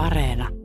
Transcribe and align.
Areena. 0.00 0.59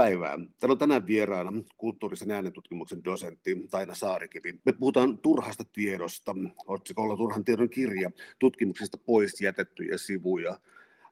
Päivää. 0.00 0.38
Täällä 0.58 0.72
on 0.72 0.78
tänään 0.78 1.06
vieraana 1.06 1.52
kulttuurisen 1.76 2.30
äänetutkimuksen 2.30 3.04
dosentti 3.04 3.66
Taina 3.70 3.94
Saarikivi. 3.94 4.60
Me 4.64 4.72
puhutaan 4.72 5.18
turhasta 5.18 5.64
tiedosta, 5.72 6.34
otsikolla 6.66 7.16
Turhan 7.16 7.44
tiedon 7.44 7.70
kirja, 7.70 8.10
tutkimuksista 8.38 8.98
pois 8.98 9.40
jätettyjä 9.40 9.98
sivuja. 9.98 10.50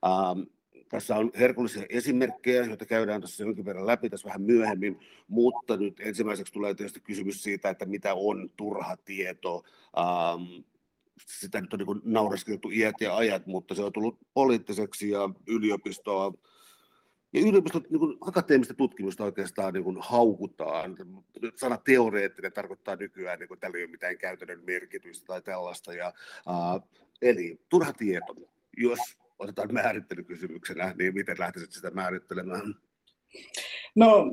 Ähm, 0.06 0.40
tässä 0.88 1.16
on 1.16 1.30
herkullisia 1.38 1.86
esimerkkejä, 1.88 2.64
joita 2.64 2.86
käydään 2.86 3.20
tässä 3.20 3.44
jonkin 3.44 3.64
verran 3.64 3.86
läpi 3.86 4.10
tässä 4.10 4.27
vähän 4.27 4.42
myöhemmin, 4.42 5.00
mutta 5.28 5.77
nyt 5.77 6.00
ensimmäiseksi 6.00 6.52
tulee 6.52 6.74
tietysti 6.74 7.00
kysymys 7.00 7.42
siitä, 7.42 7.70
että 7.70 7.86
mitä 7.86 8.14
on 8.14 8.50
turha 8.56 8.96
tieto. 8.96 9.62
Ähm, 9.98 10.64
sitä 11.27 11.60
nyt 11.60 11.72
on 11.72 11.78
niin 12.05 12.78
iät 12.78 13.00
ja 13.00 13.16
ajat, 13.16 13.46
mutta 13.46 13.74
se 13.74 13.82
on 13.82 13.92
tullut 13.92 14.18
poliittiseksi 14.34 15.10
ja 15.10 15.30
yliopistoa 15.46 16.32
ja 17.32 17.41
yliopiston 17.41 17.82
niin 17.91 17.98
kuin, 17.98 18.18
akateemista 18.20 18.74
tutkimusta 18.74 19.24
oikeastaan 19.24 19.74
niin 19.74 19.84
kuin, 19.84 19.96
haukutaan. 20.00 20.96
Sana 21.56 21.77
teoreettinen 21.77 22.52
tarkoittaa 22.52 22.96
nykyään, 22.96 23.38
niin 23.38 23.48
kuin, 23.48 23.60
tällä 23.60 23.78
ei 23.78 23.84
ole 23.84 23.91
mitään 23.91 24.19
käytännön 24.19 24.64
merkitystä 24.66 25.27
tai 25.27 25.42
tällaista. 25.42 25.92
Ja, 25.92 26.12
uh, 26.48 26.88
eli 27.22 27.60
turha 27.69 27.92
tieto, 27.92 28.34
jos 28.77 28.98
otetaan 29.38 29.74
määrittelykysymyksenä, 29.74 30.95
niin 30.98 31.14
miten 31.14 31.36
lähtisit 31.38 31.72
sitä 31.72 31.91
määrittelemään? 31.91 32.75
No 33.97 34.24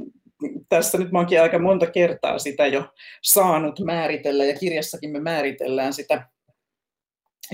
tässä 0.69 0.97
nyt 0.97 1.11
mä 1.11 1.19
oonkin 1.19 1.41
aika 1.41 1.59
monta 1.59 1.91
kertaa 1.91 2.39
sitä 2.39 2.67
jo 2.67 2.93
saanut 3.21 3.79
määritellä 3.79 4.45
ja 4.45 4.55
kirjassakin 4.59 5.11
me 5.11 5.19
määritellään 5.19 5.93
sitä 5.93 6.27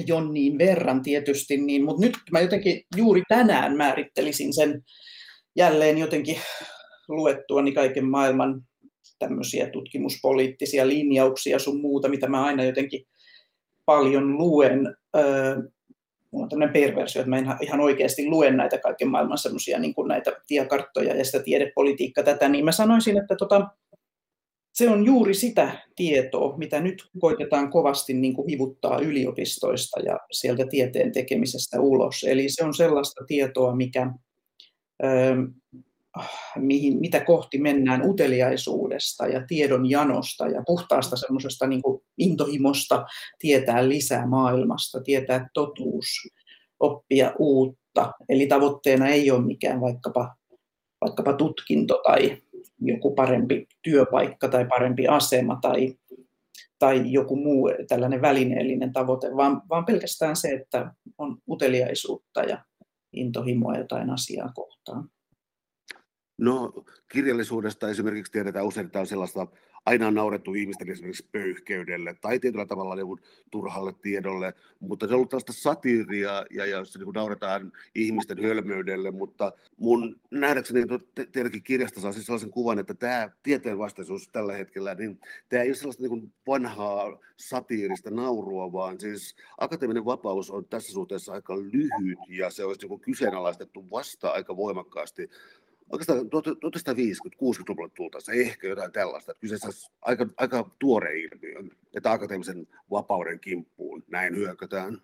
jonniin 0.07 0.57
verran 0.57 1.01
tietysti, 1.03 1.57
niin, 1.57 1.85
mutta 1.85 2.05
nyt 2.05 2.17
mä 2.31 2.39
jotenkin 2.39 2.85
juuri 2.95 3.21
tänään 3.27 3.77
määrittelisin 3.77 4.53
sen 4.53 4.83
jälleen 5.55 5.97
jotenkin 5.97 6.37
luettua 7.07 7.61
niin 7.61 7.75
kaiken 7.75 8.05
maailman 8.05 8.61
tämmöisiä 9.19 9.69
tutkimuspoliittisia 9.69 10.87
linjauksia 10.87 11.59
sun 11.59 11.81
muuta, 11.81 12.09
mitä 12.09 12.27
mä 12.27 12.43
aina 12.43 12.63
jotenkin 12.63 13.05
paljon 13.85 14.37
luen. 14.37 14.95
Öö, 15.15 15.55
mulla 16.31 16.43
on 16.45 16.49
tämmöinen 16.49 16.73
perversio, 16.73 17.21
että 17.21 17.29
mä 17.29 17.37
en 17.37 17.45
ihan 17.61 17.79
oikeasti 17.79 18.27
luen 18.27 18.57
näitä 18.57 18.77
kaiken 18.77 19.07
maailman 19.07 19.37
semmoisia 19.37 19.79
niin 19.79 19.93
näitä 20.07 20.31
tiekarttoja 20.47 21.15
ja 21.15 21.25
sitä 21.25 21.43
tiedepolitiikkaa 21.43 22.23
tätä, 22.23 22.49
niin 22.49 22.65
mä 22.65 22.71
sanoisin, 22.71 23.17
että 23.17 23.35
tota, 23.35 23.67
se 24.73 24.89
on 24.89 25.05
juuri 25.05 25.33
sitä 25.33 25.87
tietoa, 25.95 26.57
mitä 26.57 26.81
nyt 26.81 27.03
koitetaan 27.19 27.69
kovasti 27.69 28.13
niin 28.13 28.33
kuin 28.33 28.49
hivuttaa 28.49 28.99
yliopistoista 28.99 29.99
ja 29.99 30.19
sieltä 30.31 30.65
tieteen 30.69 31.11
tekemisestä 31.11 31.81
ulos. 31.81 32.23
Eli 32.23 32.49
se 32.49 32.63
on 32.63 32.73
sellaista 32.73 33.25
tietoa, 33.27 33.75
mikä 33.75 34.11
mihin, 36.55 36.99
mitä 36.99 37.19
kohti 37.19 37.57
mennään 37.57 38.09
uteliaisuudesta 38.09 39.27
ja 39.27 39.47
tiedon 39.47 39.89
janosta 39.89 40.47
ja 40.47 40.63
puhtaasta 40.65 41.15
semmoisesta 41.15 41.67
niin 41.67 41.81
intohimosta 42.17 43.05
tietää 43.39 43.89
lisää 43.89 44.27
maailmasta, 44.27 45.01
tietää 45.01 45.49
totuus, 45.53 46.07
oppia 46.79 47.33
uutta. 47.39 48.11
Eli 48.29 48.47
tavoitteena 48.47 49.07
ei 49.07 49.31
ole 49.31 49.45
mikään 49.45 49.81
vaikkapa, 49.81 50.35
vaikkapa 51.01 51.33
tutkinto 51.33 52.01
tai 52.03 52.37
joku 52.81 53.15
parempi 53.15 53.67
työpaikka 53.81 54.47
tai 54.47 54.65
parempi 54.65 55.07
asema 55.07 55.59
tai, 55.61 55.95
tai 56.79 57.11
joku 57.11 57.35
muu 57.35 57.69
tällainen 57.87 58.21
välineellinen 58.21 58.93
tavoite, 58.93 59.35
vaan, 59.35 59.61
vaan 59.69 59.85
pelkästään 59.85 60.35
se, 60.35 60.47
että 60.47 60.93
on 61.17 61.37
uteliaisuutta 61.49 62.43
ja 62.43 62.63
intohimoa 63.13 63.77
jotain 63.77 64.09
asiaa 64.09 64.51
kohtaan? 64.55 65.09
No 66.37 66.73
kirjallisuudesta 67.11 67.89
esimerkiksi 67.89 68.31
tiedetään 68.31 68.65
usein, 68.65 68.85
että 68.85 68.99
on 68.99 69.07
sellaista, 69.07 69.47
aina 69.85 70.07
on 70.07 70.13
naurettu 70.13 70.53
ihmisten 70.53 70.89
esimerkiksi 70.89 71.27
pöyhkeydelle 71.31 72.15
tai 72.21 72.39
tietyllä 72.39 72.65
tavalla 72.65 72.95
niin 72.95 73.19
turhalle 73.51 73.93
tiedolle, 74.01 74.53
mutta 74.79 75.07
se 75.07 75.13
on 75.13 75.15
ollut 75.15 75.29
tällaista 75.29 75.53
satiiria 75.53 76.45
ja, 76.51 76.65
ja 76.65 76.85
se 76.85 76.99
niin 76.99 77.09
nauretaan 77.13 77.71
ihmisten 77.95 78.43
hölmöydelle, 78.43 79.11
mutta 79.11 79.51
mun 79.77 80.19
nähdäkseni 80.31 80.85
te, 81.15 81.25
teidänkin 81.25 81.63
kirjasta 81.63 82.01
saa 82.01 82.11
siis 82.11 82.25
sellaisen 82.25 82.51
kuvan, 82.51 82.79
että 82.79 82.93
tämä 82.93 83.29
tieteen 83.43 83.77
vastaisuus 83.77 84.29
tällä 84.31 84.53
hetkellä, 84.53 84.95
niin 84.95 85.19
tämä 85.49 85.63
ei 85.63 85.69
ole 85.69 85.75
sellaista 85.75 86.03
niin 86.03 86.33
vanhaa 86.47 87.19
satiirista 87.37 88.11
naurua, 88.11 88.71
vaan 88.71 88.99
siis 88.99 89.35
akateeminen 89.57 90.05
vapaus 90.05 90.51
on 90.51 90.65
tässä 90.65 90.91
suhteessa 90.91 91.33
aika 91.33 91.59
lyhyt 91.59 92.19
ja 92.29 92.49
se 92.49 92.63
olisi 92.63 92.87
niin 92.87 92.99
kyseenalaistettu 92.99 93.91
vasta 93.91 94.29
aika 94.29 94.57
voimakkaasti 94.57 95.29
oikeastaan 95.91 96.19
1950-60-luvulla 96.19 97.89
tultaessa 97.95 98.31
ehkä 98.31 98.67
jotain 98.67 98.91
tällaista. 98.91 99.33
Kyseessä 99.33 99.67
olisi 99.67 99.91
aika, 100.01 100.27
aika 100.37 100.69
tuore 100.79 101.19
ilmiö, 101.19 101.63
että 101.95 102.11
akateemisen 102.11 102.67
vapauden 102.91 103.39
kimppuun 103.39 104.03
näin 104.07 104.35
hyökätään. 104.35 105.01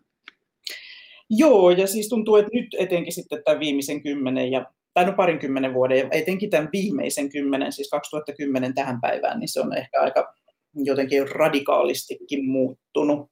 Joo, 1.30 1.72
ja 1.72 1.88
siis 1.88 2.10
tuntuu, 2.10 2.36
että 2.36 2.52
nyt 2.54 2.68
etenkin 2.80 3.14
sitten 3.14 3.44
tämän 3.44 3.60
viimeisen 3.60 4.04
kymmenen 4.04 4.52
ja 4.52 4.66
tai 4.94 5.06
no 5.06 5.14
parinkymmenen 5.14 5.74
vuoden, 5.74 5.98
ja 5.98 6.08
etenkin 6.12 6.50
tämän 6.50 6.70
viimeisen 6.74 7.30
kymmenen, 7.30 7.72
siis 7.72 7.90
2010 7.90 8.74
tähän 8.74 9.02
päivään, 9.02 9.40
niin 9.40 9.50
se 9.50 9.62
on 9.62 9.78
ehkä 9.78 10.02
aika 10.02 10.34
jotenkin 10.74 11.32
radikaalistikin 11.32 12.46
muuttunut. 12.46 13.32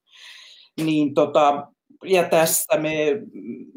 Niin 0.84 1.14
tota, 1.14 1.68
ja 2.04 2.30
tästä 2.30 2.78
me, 2.78 3.22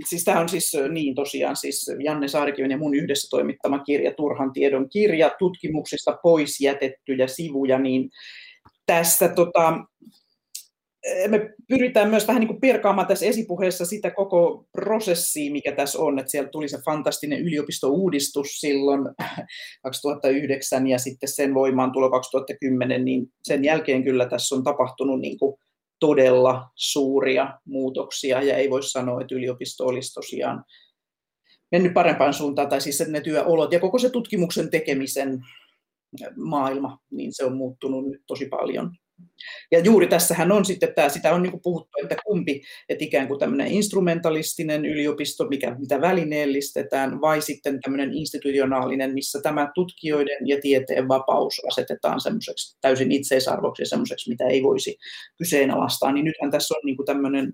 siis 0.09 0.25
tämä 0.25 0.41
on 0.41 0.49
siis 0.49 0.73
niin 0.93 1.15
tosiaan 1.15 1.57
siis 1.57 1.91
Janne 2.05 2.29
Saarikiven 2.29 2.71
ja 2.71 2.79
mun 2.79 2.95
yhdessä 2.95 3.29
toimittama 3.31 3.79
kirja, 3.79 4.15
Turhan 4.15 4.53
tiedon 4.53 4.89
kirja, 4.89 5.31
tutkimuksista 5.39 6.19
pois 6.23 6.61
jätettyjä 6.61 7.27
sivuja, 7.27 7.79
niin 7.79 8.11
tässä 8.87 9.29
tota, 9.29 9.79
me 11.29 11.51
pyritään 11.69 12.11
myös 12.11 12.29
vähän 12.29 12.41
niin 12.41 12.49
kuin 12.49 12.61
perkaamaan 12.61 13.07
tässä 13.07 13.27
esipuheessa 13.27 13.85
sitä 13.85 14.11
koko 14.11 14.65
prosessia, 14.73 15.53
mikä 15.53 15.73
tässä 15.73 15.99
on, 15.99 16.19
että 16.19 16.31
siellä 16.31 16.49
tuli 16.49 16.69
se 16.69 16.79
fantastinen 16.85 17.41
yliopistouudistus 17.41 18.61
silloin 18.61 19.01
2009 19.83 20.87
ja 20.87 20.99
sitten 20.99 21.29
sen 21.29 21.55
voimaan 21.55 21.93
tulo 21.93 22.11
2010, 22.11 23.05
niin 23.05 23.27
sen 23.43 23.65
jälkeen 23.65 24.05
kyllä 24.05 24.27
tässä 24.27 24.55
on 24.55 24.65
tapahtunut 24.65 25.21
niin 25.21 25.39
kuin 25.39 25.57
todella 26.01 26.71
suuria 26.75 27.59
muutoksia 27.65 28.43
ja 28.43 28.57
ei 28.57 28.71
voi 28.71 28.83
sanoa, 28.83 29.21
että 29.21 29.35
yliopisto 29.35 29.85
olisi 29.85 30.15
tosiaan 30.15 30.65
mennyt 31.73 31.95
parempaan 31.95 32.35
suuntaan, 32.35 32.69
tai 32.69 32.81
siis 32.81 33.09
ne 33.09 33.21
työolot 33.21 33.73
ja 33.73 33.81
koko 33.81 33.99
se 33.99 34.11
tutkimuksen 34.11 34.71
tekemisen 34.71 35.41
maailma, 36.37 36.99
niin 37.11 37.35
se 37.35 37.45
on 37.45 37.57
muuttunut 37.57 38.11
nyt 38.11 38.23
tosi 38.27 38.47
paljon. 38.47 38.97
Ja 39.71 39.79
juuri 39.79 40.07
tässähän 40.07 40.53
on 40.53 40.65
sitten 40.65 40.95
tämä, 40.95 41.09
sitä 41.09 41.35
on 41.35 41.43
niin 41.43 41.61
puhuttu, 41.63 41.99
että 42.03 42.17
kumpi, 42.27 42.63
että 42.89 43.05
ikään 43.05 43.29
kuin 43.29 43.41
tämmöinen 43.41 43.67
instrumentalistinen 43.67 44.85
yliopisto, 44.85 45.49
mikä, 45.49 45.77
mitä 45.79 46.01
välineellistetään, 46.01 47.21
vai 47.21 47.43
sitten 47.43 47.81
tämmöinen 47.81 48.13
institutionaalinen, 48.13 49.15
missä 49.15 49.41
tämä 49.43 49.71
tutkijoiden 49.75 50.49
ja 50.49 50.61
tieteen 50.61 51.09
vapaus 51.09 51.63
asetetaan 51.71 52.21
semmoiseksi 52.21 52.79
täysin 52.81 53.13
itseisarvoksi 53.13 53.83
ja 53.83 53.87
semmoiseksi, 53.87 54.31
mitä 54.31 54.47
ei 54.47 54.63
voisi 54.63 54.99
kyseenalaistaa, 55.39 56.13
niin 56.13 56.25
nythän 56.25 56.51
tässä 56.51 56.75
on 56.75 56.81
niin 56.85 56.97
tämmöinen 57.07 57.53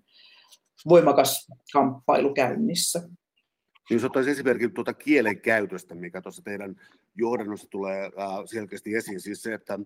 voimakas 0.88 1.48
kamppailu 1.72 2.34
käynnissä. 2.34 2.98
Niin 3.90 3.96
jos 3.96 4.04
ottaisi 4.04 4.30
esimerkin 4.30 4.74
tuota 4.74 4.94
kielen 4.94 5.40
käytöstä, 5.40 5.94
mikä 5.94 6.22
tuossa 6.22 6.42
teidän 6.42 6.74
johdannossa 7.14 7.68
tulee 7.70 8.10
selkeästi 8.44 8.94
esiin, 8.94 9.20
siis 9.20 9.42
se, 9.42 9.54
että 9.54 9.78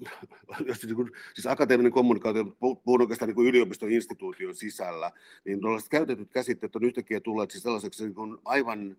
jos 0.66 0.84
niin 0.84 0.96
kuin, 0.96 1.10
siis 1.34 1.46
akateeminen 1.46 1.92
kommunikaatio, 1.92 2.44
puhun 2.84 3.00
oikeastaan 3.00 3.28
niin 3.28 3.46
yliopistoinstituution 3.46 4.54
sisällä, 4.54 5.12
niin 5.44 5.60
tällaiset 5.60 5.88
käytetyt 5.88 6.30
käsitteet 6.30 6.76
on 6.76 6.84
yhtäkkiä 6.84 7.20
tulleet 7.20 7.50
siis 7.50 7.62
sellaiseksi 7.62 8.04
niin 8.04 8.14
kuin 8.14 8.38
aivan 8.44 8.96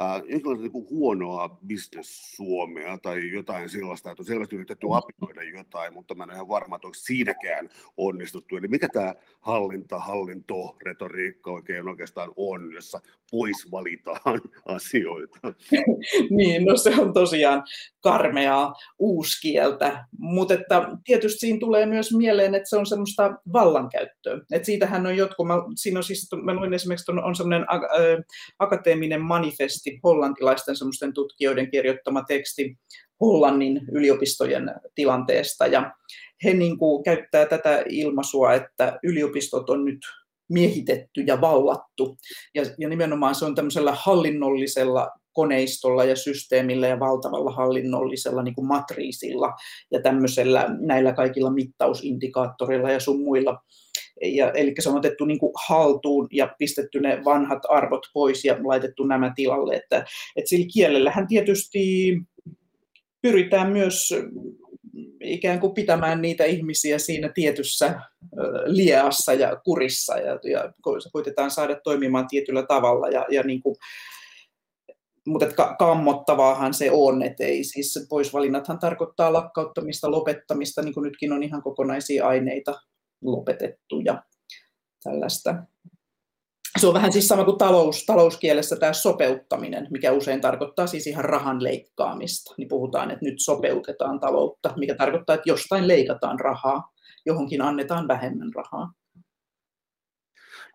äh, 0.00 0.22
jonkinlaista 0.28 0.62
niin 0.62 0.90
huonoa 0.90 1.58
business-suomea 1.68 2.98
tai 3.02 3.30
jotain 3.30 3.68
sellaista, 3.68 4.10
että 4.10 4.22
on 4.22 4.26
selvästi 4.26 4.56
yritetty 4.56 4.86
apinoida 4.90 5.42
jotain, 5.42 5.94
mutta 5.94 6.14
mä 6.14 6.24
en 6.24 6.30
ole 6.30 6.34
ihan 6.34 6.48
varma, 6.48 6.76
että 6.76 6.88
onko 6.88 6.94
siinäkään 6.94 7.68
onnistuttu. 7.96 8.56
Eli 8.56 8.68
mikä 8.68 8.88
tämä 8.92 9.14
hallinta, 9.40 9.98
hallinto, 9.98 10.76
retoriikka 10.84 11.50
oikein 11.50 11.88
oikeastaan 11.88 12.32
on, 12.36 12.72
jossa 12.74 13.00
pois 13.30 13.70
valitaan 13.70 14.40
asioita? 14.76 15.38
niin, 16.36 16.64
no 16.64 16.76
se 16.76 16.90
on 16.98 17.12
tosiaan 17.12 17.62
karmeaa 18.00 18.74
uuskieltä, 18.98 20.04
mutta 20.18 20.54
että 20.54 20.88
tietysti 21.04 21.38
siinä 21.38 21.58
tulee 21.58 21.86
myös 21.86 22.14
mieleen, 22.14 22.54
että 22.54 22.68
se 22.68 22.76
on 22.76 22.86
semmoista 22.86 23.34
vallankäyttöä. 23.52 24.40
Et 24.52 24.64
siitähän 24.64 25.06
on 25.06 25.16
jotkut, 25.16 25.46
mä, 25.46 25.54
siinä 25.76 25.98
on 25.98 26.04
siis, 26.04 26.28
mä 26.42 26.54
luin 26.54 26.74
esimerkiksi, 26.74 27.12
on, 27.12 27.24
on 27.24 27.34
semmoinen 27.34 27.66
akateeminen 28.58 29.20
manifesti, 29.20 29.85
hollantilaisten 30.04 30.76
semmoisten 30.76 31.12
tutkijoiden 31.12 31.70
kirjoittama 31.70 32.22
teksti 32.22 32.78
Hollannin 33.20 33.80
yliopistojen 33.92 34.70
tilanteesta, 34.94 35.66
ja 35.66 35.92
he 36.44 36.54
niin 36.54 36.78
kuin 36.78 37.04
käyttää 37.04 37.46
tätä 37.46 37.84
ilmaisua, 37.88 38.54
että 38.54 38.98
yliopistot 39.02 39.70
on 39.70 39.84
nyt 39.84 39.98
miehitetty 40.48 41.20
ja 41.20 41.40
vallattu. 41.40 42.16
Ja, 42.54 42.62
ja 42.78 42.88
nimenomaan 42.88 43.34
se 43.34 43.44
on 43.44 43.54
tämmöisellä 43.54 43.96
hallinnollisella 43.98 45.10
koneistolla 45.32 46.04
ja 46.04 46.16
systeemillä 46.16 46.86
ja 46.86 47.00
valtavalla 47.00 47.50
hallinnollisella 47.50 48.42
niin 48.42 48.54
kuin 48.54 48.66
matriisilla 48.66 49.52
ja 49.90 50.02
tämmöisellä 50.02 50.66
näillä 50.80 51.12
kaikilla 51.12 51.50
mittausindikaattoreilla 51.50 52.90
ja 52.90 53.00
sun 53.00 53.20
muilla. 53.20 53.58
Ja, 54.22 54.50
eli 54.52 54.74
se 54.78 54.88
on 54.88 54.96
otettu 54.96 55.24
niin 55.24 55.38
kuin 55.38 55.52
haltuun 55.68 56.28
ja 56.32 56.54
pistetty 56.58 57.00
ne 57.00 57.24
vanhat 57.24 57.62
arvot 57.68 58.06
pois 58.14 58.44
ja 58.44 58.56
laitettu 58.64 59.04
nämä 59.04 59.32
tilalle. 59.36 59.74
Että, 59.74 60.04
että 60.36 60.48
sillä 60.48 60.66
kielellähän 60.74 61.26
tietysti 61.26 62.16
pyritään 63.22 63.72
myös 63.72 64.14
ikään 65.20 65.60
kuin 65.60 65.74
pitämään 65.74 66.22
niitä 66.22 66.44
ihmisiä 66.44 66.98
siinä 66.98 67.28
tietyssä 67.34 68.00
lieassa 68.66 69.34
ja 69.34 69.56
kurissa 69.64 70.18
ja, 70.18 70.38
ja 70.50 70.72
koitetaan 71.12 71.50
saada 71.50 71.80
toimimaan 71.84 72.28
tietyllä 72.28 72.62
tavalla 72.62 73.08
ja, 73.08 73.26
ja 73.30 73.42
niin 73.42 73.62
kuin, 73.62 73.76
mutta 75.26 75.46
ka- 75.46 75.76
kammottavaahan 75.78 76.74
se 76.74 76.90
on, 76.92 77.22
että 77.22 77.44
ei 77.44 77.64
siis 77.64 78.06
poisvalinnathan 78.08 78.78
tarkoittaa 78.78 79.32
lakkauttamista, 79.32 80.10
lopettamista, 80.10 80.82
niin 80.82 80.94
kuin 80.94 81.04
nytkin 81.04 81.32
on 81.32 81.42
ihan 81.42 81.62
kokonaisia 81.62 82.26
aineita 82.26 82.80
lopetettu 83.32 84.00
ja 84.00 84.22
tällaista. 85.02 85.54
Se 86.78 86.86
on 86.86 86.94
vähän 86.94 87.12
siis 87.12 87.28
sama 87.28 87.44
kuin 87.44 87.58
talous, 87.58 88.04
talouskielessä 88.06 88.76
tämä 88.76 88.92
sopeuttaminen, 88.92 89.86
mikä 89.90 90.12
usein 90.12 90.40
tarkoittaa 90.40 90.86
siis 90.86 91.06
ihan 91.06 91.24
rahan 91.24 91.62
leikkaamista. 91.62 92.54
Niin 92.58 92.68
puhutaan, 92.68 93.10
että 93.10 93.24
nyt 93.24 93.34
sopeutetaan 93.38 94.20
taloutta, 94.20 94.74
mikä 94.76 94.94
tarkoittaa, 94.94 95.34
että 95.34 95.50
jostain 95.50 95.88
leikataan 95.88 96.40
rahaa, 96.40 96.92
johonkin 97.26 97.62
annetaan 97.62 98.08
vähemmän 98.08 98.52
rahaa. 98.54 98.92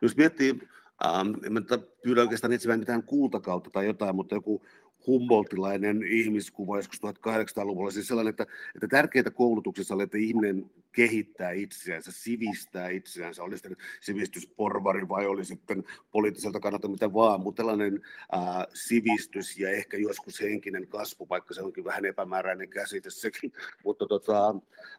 Jos 0.01 0.18
miettii 0.18 0.59
Ähm, 1.06 1.30
en 1.45 1.65
pyydä 2.04 2.21
oikeastaan 2.21 2.54
etsimään 2.54 2.80
mitään 2.80 3.04
kultakautta 3.04 3.69
tai 3.74 3.86
jotain, 3.86 4.15
mutta 4.15 4.36
joku 4.36 4.65
Humboldtilainen 5.07 6.03
ihmiskuva 6.03 6.77
joskus 6.77 7.00
1800-luvulla, 7.00 7.92
siis 7.92 8.07
sellainen, 8.07 8.30
että, 8.30 8.45
että 8.75 8.88
tärkeää 8.88 9.31
koulutuksessa 9.33 9.95
oli, 9.95 10.03
että 10.03 10.18
ihminen 10.18 10.71
kehittää 10.92 11.51
itseänsä, 11.51 12.12
sivistää 12.12 12.89
itseänsä, 12.89 13.44
oli 13.44 13.57
sitten 13.57 13.77
sivistysporvari 14.01 15.09
vai 15.09 15.27
oli 15.27 15.45
sitten 15.45 15.83
poliittiselta 16.12 16.59
kannalta 16.59 16.88
mitä 16.88 17.13
vaan, 17.13 17.42
mutta 17.42 17.63
tällainen 17.63 18.01
ää, 18.31 18.65
sivistys 18.74 19.57
ja 19.57 19.69
ehkä 19.69 19.98
joskus 19.98 20.42
henkinen 20.42 20.88
kasvu, 20.88 21.30
vaikka 21.30 21.54
se 21.54 21.62
onkin 21.62 21.83
vähän 21.83 22.06
epämääräinen 22.06 22.69
käsite 22.69 23.09
sekin, 23.09 23.54
mutta 23.86 24.07
tota, 24.07 24.56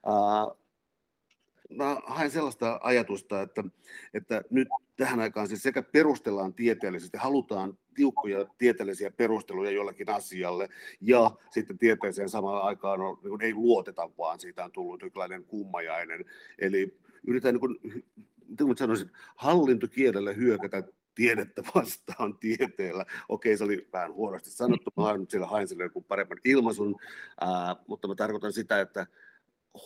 ää, 0.06 0.62
mä 1.76 1.96
haen 2.06 2.30
sellaista 2.30 2.80
ajatusta, 2.82 3.42
että, 3.42 3.64
että 4.14 4.42
nyt 4.50 4.68
tähän 4.96 5.20
aikaan 5.20 5.48
siis 5.48 5.62
sekä 5.62 5.82
perustellaan 5.82 6.54
tieteellisesti, 6.54 7.18
halutaan 7.18 7.78
tiukkoja 7.94 8.46
tieteellisiä 8.58 9.10
perusteluja 9.10 9.70
jollakin 9.70 10.10
asialle, 10.10 10.68
ja 11.00 11.30
sitten 11.50 11.78
tieteeseen 11.78 12.28
samaan 12.28 12.62
aikaan 12.62 13.00
on, 13.00 13.18
niin 13.22 13.42
ei 13.42 13.54
luoteta, 13.54 14.10
vaan 14.18 14.40
siitä 14.40 14.64
on 14.64 14.72
tullut 14.72 15.02
jonkinlainen 15.02 15.44
kummajainen. 15.44 16.24
Eli 16.58 16.98
yritetään, 17.26 17.54
niin 17.54 17.60
kuin, 18.58 18.76
sanoisin, 18.76 19.10
hallintokielellä 19.36 20.32
hyökätä 20.32 20.82
tiedettä 21.14 21.62
vastaan 21.74 22.38
tieteellä. 22.38 23.06
Okei, 23.28 23.56
se 23.56 23.64
oli 23.64 23.88
vähän 23.92 24.12
huonosti 24.12 24.50
sanottu, 24.50 24.90
mä 24.96 25.02
hain 25.02 25.26
siellä 25.28 25.46
hain 25.46 25.68
sille 25.68 25.90
paremman 26.08 26.38
ilmaisun, 26.44 26.96
ää, 27.40 27.76
mutta 27.86 28.08
mä 28.08 28.14
tarkoitan 28.14 28.52
sitä, 28.52 28.80
että 28.80 29.06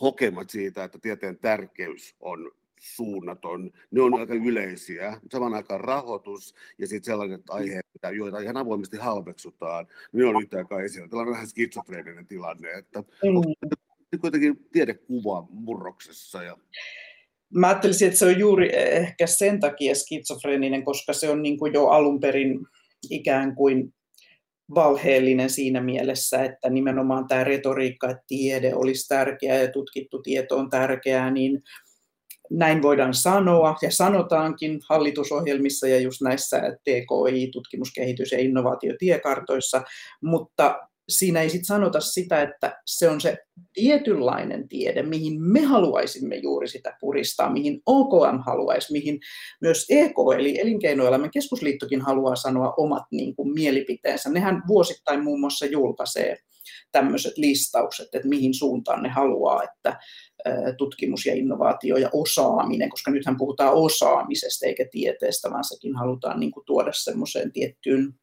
hokemat 0.01 0.49
siitä, 0.49 0.83
että 0.83 0.99
tieteen 0.99 1.37
tärkeys 1.37 2.15
on 2.19 2.51
suunnaton, 2.79 3.71
ne 3.91 4.01
on 4.01 4.19
aika 4.19 4.33
yleisiä. 4.33 5.21
Saman 5.31 5.53
aikaan 5.53 5.81
rahoitus 5.81 6.55
ja 6.77 6.87
sitten 6.87 7.05
sellaiset 7.05 7.49
aiheet, 7.49 7.85
joita 8.11 8.39
ihan 8.39 8.57
avoimesti 8.57 8.97
halveksutaan, 8.97 9.87
ne 10.13 10.25
on 10.25 10.41
yhtä 10.41 10.57
aikaa 10.57 10.81
esillä. 10.81 11.07
Tällainen 11.07 11.33
vähän 11.33 11.47
skitsofreeninen 11.47 12.27
tilanne, 12.27 12.71
että 12.71 12.99
mm. 12.99 13.37
on 13.37 13.43
kuitenkin 14.21 14.67
tiedekuva 14.71 15.47
murroksessa. 15.49 16.43
Ja... 16.43 16.57
Mä 17.53 17.67
ajattelisin, 17.67 18.07
että 18.07 18.19
se 18.19 18.25
on 18.25 18.39
juuri 18.39 18.69
ehkä 18.75 19.27
sen 19.27 19.59
takia 19.59 19.95
skitsofreeninen, 19.95 20.83
koska 20.83 21.13
se 21.13 21.29
on 21.29 21.41
niin 21.41 21.59
kuin 21.59 21.73
jo 21.73 21.87
alun 21.87 22.19
perin 22.19 22.59
ikään 23.09 23.55
kuin 23.55 23.93
valheellinen 24.75 25.49
siinä 25.49 25.81
mielessä, 25.81 26.43
että 26.43 26.69
nimenomaan 26.69 27.27
tämä 27.27 27.43
retoriikka, 27.43 28.09
että 28.09 28.23
tiede 28.27 28.75
olisi 28.75 29.07
tärkeää 29.07 29.57
ja 29.57 29.71
tutkittu 29.71 30.21
tieto 30.21 30.57
on 30.57 30.69
tärkeää, 30.69 31.31
niin 31.31 31.63
näin 32.51 32.81
voidaan 32.81 33.13
sanoa. 33.13 33.75
Ja 33.81 33.91
sanotaankin 33.91 34.79
hallitusohjelmissa 34.89 35.87
ja 35.87 35.99
just 35.99 36.21
näissä 36.21 36.61
TKI, 36.83 37.51
tutkimuskehitys- 37.51 38.31
ja 38.31 38.39
innovaatiotiekartoissa, 38.39 39.83
mutta 40.21 40.79
siinä 41.09 41.41
ei 41.41 41.49
sitten 41.49 41.65
sanota 41.65 41.99
sitä, 41.99 42.41
että 42.41 42.81
se 42.85 43.09
on 43.09 43.21
se 43.21 43.37
tietynlainen 43.73 44.67
tiede, 44.67 45.03
mihin 45.03 45.41
me 45.41 45.61
haluaisimme 45.61 46.35
juuri 46.35 46.67
sitä 46.67 46.97
puristaa, 47.01 47.53
mihin 47.53 47.81
OKM 47.85 48.39
haluaisi, 48.45 48.91
mihin 48.93 49.19
myös 49.61 49.85
EK, 49.89 50.15
eli 50.35 50.59
Elinkeinoelämän 50.59 51.31
keskusliittokin 51.31 52.01
haluaa 52.01 52.35
sanoa 52.35 52.73
omat 52.77 53.03
niin 53.11 53.35
kuin, 53.35 53.53
mielipiteensä. 53.53 54.29
Nehän 54.29 54.63
vuosittain 54.67 55.23
muun 55.23 55.39
muassa 55.39 55.65
julkaisee 55.65 56.37
tämmöiset 56.91 57.37
listaukset, 57.37 58.07
että 58.13 58.27
mihin 58.27 58.53
suuntaan 58.53 59.03
ne 59.03 59.09
haluaa, 59.09 59.63
että 59.63 59.99
tutkimus 60.77 61.25
ja 61.25 61.35
innovaatio 61.35 61.97
ja 61.97 62.09
osaaminen, 62.13 62.89
koska 62.89 63.11
nythän 63.11 63.37
puhutaan 63.37 63.73
osaamisesta 63.73 64.65
eikä 64.65 64.85
tieteestä, 64.91 65.49
vaan 65.49 65.63
sekin 65.63 65.95
halutaan 65.95 66.39
niin 66.39 66.51
kuin, 66.51 66.65
tuoda 66.65 66.91
semmoiseen 66.93 67.51
tiettyyn 67.51 68.13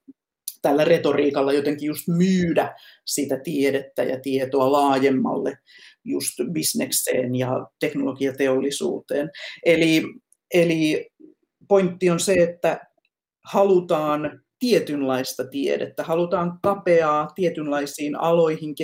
tällä 0.65 0.85
retoriikalla 0.85 1.53
jotenkin 1.53 1.87
just 1.87 2.09
myydä 2.09 2.75
sitä 3.07 3.41
tiedettä 3.45 4.03
ja 4.03 4.21
tietoa 4.21 4.73
laajemmalle 4.73 5.59
just 6.05 6.35
bisnekseen 6.53 7.35
ja 7.35 7.67
teknologiateollisuuteen. 7.81 9.31
Eli, 9.65 10.05
eli 10.55 11.11
pointti 11.69 12.11
on 12.11 12.21
se, 12.21 12.33
että 12.33 12.81
halutaan 13.45 14.41
tietynlaista 14.59 15.45
tiedettä, 15.45 16.03
halutaan 16.03 16.59
kapeaa 16.63 17.29
tietynlaisiin 17.35 18.17
aloihin 18.17 18.75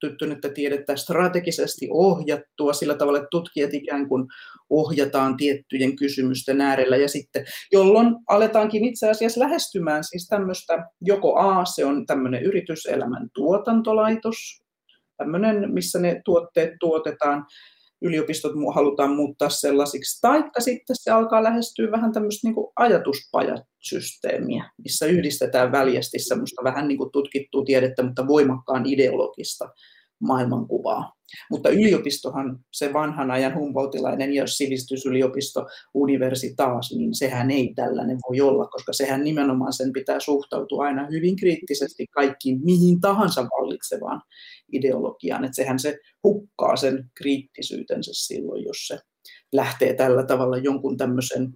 keskittynyttä 0.00 0.48
tiedettä 0.48 0.96
strategisesti 0.96 1.88
ohjattua 1.90 2.72
sillä 2.72 2.94
tavalla, 2.94 3.18
että 3.18 3.28
tutkijat 3.30 3.74
ikään 3.74 4.08
kuin 4.08 4.26
ohjataan 4.70 5.36
tiettyjen 5.36 5.96
kysymysten 5.96 6.60
äärellä 6.60 6.96
ja 6.96 7.08
sitten, 7.08 7.44
jolloin 7.72 8.14
aletaankin 8.28 8.84
itse 8.84 9.10
asiassa 9.10 9.40
lähestymään 9.40 10.04
siis 10.04 10.28
tämmöistä, 10.28 10.86
joko 11.00 11.38
A, 11.38 11.64
se 11.64 11.84
on 11.84 12.06
tämmöinen 12.06 12.42
yrityselämän 12.42 13.28
tuotantolaitos, 13.34 14.36
tämmöinen, 15.16 15.74
missä 15.74 15.98
ne 15.98 16.20
tuotteet 16.24 16.70
tuotetaan, 16.80 17.46
yliopistot 18.04 18.52
halutaan 18.74 19.10
muuttaa 19.10 19.48
sellaisiksi, 19.48 20.20
taikka 20.20 20.60
sitten 20.60 20.96
se 20.98 21.10
alkaa 21.10 21.42
lähestyä 21.42 21.90
vähän 21.90 22.12
tämmöistä 22.12 22.48
niin 22.48 22.66
ajatuspajasysteemiä, 22.76 24.70
missä 24.84 25.06
yhdistetään 25.06 25.72
väljästi 25.72 26.18
semmoista 26.18 26.64
vähän 26.64 26.88
niin 26.88 26.98
kuin 26.98 27.12
tutkittua 27.12 27.64
tiedettä, 27.64 28.02
mutta 28.02 28.26
voimakkaan 28.26 28.86
ideologista 28.86 29.68
maailmankuvaa. 30.26 31.12
Mutta 31.50 31.68
yliopistohan, 31.68 32.58
se 32.72 32.92
vanhan 32.92 33.30
ajan 33.30 33.54
Humboldtilainen 33.54 34.34
ja 34.34 34.46
sivistysyliopisto, 34.46 35.66
universitaas, 35.94 36.92
niin 36.96 37.14
sehän 37.14 37.50
ei 37.50 37.72
tällainen 37.74 38.18
voi 38.28 38.40
olla, 38.40 38.66
koska 38.66 38.92
sehän 38.92 39.24
nimenomaan 39.24 39.72
sen 39.72 39.92
pitää 39.92 40.20
suhtautua 40.20 40.84
aina 40.84 41.06
hyvin 41.10 41.36
kriittisesti 41.36 42.06
kaikkiin 42.06 42.60
mihin 42.64 43.00
tahansa 43.00 43.42
vallitsevaan 43.42 44.22
ideologiaan. 44.72 45.44
Että 45.44 45.56
sehän 45.56 45.78
se 45.78 45.98
hukkaa 46.24 46.76
sen 46.76 47.10
kriittisyytensä 47.14 48.10
silloin, 48.14 48.64
jos 48.64 48.86
se 48.86 48.98
lähtee 49.52 49.94
tällä 49.94 50.22
tavalla 50.22 50.56
jonkun 50.56 50.96
tämmöisen 50.96 51.54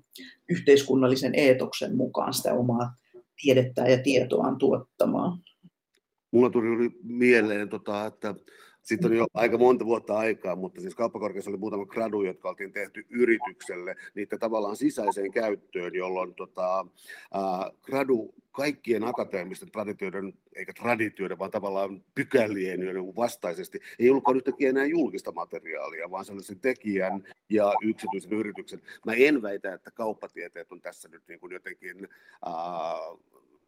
yhteiskunnallisen 0.49 1.35
eetoksen 1.35 1.97
mukaan 1.97 2.35
sitä 2.35 2.55
omaa 2.55 2.95
tiedettä 3.43 3.83
ja 3.83 4.03
tietoaan 4.03 4.59
tuottamaan. 4.59 5.39
Mulla 6.31 6.51
tuli 6.51 6.91
mieleen, 7.03 7.69
tota, 7.69 8.07
että 8.07 8.35
sitten 8.83 9.11
on 9.11 9.17
jo 9.17 9.27
aika 9.35 9.59
monta 9.59 9.85
vuotta 9.85 10.19
aikaa, 10.19 10.57
mutta 10.57 10.81
siis 10.81 10.95
kauppakorkeassa 10.95 11.51
oli 11.51 11.59
muutama 11.59 11.87
gradu, 11.87 12.23
jotka 12.23 12.49
oltiin 12.49 12.73
tehty 12.73 13.07
yritykselle 13.11 13.97
niitä 14.15 14.39
tavallaan 14.39 14.77
sisäiseen 14.77 15.33
käyttöön, 15.33 15.95
jolloin 15.95 16.35
tota, 16.35 16.87
ää, 17.35 17.71
gradu 17.83 18.35
kaikkien 18.53 19.05
akateemisten 19.05 19.71
traditioiden, 19.71 20.33
eikä 20.57 20.73
traditioiden, 20.73 21.39
vaan 21.39 21.51
tavallaan 21.51 22.05
pykälien 22.15 22.81
vastaisesti, 23.17 23.81
ei 23.99 24.11
ollutkaan 24.11 24.37
yhtäkkiä 24.37 24.71
enää 24.71 24.85
julkista 24.85 25.33
materiaalia, 25.33 26.11
vaan 26.11 26.25
se 26.25 26.33
oli 26.33 26.43
sen 26.43 26.61
tekijän 26.61 27.25
ja 27.51 27.73
yksityisen 27.83 28.33
yrityksen. 28.33 28.83
Mä 29.07 29.13
en 29.13 29.43
väitä, 29.43 29.75
että 29.75 29.91
kauppatieteet 29.91 30.73
on 30.73 30.81
tässä 30.81 31.09
nyt 31.09 31.23
niin 31.29 31.41
kuin 31.41 31.53
jotenkin 31.53 32.09
ää, 32.45 32.53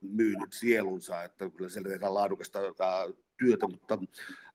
myynyt 0.01 0.53
sielunsa, 0.53 1.25
että 1.25 1.51
kyllä 1.51 1.71
siellä 1.71 1.89
tehdään 1.89 2.15
laadukasta 2.15 2.59
työtä, 3.39 3.67
mutta 3.67 3.99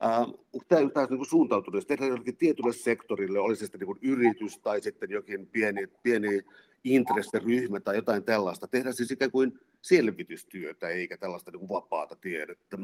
äh, 0.04 0.28
tämä, 0.68 0.90
tämä 0.90 1.08
niin 1.10 1.26
suuntautunut, 1.26 1.78
jos 1.78 1.86
tehdään 1.86 2.10
jollakin 2.10 2.38
tietylle 2.38 2.74
sektorille, 2.74 3.40
oli 3.40 3.56
se 3.56 3.66
sitten 3.66 3.82
niin 3.82 4.14
yritys 4.14 4.60
tai 4.60 4.82
sitten 4.82 5.10
jokin 5.10 5.48
pieni, 5.48 5.88
pieni 6.04 6.42
intressiryhmä 6.84 7.80
tai 7.80 7.96
jotain 7.96 8.24
tällaista, 8.24 8.68
tehdään 8.68 8.96
siis 8.96 9.12
ikään 9.12 9.32
kuin 9.32 9.60
selvitystyötä 9.82 10.90
eikä 10.90 11.18
tällaista 11.18 11.52
niin 11.52 11.70
vapaata 11.70 12.16
tiedettä. 12.16 12.78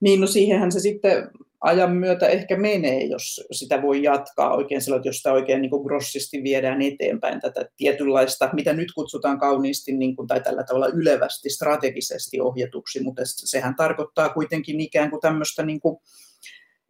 Niin, 0.00 0.20
no 0.20 0.26
siihenhän 0.26 0.72
se 0.72 0.80
sitten 0.80 1.30
ajan 1.60 1.96
myötä 1.96 2.28
ehkä 2.28 2.56
menee, 2.56 3.04
jos 3.04 3.46
sitä 3.52 3.82
voi 3.82 4.02
jatkaa 4.02 4.56
oikein 4.56 4.82
silloin, 4.82 5.02
jos 5.04 5.16
sitä 5.16 5.32
oikein 5.32 5.62
niin 5.62 5.82
grossisti 5.84 6.42
viedään 6.42 6.82
eteenpäin 6.82 7.40
tätä 7.40 7.68
tietynlaista, 7.76 8.50
mitä 8.52 8.72
nyt 8.72 8.92
kutsutaan 8.94 9.38
kauniisti 9.38 9.92
niin 9.92 10.16
kuin, 10.16 10.28
tai 10.28 10.40
tällä 10.40 10.62
tavalla 10.62 10.86
ylevästi 10.86 11.50
strategisesti 11.50 12.40
ohjatuksi, 12.40 13.02
mutta 13.02 13.22
sehän 13.24 13.74
tarkoittaa 13.76 14.28
kuitenkin 14.28 14.80
ikään 14.80 15.10
kuin 15.10 15.20
tämmöistä, 15.20 15.62
niin 15.62 15.80
kuin, 15.80 15.96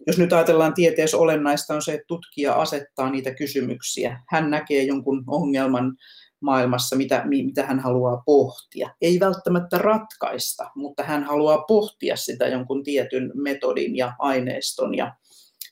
jos 0.07 0.19
nyt 0.19 0.33
ajatellaan 0.33 0.75
tieteessä 0.75 1.17
olennaista 1.17 1.75
on 1.75 1.83
se, 1.83 1.93
että 1.93 2.07
tutkija 2.07 2.55
asettaa 2.55 3.11
niitä 3.11 3.35
kysymyksiä. 3.35 4.21
Hän 4.29 4.51
näkee 4.51 4.83
jonkun 4.83 5.25
ongelman, 5.27 5.97
maailmassa, 6.41 6.97
mitä, 6.97 7.23
mitä 7.27 7.67
hän 7.67 7.79
haluaa 7.79 8.23
pohtia. 8.27 8.91
Ei 9.01 9.21
välttämättä 9.21 9.79
ratkaista, 9.79 10.71
mutta 10.75 11.03
hän 11.03 11.25
haluaa 11.25 11.65
pohtia 11.69 12.17
sitä 12.17 12.47
jonkun 12.47 12.83
tietyn 12.83 13.31
metodin 13.35 13.97
ja 13.97 14.13
aineiston 14.19 14.95
ja, 14.95 15.15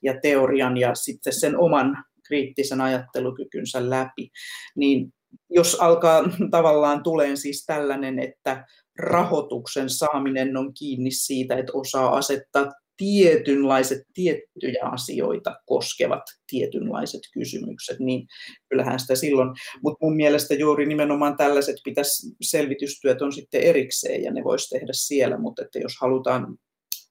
ja 0.02 0.20
teorian 0.22 0.76
ja 0.76 0.94
sitten 0.94 1.32
sen 1.32 1.58
oman 1.58 2.04
kriittisen 2.26 2.80
ajattelukykynsä 2.80 3.90
läpi. 3.90 4.30
Niin 4.76 5.12
jos 5.50 5.74
alkaa 5.80 6.24
tavallaan 6.50 7.02
tuleen 7.02 7.36
siis 7.36 7.64
tällainen, 7.66 8.18
että 8.18 8.66
rahoituksen 8.98 9.90
saaminen 9.90 10.56
on 10.56 10.74
kiinni 10.74 11.10
siitä, 11.10 11.56
että 11.56 11.72
osaa 11.74 12.16
asettaa 12.16 12.72
tietynlaiset 12.96 14.02
tiettyjä 14.14 14.84
asioita 14.84 15.56
koskevat 15.66 16.22
tietynlaiset 16.50 17.20
kysymykset, 17.32 17.98
niin 18.00 18.26
kyllähän 18.68 19.00
sitä 19.00 19.14
silloin, 19.14 19.50
mutta 19.82 20.06
mun 20.06 20.16
mielestä 20.16 20.54
juuri 20.54 20.86
nimenomaan 20.86 21.36
tällaiset 21.36 21.76
pitäisi, 21.84 22.36
selvitystyöt 22.40 23.22
on 23.22 23.32
sitten 23.32 23.62
erikseen 23.62 24.22
ja 24.22 24.32
ne 24.32 24.44
voisi 24.44 24.68
tehdä 24.68 24.92
siellä, 24.92 25.38
mutta 25.38 25.62
että 25.62 25.78
jos 25.78 25.96
halutaan 26.00 26.58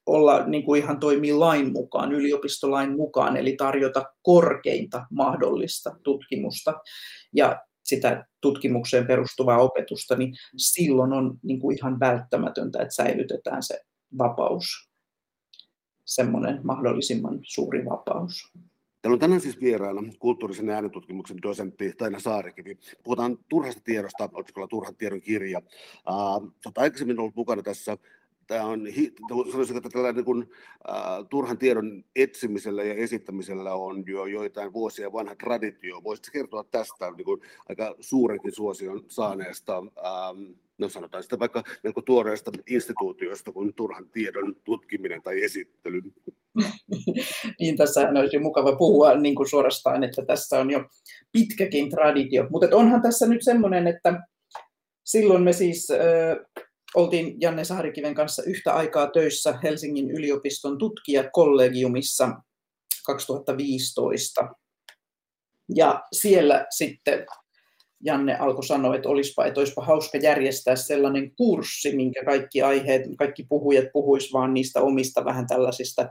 olla 0.06 0.48
niin 0.48 0.64
kuin 0.64 0.82
ihan 0.82 1.00
toimii 1.00 1.34
lain 1.34 1.72
mukaan, 1.72 2.12
yliopistolain 2.12 2.96
mukaan, 2.96 3.38
eli 3.38 3.56
tarjota 3.58 4.06
korkeinta 4.22 5.06
mahdollista 5.12 5.96
tutkimusta 6.04 6.74
ja 7.34 7.62
sitä 7.84 8.26
tutkimukseen 8.42 9.08
perustuvaa 9.08 9.62
opetusta, 9.62 10.16
niin 10.16 10.34
silloin 10.58 11.14
on 11.14 11.38
niin 11.44 11.60
kuin 11.60 11.78
ihan 11.78 12.00
välttämätöntä, 12.00 12.82
että 12.82 12.96
säilytetään 12.96 13.64
se 13.64 13.80
vapaus 14.18 14.85
semmoinen 16.06 16.60
mahdollisimman 16.64 17.40
suuri 17.44 17.86
vapaus. 17.86 18.54
Täällä 19.02 19.16
on 19.16 19.20
tänään 19.20 19.42
siis 19.42 19.62
vieraana 19.62 20.02
kulttuurisen 20.20 20.70
äänetutkimuksen 20.70 21.42
dosentti 21.42 21.94
Taina 21.98 22.20
Saarikivi. 22.20 22.78
Puhutaan 23.04 23.38
turhasta 23.50 23.82
tiedosta, 23.84 24.30
otsikolla 24.34 24.68
Turhan 24.68 24.96
tiedon 24.96 25.22
kirja. 25.22 25.62
Uh, 26.10 26.16
olet 26.66 26.78
aikaisemmin 26.78 27.20
ollut 27.20 27.36
mukana 27.36 27.62
tässä 27.62 27.98
tämä 28.48 28.64
on, 28.64 28.88
sanoisin, 29.52 29.78
että 29.78 29.90
tällainen 29.90 30.16
niin 30.16 30.26
kuin, 30.26 30.50
äh, 30.90 31.26
turhan 31.30 31.58
tiedon 31.58 32.04
etsimisellä 32.16 32.84
ja 32.84 32.94
esittämisellä 32.94 33.74
on 33.74 34.04
jo 34.08 34.26
joitain 34.26 34.74
vuosia 34.74 35.14
vanha 35.14 35.36
traditio. 35.36 36.04
Voisitko 36.04 36.30
kertoa 36.34 36.64
tästä 36.64 37.12
niin 37.12 37.26
kuin, 37.26 37.42
aika 37.70 37.96
suurenkin 38.00 38.56
suosion 38.56 39.04
saaneesta, 39.08 39.78
ähm, 39.78 40.52
no 40.78 40.90
sanotaan 40.90 41.24
sitä 41.24 41.40
vaikka 41.40 41.64
melko 41.84 42.02
tuoreesta 42.02 42.52
instituutiosta 42.70 43.52
kuin 43.52 43.74
turhan 43.74 44.10
tiedon 44.10 44.56
tutkiminen 44.64 45.22
tai 45.22 45.44
esittely? 45.44 46.02
niin, 47.60 47.78
tässä 47.78 48.10
olisi 48.20 48.40
mukava 48.40 48.76
puhua 48.76 49.16
niin 49.16 49.36
kuin 49.36 49.50
suorastaan, 49.50 50.04
että 50.04 50.26
tässä 50.26 50.60
on 50.60 50.72
jo 50.72 50.86
pitkäkin 51.32 51.90
traditio. 51.90 52.48
Mutta 52.50 52.68
onhan 52.72 53.02
tässä 53.02 53.28
nyt 53.28 53.44
semmoinen, 53.44 53.88
että 53.88 54.22
silloin 55.04 55.44
me 55.44 55.54
siis... 55.54 55.92
Äh, 55.92 56.65
oltiin 56.96 57.42
Janne 57.42 57.64
Saarikiven 57.64 58.16
kanssa 58.16 58.44
yhtä 58.44 58.74
aikaa 58.74 59.08
töissä 59.08 59.60
Helsingin 59.64 60.12
yliopiston 60.12 60.78
tutkijakollegiumissa 60.78 62.30
2015. 63.06 64.50
Ja 65.76 66.04
siellä 66.12 66.66
sitten 66.70 67.26
Janne 68.04 68.38
alkoi 68.38 68.64
sanoa, 68.64 68.96
että 68.96 69.10
olisipa, 69.10 69.46
että 69.46 69.60
olisipa 69.60 69.86
hauska 69.86 70.18
järjestää 70.18 70.76
sellainen 70.76 71.36
kurssi, 71.36 71.96
minkä 71.96 72.26
kaikki 72.26 72.62
aiheet, 72.62 73.02
kaikki 73.18 73.46
puhujat 73.50 73.86
puhuisivat 73.94 74.34
vaan 74.34 74.54
niistä 74.54 74.82
omista 74.82 75.26
vähän 75.26 75.48
tällaisista 75.48 76.10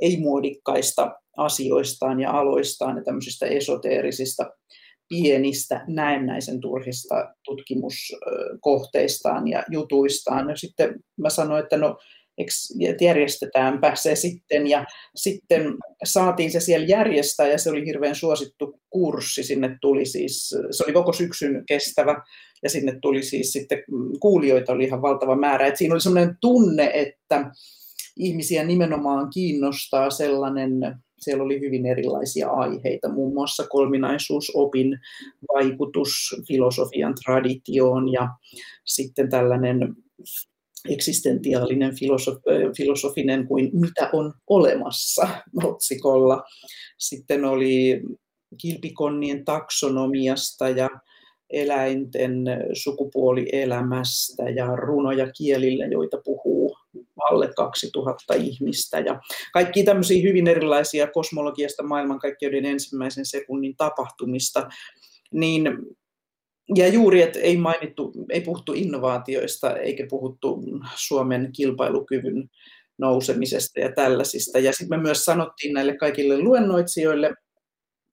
ei-muodikkaista 0.00 1.12
asioistaan 1.36 2.20
ja 2.20 2.30
aloistaan 2.30 2.96
ja 2.96 3.04
tämmöisistä 3.04 3.46
esoteerisista 3.46 4.50
pienistä 5.08 5.84
näennäisen 5.88 6.60
turhista 6.60 7.34
tutkimuskohteistaan 7.44 9.48
ja 9.48 9.64
jutuistaan. 9.70 10.50
Ja 10.50 10.56
sitten 10.56 10.94
mä 11.16 11.30
sanoin, 11.30 11.62
että 11.62 11.76
no 11.76 11.98
järjestetäänpä 13.00 13.94
se 13.94 14.14
sitten 14.14 14.66
ja 14.66 14.84
sitten 15.16 15.74
saatiin 16.04 16.50
se 16.50 16.60
siellä 16.60 16.86
järjestää 16.86 17.48
ja 17.48 17.58
se 17.58 17.70
oli 17.70 17.86
hirveän 17.86 18.14
suosittu 18.14 18.80
kurssi. 18.90 19.42
Sinne 19.42 19.78
tuli 19.80 20.06
siis, 20.06 20.48
se 20.70 20.84
oli 20.84 20.92
koko 20.92 21.12
syksyn 21.12 21.62
kestävä 21.66 22.22
ja 22.62 22.70
sinne 22.70 22.98
tuli 23.02 23.22
siis 23.22 23.52
sitten 23.52 23.84
kuulijoita 24.20 24.72
oli 24.72 24.84
ihan 24.84 25.02
valtava 25.02 25.36
määrä. 25.36 25.66
Et 25.66 25.76
siinä 25.76 25.94
oli 25.94 26.00
sellainen 26.00 26.36
tunne, 26.40 26.90
että 26.94 27.50
ihmisiä 28.18 28.64
nimenomaan 28.64 29.30
kiinnostaa 29.34 30.10
sellainen 30.10 30.72
siellä 31.24 31.44
oli 31.44 31.60
hyvin 31.60 31.86
erilaisia 31.86 32.50
aiheita, 32.50 33.08
muun 33.08 33.34
muassa 33.34 33.66
kolminaisuusopin 33.68 34.98
vaikutus 35.54 36.10
filosofian 36.48 37.14
traditioon 37.24 38.12
ja 38.12 38.28
sitten 38.84 39.30
tällainen 39.30 39.94
eksistentiaalinen 40.88 41.90
filosof- 41.90 42.76
filosofinen 42.76 43.46
kuin 43.46 43.70
mitä 43.72 44.10
on 44.12 44.32
olemassa 44.46 45.28
otsikolla. 45.64 46.42
Sitten 46.98 47.44
oli 47.44 48.02
kilpikonnien 48.62 49.44
taksonomiasta 49.44 50.68
ja 50.68 50.88
eläinten 51.50 52.44
sukupuolielämästä 52.72 54.42
ja 54.50 54.76
runoja 54.76 55.32
kielille, 55.32 55.86
joita 55.86 56.18
puhuu 56.24 56.53
alle 57.34 57.50
2000 57.56 58.34
ihmistä 58.34 58.98
ja 58.98 59.20
kaikki 59.52 59.84
tämmöisiä 59.84 60.22
hyvin 60.22 60.46
erilaisia 60.46 61.06
kosmologiasta 61.06 61.82
maailmankaikkeuden 61.82 62.64
ensimmäisen 62.64 63.26
sekunnin 63.26 63.76
tapahtumista, 63.76 64.68
niin 65.32 65.64
ja 66.76 66.88
juuri, 66.88 67.22
että 67.22 67.38
ei 67.38 67.56
mainittu, 67.56 68.12
ei 68.30 68.40
puhuttu 68.40 68.72
innovaatioista 68.72 69.76
eikä 69.76 70.06
puhuttu 70.10 70.62
Suomen 70.94 71.50
kilpailukyvyn 71.56 72.50
nousemisesta 72.98 73.80
ja 73.80 73.92
tällaisista. 73.92 74.58
Ja 74.58 74.72
sitten 74.72 74.98
me 74.98 75.02
myös 75.02 75.24
sanottiin 75.24 75.74
näille 75.74 75.96
kaikille 75.96 76.38
luennoitsijoille, 76.38 77.34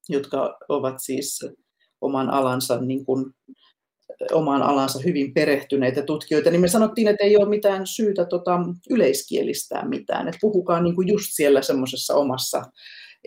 jotka 0.10 0.58
ovat 0.70 0.96
siis 0.98 1.46
oman 2.02 2.30
alansa 2.30 2.82
niin 2.82 3.06
kuin 3.06 3.26
omaan 4.32 4.62
alansa 4.62 5.00
hyvin 5.06 5.34
perehtyneitä 5.34 6.02
tutkijoita, 6.02 6.52
niin 6.52 6.62
me 6.62 6.68
sanottiin, 6.68 7.08
että 7.08 7.24
ei 7.24 7.38
ole 7.38 7.50
mitään 7.50 7.88
syytä 7.88 8.26
tota, 8.26 8.60
yleiskielistää 8.90 9.88
mitään, 9.90 10.28
että 10.28 10.38
puhukaa 10.42 10.82
niin 10.82 10.96
kuin 10.96 11.08
just 11.08 11.28
siellä 11.30 11.62
semmoisessa 11.62 12.16
omassa 12.16 12.64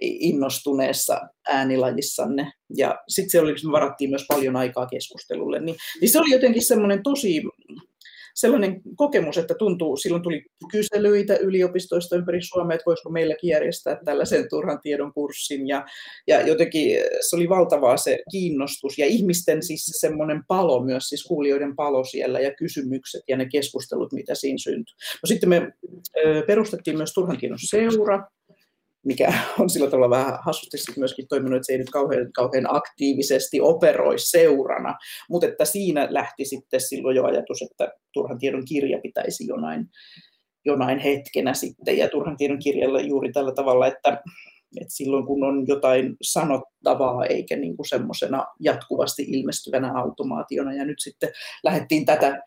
innostuneessa 0.01 1.21
äänilajissanne. 1.49 2.53
Ja 2.77 2.99
sitten 3.09 3.31
se 3.31 3.41
oli, 3.41 3.53
me 3.53 3.73
varattiin 3.73 4.11
myös 4.11 4.25
paljon 4.29 4.57
aikaa 4.57 4.87
keskustelulle, 4.87 5.61
niin, 5.61 5.77
niin 6.01 6.09
se 6.09 6.19
oli 6.19 6.31
jotenkin 6.31 6.65
semmoinen 6.65 7.03
tosi 7.03 7.43
sellainen 8.35 8.81
kokemus, 8.97 9.39
että 9.39 9.55
tuntuu, 9.55 9.97
silloin 9.97 10.23
tuli 10.23 10.45
kyselyitä 10.73 11.37
yliopistoista 11.37 12.17
ympäri 12.17 12.43
Suomea, 12.43 12.75
että 12.75 12.87
voisiko 12.87 13.11
meilläkin 13.11 13.51
järjestää 13.51 13.99
tällaisen 14.05 14.49
turhan 14.51 14.81
tiedon 14.83 15.13
kurssin. 15.13 15.69
Ja, 15.69 15.87
ja 16.27 16.47
jotenkin 16.47 16.99
se 17.21 17.37
oli 17.37 17.49
valtavaa 17.49 17.97
se 17.97 18.19
kiinnostus 18.31 18.99
ja 18.99 19.07
ihmisten 19.07 19.63
siis 19.63 19.85
semmoinen 20.01 20.43
palo 20.49 20.85
myös, 20.85 21.09
siis 21.09 21.25
kuulijoiden 21.25 21.77
palo 21.77 22.05
siellä 22.05 22.41
ja 22.41 22.55
kysymykset 22.55 23.23
ja 23.29 23.37
ne 23.37 23.49
keskustelut, 23.53 24.13
mitä 24.13 24.35
siinä 24.35 24.59
syntyi. 24.59 24.95
No 25.23 25.27
sitten 25.27 25.49
me 25.49 25.73
perustettiin 26.47 26.97
myös 26.97 27.13
turhan 27.13 27.39
tiedon 27.39 27.59
seura, 27.61 28.27
mikä 29.05 29.33
on 29.61 29.71
sillä 29.71 29.91
tavalla 29.91 30.11
vähän 30.11 30.39
hassusti 30.45 30.77
myöskin 30.97 31.29
toiminut, 31.29 31.57
että 31.57 31.67
se 31.67 31.73
ei 31.73 31.79
nyt 31.79 31.91
kauhean, 31.91 32.33
kauhean 32.33 32.77
aktiivisesti 32.77 33.61
operoi 33.61 34.19
seurana, 34.19 34.95
mutta 35.31 35.47
että 35.47 35.65
siinä 35.65 36.09
lähti 36.11 36.45
sitten 36.45 36.81
silloin 36.81 37.17
jo 37.17 37.25
ajatus, 37.25 37.63
että 37.63 37.93
turhan 38.13 38.39
tiedon 38.39 38.65
kirja 38.65 38.99
pitäisi 39.03 39.47
jonain, 39.47 39.87
jonain 40.65 40.99
hetkenä 40.99 41.55
sitten, 41.55 41.99
ja 41.99 42.09
turhan 42.09 42.37
tiedon 42.37 42.59
kirjalla 42.59 43.01
juuri 43.01 43.33
tällä 43.33 43.53
tavalla, 43.53 43.87
että, 43.87 44.23
että 44.81 44.95
silloin 44.95 45.27
kun 45.27 45.45
on 45.45 45.65
jotain 45.69 46.17
sanottavaa 46.23 47.25
eikä 47.25 47.57
niin 47.57 47.77
kuin 47.77 47.89
semmoisena 47.89 48.47
jatkuvasti 48.61 49.23
ilmestyvänä 49.29 49.93
automaationa, 49.99 50.75
ja 50.75 50.85
nyt 50.85 51.01
sitten 51.01 51.29
lähdettiin 51.65 52.05
tätä 52.07 52.43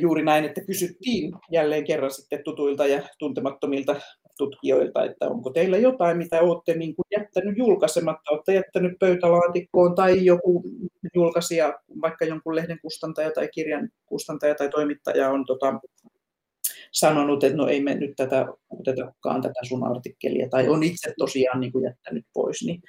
juuri 0.00 0.24
näin, 0.24 0.44
että 0.44 0.60
kysyttiin 0.64 1.32
jälleen 1.52 1.84
kerran 1.84 2.10
sitten 2.10 2.44
tutuilta 2.44 2.86
ja 2.86 3.02
tuntemattomilta 3.18 3.96
tutkijoilta, 4.38 5.04
että 5.04 5.28
onko 5.28 5.50
teillä 5.50 5.78
jotain, 5.78 6.18
mitä 6.18 6.40
olette 6.40 6.74
niin 6.74 6.96
kuin 6.96 7.06
jättänyt 7.10 7.58
julkaisematta, 7.58 8.30
olette 8.30 8.54
jättänyt 8.54 8.92
pöytälaatikkoon 8.98 9.94
tai 9.94 10.24
joku 10.24 10.64
julkaisija, 11.14 11.78
vaikka 12.00 12.24
jonkun 12.24 12.56
lehden 12.56 12.78
kustantaja 12.82 13.30
tai 13.30 13.48
kirjan 13.54 13.88
kustantaja 14.06 14.54
tai 14.54 14.68
toimittaja 14.68 15.30
on 15.30 15.44
tota, 15.46 15.80
sanonut, 16.92 17.44
että 17.44 17.56
no 17.56 17.66
ei 17.66 17.82
me 17.82 17.94
nyt 17.94 18.12
tätä 18.16 18.46
otetakaan 18.70 19.42
tätä 19.42 19.60
sun 19.68 19.86
artikkelia, 19.86 20.48
tai 20.48 20.68
on 20.68 20.82
itse 20.82 21.14
tosiaan 21.18 21.60
niin 21.60 21.72
kuin 21.72 21.84
jättänyt 21.84 22.24
pois, 22.32 22.64
niin 22.64 22.82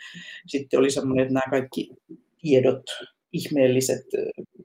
sitten 0.48 0.80
oli 0.80 0.92
semmoinen, 0.92 1.24
että 1.24 1.34
nämä 1.34 1.52
kaikki 1.52 1.90
tiedot, 2.42 2.84
ihmeelliset, 3.32 4.06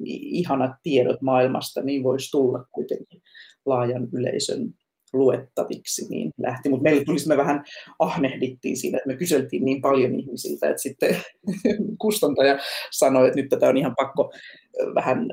ihanat 0.07 0.71
tiedot 0.83 1.23
maailmasta, 1.23 1.83
niin 1.83 2.03
voisi 2.03 2.31
tulla 2.31 2.65
kuitenkin 2.73 3.23
laajan 3.67 4.09
yleisön 4.13 4.75
luettaviksi, 5.13 6.09
niin 6.09 6.31
lähti. 6.39 6.69
Mutta 6.69 6.83
meille 6.83 7.05
tuli, 7.05 7.19
me 7.29 7.37
vähän 7.37 7.65
ahnehdittiin 7.99 8.77
siinä, 8.77 8.99
että 8.99 9.09
me 9.09 9.17
kyseltiin 9.17 9.65
niin 9.65 9.81
paljon 9.81 10.15
ihmisiltä, 10.15 10.71
että 10.71 10.83
sitten 10.83 11.17
kustantaja 12.03 12.59
sanoi, 12.91 13.29
että 13.29 13.41
nyt 13.41 13.49
tätä 13.49 13.69
on 13.69 13.77
ihan 13.77 13.95
pakko 13.97 14.33
vähän 14.95 15.29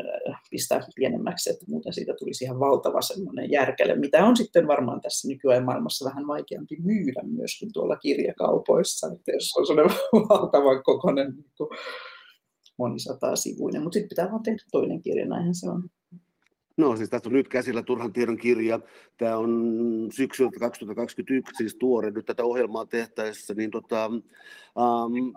pistää 0.51 0.81
pienemmäksi, 0.95 1.49
että 1.49 1.65
muuten 1.67 1.93
siitä 1.93 2.13
tulisi 2.19 2.43
ihan 2.43 2.59
valtava 2.59 3.01
semmoinen 3.01 3.51
järkele, 3.51 3.95
mitä 3.95 4.25
on 4.25 4.37
sitten 4.37 4.67
varmaan 4.67 5.01
tässä 5.01 5.27
nykyään 5.27 5.65
maailmassa 5.65 6.09
vähän 6.09 6.27
vaikeampi 6.27 6.77
myydä 6.83 7.21
myöskin 7.23 7.73
tuolla 7.73 7.95
kirjakaupoissa, 7.95 9.07
että 9.15 9.31
jos 9.31 9.53
on 9.57 9.67
sellainen 9.67 9.97
valtavan 10.29 10.83
kokoinen 10.83 11.33
niin 11.35 11.69
monisataa 12.77 13.35
sivuinen, 13.35 13.81
mutta 13.81 13.93
sitten 13.93 14.09
pitää 14.09 14.31
vaan 14.31 14.43
tehdä 14.43 14.63
toinen 14.71 15.01
kirja, 15.01 15.25
näinhän 15.25 15.55
se 15.55 15.69
on. 15.69 15.89
No 16.77 16.95
siis 16.95 17.09
tässä 17.09 17.29
on 17.29 17.33
nyt 17.33 17.47
käsillä 17.47 17.83
Turhan 17.83 18.13
tiedon 18.13 18.37
kirja. 18.37 18.79
Tämä 19.17 19.37
on 19.37 19.51
syksyltä 20.11 20.59
2021, 20.59 21.55
siis 21.57 21.75
tuore 21.75 22.11
nyt 22.11 22.25
tätä 22.25 22.43
ohjelmaa 22.43 22.85
tehtäessä. 22.85 23.53
Niin 23.53 23.71
tota, 23.71 24.05
um, 24.05 25.33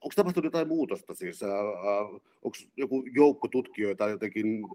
onko 0.00 0.12
tapahtunut 0.16 0.44
jotain 0.44 0.68
muutosta 0.68 1.14
siis? 1.14 1.42
Uh, 1.42 2.20
onko 2.42 2.56
joku 2.76 3.04
joukko 3.14 3.48
tutkijoita 3.48 4.08
jotenkin 4.08 4.66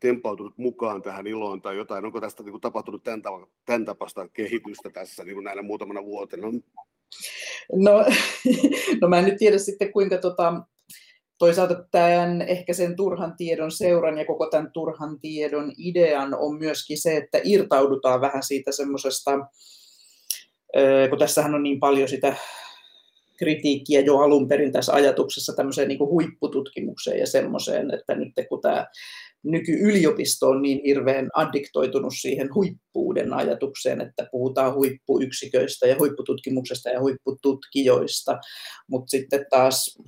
tempautunut 0.00 0.58
mukaan 0.58 1.02
tähän 1.02 1.26
iloon 1.26 1.62
tai 1.62 1.76
jotain? 1.76 2.04
Onko 2.04 2.20
tästä 2.20 2.42
niin 2.42 2.52
kuin, 2.52 2.60
tapahtunut 2.60 3.02
tämän, 3.02 3.22
tämän 3.64 3.84
tapaista 3.84 4.28
kehitystä 4.28 4.90
tässä 4.90 5.24
niin 5.24 5.34
kuin 5.34 5.44
näinä 5.44 5.62
muutamana 5.62 6.04
vuotena? 6.04 6.46
No, 7.72 7.92
no 9.00 9.08
mä 9.08 9.18
en 9.18 9.24
nyt 9.24 9.36
tiedä 9.36 9.58
sitten 9.58 9.92
kuinka 9.92 10.18
tota, 10.18 10.62
toisaalta 11.38 11.84
tämän, 11.90 12.42
ehkä 12.42 12.72
sen 12.72 12.96
turhan 12.96 13.34
tiedon 13.36 13.70
seuran 13.70 14.18
ja 14.18 14.24
koko 14.24 14.46
tämän 14.46 14.72
turhan 14.72 15.20
tiedon 15.20 15.72
idean 15.78 16.34
on 16.34 16.58
myöskin 16.58 17.02
se, 17.02 17.16
että 17.16 17.40
irtaudutaan 17.44 18.20
vähän 18.20 18.42
siitä 18.42 18.72
semmoisesta, 18.72 19.30
kun 21.10 21.18
tässähän 21.18 21.54
on 21.54 21.62
niin 21.62 21.80
paljon 21.80 22.08
sitä 22.08 22.36
kritiikkiä 23.38 24.00
jo 24.00 24.18
alun 24.18 24.48
perin 24.48 24.72
tässä 24.72 24.92
ajatuksessa 24.92 25.52
tämmöiseen 25.56 25.88
niin 25.88 25.98
kuin 25.98 26.10
huippututkimukseen 26.10 27.18
ja 27.18 27.26
semmoiseen, 27.26 27.94
että 27.94 28.14
nyt 28.14 28.32
kun 28.48 28.60
tämä 28.60 28.86
nykyyliopisto 29.42 30.48
on 30.48 30.62
niin 30.62 30.80
hirveän 30.84 31.28
addiktoitunut 31.34 32.12
siihen 32.20 32.54
huippuuden 32.54 33.32
ajatukseen, 33.32 34.00
että 34.00 34.28
puhutaan 34.30 34.74
huippuyksiköistä 34.74 35.86
ja 35.86 35.96
huippututkimuksesta 35.98 36.88
ja 36.88 37.00
huippututkijoista, 37.00 38.38
mutta 38.90 39.10
sitten 39.10 39.46
taas 39.50 39.98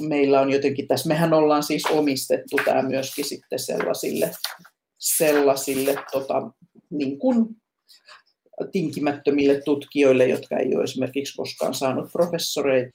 meillä 0.00 0.40
on 0.40 0.50
jotenkin 0.50 0.88
tässä, 0.88 1.08
mehän 1.08 1.32
ollaan 1.32 1.62
siis 1.62 1.86
omistettu 1.86 2.56
tämä 2.64 2.82
myöskin 2.82 3.24
sitten 3.24 3.58
sellaisille, 3.58 4.30
sellaisille 4.98 5.96
tota, 6.12 6.50
niin 6.90 7.18
kuin 7.18 7.46
tinkimättömille 8.72 9.60
tutkijoille, 9.64 10.26
jotka 10.26 10.56
ei 10.56 10.74
ole 10.74 10.84
esimerkiksi 10.84 11.36
koskaan 11.36 11.74
saanut 11.74 12.10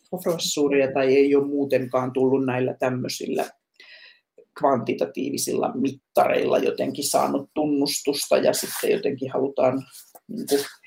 professuuria 0.10 0.94
tai 0.94 1.16
ei 1.16 1.36
ole 1.36 1.48
muutenkaan 1.48 2.14
tullut 2.14 2.46
näillä 2.46 2.76
tämmöisillä 2.80 3.50
kvantitatiivisilla 4.60 5.72
mittareilla 5.76 6.58
jotenkin 6.58 7.10
saanut 7.10 7.50
tunnustusta 7.54 8.38
ja 8.38 8.54
sitten 8.54 8.92
jotenkin 8.92 9.32
halutaan 9.32 9.84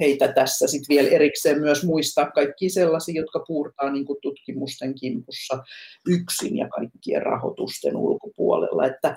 heitä 0.00 0.32
tässä 0.32 0.66
sitten 0.66 0.96
vielä 0.96 1.08
erikseen 1.08 1.60
myös 1.60 1.84
muistaa 1.84 2.30
kaikki 2.30 2.68
sellaisia, 2.68 3.20
jotka 3.20 3.44
puurtaa 3.46 3.90
niin 3.90 4.04
kuin 4.04 4.18
tutkimusten 4.22 4.94
kimpussa 4.94 5.64
yksin 6.08 6.56
ja 6.56 6.68
kaikkien 6.68 7.22
rahoitusten 7.22 7.96
ulkopuolella. 7.96 8.86
Että, 8.86 9.16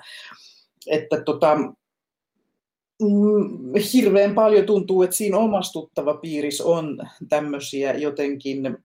että 0.86 1.20
tota, 1.20 1.56
mm, 3.02 3.74
hirveän 3.92 4.34
paljon 4.34 4.66
tuntuu, 4.66 5.02
että 5.02 5.16
siinä 5.16 5.38
omastuttava 5.38 6.14
piirissä 6.14 6.64
on 6.64 6.98
tämmöisiä 7.28 7.94
jotenkin 7.94 8.78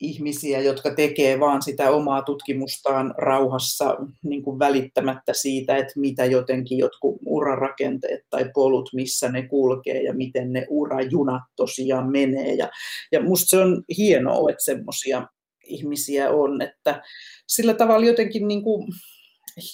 ihmisiä, 0.00 0.60
jotka 0.60 0.94
tekee 0.94 1.40
vaan 1.40 1.62
sitä 1.62 1.90
omaa 1.90 2.22
tutkimustaan 2.22 3.14
rauhassa 3.18 3.96
niin 4.22 4.42
kuin 4.42 4.58
välittämättä 4.58 5.32
siitä, 5.32 5.76
että 5.76 5.92
mitä 5.96 6.24
jotenkin 6.24 6.78
jotkut 6.78 7.18
urarakenteet 7.26 8.20
tai 8.30 8.50
polut, 8.54 8.90
missä 8.94 9.28
ne 9.28 9.48
kulkee 9.48 10.02
ja 10.02 10.14
miten 10.14 10.52
ne 10.52 10.66
urajunat 10.68 11.42
tosiaan 11.56 12.10
menee. 12.10 12.54
Ja, 12.54 12.70
ja 13.12 13.22
musta 13.22 13.50
se 13.50 13.58
on 13.58 13.82
hienoa, 13.98 14.50
että 14.50 14.64
semmoisia 14.64 15.26
ihmisiä 15.64 16.30
on, 16.30 16.62
että 16.62 17.02
sillä 17.48 17.74
tavalla 17.74 18.06
jotenkin 18.06 18.48
niin 18.48 18.62
kuin 18.62 18.88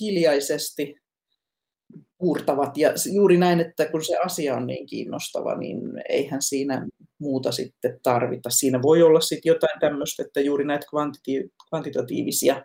hiljaisesti 0.01 0.95
puurtavat. 2.19 2.77
Ja 2.77 2.91
juuri 3.13 3.37
näin, 3.37 3.61
että 3.61 3.87
kun 3.87 4.05
se 4.05 4.17
asia 4.17 4.55
on 4.57 4.67
niin 4.67 4.87
kiinnostava, 4.87 5.55
niin 5.55 5.81
eihän 6.09 6.43
siinä 6.43 6.87
muuta 7.19 7.53
sitten 7.53 8.01
tarvita. 8.03 8.51
Siinä 8.51 8.83
voi 8.83 9.03
olla 9.03 9.21
sitten 9.21 9.51
jotain 9.51 9.81
tämmöistä, 9.81 10.23
että 10.23 10.41
juuri 10.41 10.65
näitä 10.65 10.87
kvantiti- 10.87 11.51
kvantitatiivisia 11.69 12.65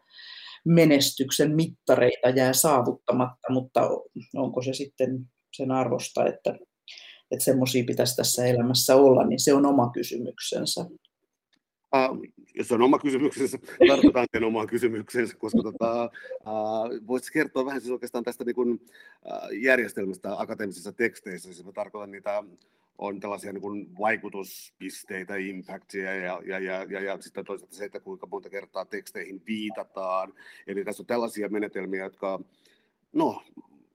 menestyksen 0.66 1.56
mittareita 1.56 2.30
jää 2.30 2.54
saavuttamatta, 2.54 3.52
mutta 3.52 3.90
onko 4.36 4.62
se 4.62 4.74
sitten 4.74 5.26
sen 5.58 5.72
arvosta, 5.72 6.26
että, 6.26 6.56
että 7.32 7.46
semmoisia 7.46 7.84
pitäisi 7.88 8.16
tässä 8.16 8.46
elämässä 8.46 8.96
olla, 8.96 9.26
niin 9.26 9.40
se 9.40 9.54
on 9.54 9.66
oma 9.66 9.92
kysymyksensä. 9.94 10.86
Jos 12.56 12.72
on 12.72 12.82
oma 12.82 13.00
kysymyksensä, 13.00 13.58
tartutaan 13.88 14.28
sen 14.32 14.44
omaan 14.44 14.68
kysymyksensä, 14.68 15.36
koska 15.38 15.64
tota, 15.64 16.10
voisitko 17.08 17.34
kertoa 17.34 17.66
vähän 17.66 17.82
siis 17.82 17.92
oikeastaan 17.92 18.24
tästä 18.24 18.44
niin 18.44 18.56
kuin, 18.56 18.86
järjestelmästä 19.62 20.40
akateemisissa 20.40 20.94
teksteissä, 20.94 21.54
siis 21.54 21.66
mä 21.66 21.72
tarkoitan 21.72 22.12
niitä 22.12 22.44
on 22.98 23.20
tällaisia 23.20 23.54
niin 23.54 23.62
kuin 23.62 23.98
vaikutuspisteitä, 24.00 25.36
impactia 25.36 26.16
ja, 26.16 26.42
ja, 26.46 26.60
ja, 26.60 26.84
ja, 26.90 27.02
ja 27.02 27.22
sitten 27.22 27.46
toisaalta 27.46 27.76
se, 27.76 27.86
että 27.86 28.00
kuinka 28.00 28.28
monta 28.28 28.50
kertaa 28.50 28.86
teksteihin 28.86 29.42
viitataan. 29.48 30.34
Eli 30.68 30.84
tässä 30.84 31.04
on 31.04 31.08
tällaisia 31.08 31.50
menetelmiä, 31.50 32.04
jotka 32.04 32.40
no, 33.14 33.44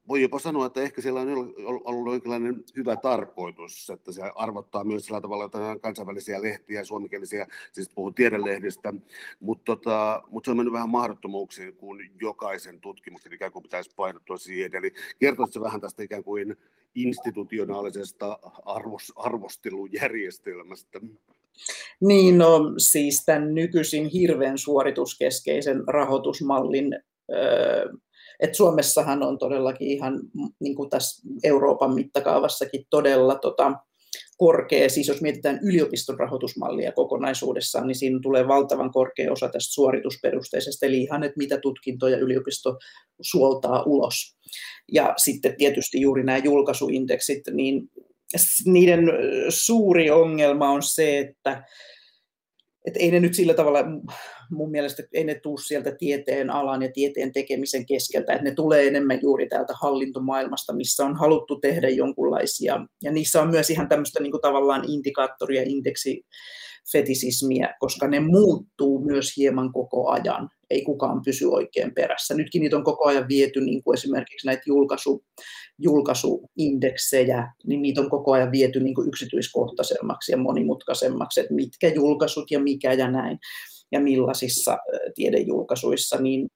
voi 0.08 0.22
jopa 0.22 0.38
sanoa, 0.38 0.66
että 0.66 0.80
ehkä 0.80 1.02
siellä 1.02 1.20
on 1.20 1.54
ollut 1.84 2.12
jonkinlainen 2.12 2.64
hyvä 2.76 2.96
tarkoitus, 2.96 3.90
että 3.90 4.12
se 4.12 4.22
arvottaa 4.34 4.84
myös 4.84 5.06
sillä 5.06 5.20
tavalla 5.20 5.44
että 5.44 5.58
kansainvälisiä 5.80 6.42
lehtiä, 6.42 6.84
suomenkielisiä, 6.84 7.46
siis 7.72 7.90
puhun 7.94 8.14
tiedelehdistä, 8.14 8.94
mutta 9.40 9.64
tota, 9.64 10.22
mut 10.28 10.44
se 10.44 10.50
on 10.50 10.56
mennyt 10.56 10.72
vähän 10.72 10.90
mahdottomuuksiin, 10.90 11.76
kun 11.76 11.98
jokaisen 12.20 12.80
tutkimuksen 12.80 13.32
ikään 13.32 13.52
kuin 13.52 13.62
pitäisi 13.62 13.90
painottua 13.96 14.36
siihen. 14.38 14.74
Eli 14.74 14.92
kertoisitko 15.18 15.64
vähän 15.64 15.80
tästä 15.80 16.02
ikään 16.02 16.24
kuin 16.24 16.56
institutionaalisesta 16.94 18.38
arvos, 18.64 19.12
arvostelujärjestelmästä? 19.16 21.00
Niin, 22.00 22.38
no 22.38 22.60
siis 22.78 23.24
tämän 23.24 23.54
nykyisin 23.54 24.06
hirveän 24.06 24.58
suorituskeskeisen 24.58 25.82
rahoitusmallin 25.88 26.98
Et 28.40 28.54
Suomessahan 28.54 29.22
on 29.22 29.38
todellakin 29.38 29.88
ihan 29.88 30.20
niin 30.60 30.74
kuin 30.74 30.90
tässä 30.90 31.28
Euroopan 31.44 31.94
mittakaavassakin 31.94 32.86
todella 32.90 33.34
tota, 33.34 33.72
korkea, 34.36 34.88
siis 34.88 35.08
jos 35.08 35.20
mietitään 35.20 35.58
yliopiston 35.62 36.18
rahoitusmallia 36.18 36.92
kokonaisuudessaan, 36.92 37.86
niin 37.86 37.94
siinä 37.94 38.18
tulee 38.22 38.48
valtavan 38.48 38.92
korkea 38.92 39.32
osa 39.32 39.48
tästä 39.48 39.74
suoritusperusteisesta, 39.74 40.86
eli 40.86 41.02
ihan, 41.02 41.22
että 41.22 41.38
mitä 41.38 41.58
tutkintoja 41.58 42.18
yliopisto 42.18 42.78
suoltaa 43.20 43.82
ulos. 43.82 44.36
Ja 44.92 45.14
sitten 45.16 45.56
tietysti 45.56 46.00
juuri 46.00 46.24
nämä 46.24 46.38
julkaisuindeksit, 46.38 47.42
niin 47.52 47.90
niiden 48.64 49.04
suuri 49.48 50.10
ongelma 50.10 50.70
on 50.70 50.82
se, 50.82 51.18
että 51.18 51.64
että 52.86 53.00
ei 53.00 53.10
ne 53.10 53.20
nyt 53.20 53.34
sillä 53.34 53.54
tavalla, 53.54 53.78
mun 54.50 54.70
mielestä 54.70 55.02
ei 55.12 55.24
ne 55.24 55.34
tuu 55.34 55.58
sieltä 55.58 55.92
tieteen 55.98 56.50
alan 56.50 56.82
ja 56.82 56.92
tieteen 56.92 57.32
tekemisen 57.32 57.86
keskeltä, 57.86 58.32
että 58.32 58.44
ne 58.44 58.54
tulee 58.54 58.86
enemmän 58.86 59.18
juuri 59.22 59.48
täältä 59.48 59.72
hallintomaailmasta, 59.82 60.74
missä 60.74 61.04
on 61.04 61.16
haluttu 61.16 61.56
tehdä 61.60 61.88
jonkunlaisia, 61.88 62.86
ja 63.02 63.12
niissä 63.12 63.42
on 63.42 63.50
myös 63.50 63.70
ihan 63.70 63.88
tämmöistä 63.88 64.22
niin 64.22 64.32
tavallaan 64.42 64.84
indikaattoria, 64.88 65.62
indeksi, 65.62 66.24
fetisismiä, 66.92 67.74
koska 67.78 68.08
ne 68.08 68.20
muuttuu 68.20 69.04
myös 69.04 69.36
hieman 69.36 69.72
koko 69.72 70.10
ajan. 70.10 70.50
Ei 70.70 70.82
kukaan 70.82 71.22
pysy 71.24 71.46
oikein 71.46 71.94
perässä. 71.94 72.34
Nytkin 72.34 72.62
niitä 72.62 72.76
on 72.76 72.84
koko 72.84 73.08
ajan 73.08 73.28
viety, 73.28 73.60
niin 73.60 73.82
kuin 73.82 73.94
esimerkiksi 73.98 74.46
näitä 74.46 74.62
julkaisu, 74.66 75.24
julkaisuindeksejä, 75.78 77.52
niin 77.66 77.82
niitä 77.82 78.00
on 78.00 78.10
koko 78.10 78.32
ajan 78.32 78.52
viety 78.52 78.80
niin 78.80 78.94
kuin 78.94 79.08
yksityiskohtaisemmaksi 79.08 80.32
ja 80.32 80.38
monimutkaisemmaksi, 80.38 81.40
että 81.40 81.54
mitkä 81.54 81.88
julkaisut 81.88 82.50
ja 82.50 82.60
mikä 82.60 82.92
ja 82.92 83.10
näin 83.10 83.38
ja 83.92 84.00
millaisissa 84.00 84.78
tiedejulkaisuissa, 85.14 86.16
niin 86.20 86.48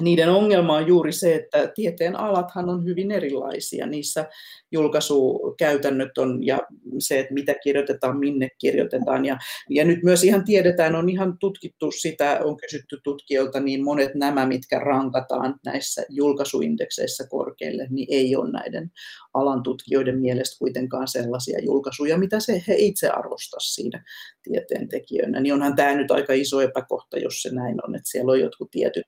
niiden 0.00 0.28
ongelma 0.28 0.76
on 0.76 0.86
juuri 0.86 1.12
se, 1.12 1.34
että 1.34 1.72
tieteen 1.74 2.16
alathan 2.16 2.68
on 2.68 2.84
hyvin 2.84 3.10
erilaisia. 3.10 3.86
Niissä 3.86 4.28
julkaisukäytännöt 4.72 6.18
on 6.18 6.46
ja 6.46 6.58
se, 6.98 7.18
että 7.18 7.34
mitä 7.34 7.54
kirjoitetaan, 7.62 8.18
minne 8.18 8.48
kirjoitetaan. 8.58 9.24
Ja, 9.24 9.38
ja 9.70 9.84
nyt 9.84 10.02
myös 10.02 10.24
ihan 10.24 10.44
tiedetään, 10.44 10.94
on 10.94 11.08
ihan 11.08 11.38
tutkittu 11.38 11.90
sitä, 11.90 12.40
on 12.44 12.56
kysytty 12.56 13.00
tutkijoilta, 13.04 13.60
niin 13.60 13.84
monet 13.84 14.14
nämä, 14.14 14.46
mitkä 14.46 14.78
rankataan 14.78 15.54
näissä 15.64 16.02
julkaisuindekseissä 16.08 17.24
korkeille, 17.30 17.86
niin 17.90 18.08
ei 18.10 18.36
ole 18.36 18.50
näiden 18.50 18.90
alan 19.34 19.62
tutkijoiden 19.62 20.18
mielestä 20.18 20.58
kuitenkaan 20.58 21.08
sellaisia 21.08 21.58
julkaisuja, 21.62 22.18
mitä 22.18 22.40
se 22.40 22.64
he 22.68 22.74
itse 22.78 23.08
arvostaa 23.08 23.60
siinä 23.60 24.04
tieteentekijöinä. 24.42 25.40
Niin 25.40 25.54
onhan 25.54 25.76
tämä 25.76 25.94
nyt 25.94 26.10
aika 26.10 26.32
iso 26.32 26.60
epäkohta, 26.60 27.18
jos 27.18 27.42
se 27.42 27.54
näin 27.54 27.88
on, 27.88 27.94
että 27.94 28.10
siellä 28.10 28.32
on 28.32 28.40
jotkut 28.40 28.70
tietyt 28.70 29.06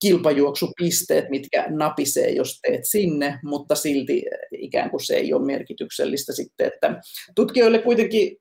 kilpajuoksupisteet, 0.00 1.24
mitkä 1.30 1.66
napisee, 1.68 2.30
jos 2.30 2.60
teet 2.62 2.80
sinne, 2.84 3.38
mutta 3.44 3.74
silti 3.74 4.22
ikään 4.58 4.90
kuin 4.90 5.04
se 5.04 5.14
ei 5.14 5.32
ole 5.32 5.46
merkityksellistä 5.46 6.32
sitten, 6.32 6.66
että 6.66 7.00
tutkijoille 7.34 7.78
kuitenkin 7.78 8.36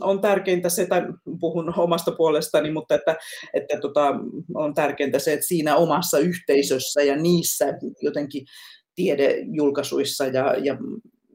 on 0.00 0.20
tärkeintä 0.20 0.68
se, 0.68 0.86
tai 0.86 1.02
puhun 1.40 1.74
omasta 1.76 2.12
puolestani, 2.12 2.70
mutta 2.70 2.94
että, 2.94 3.16
että 3.54 3.80
tota, 3.80 4.14
on 4.54 4.74
tärkeintä 4.74 5.18
se, 5.18 5.32
että 5.32 5.46
siinä 5.46 5.76
omassa 5.76 6.18
yhteisössä 6.18 7.02
ja 7.02 7.16
niissä 7.16 7.66
jotenkin 8.02 8.46
tiedejulkaisuissa 8.94 10.26
ja, 10.26 10.54
ja 10.58 10.78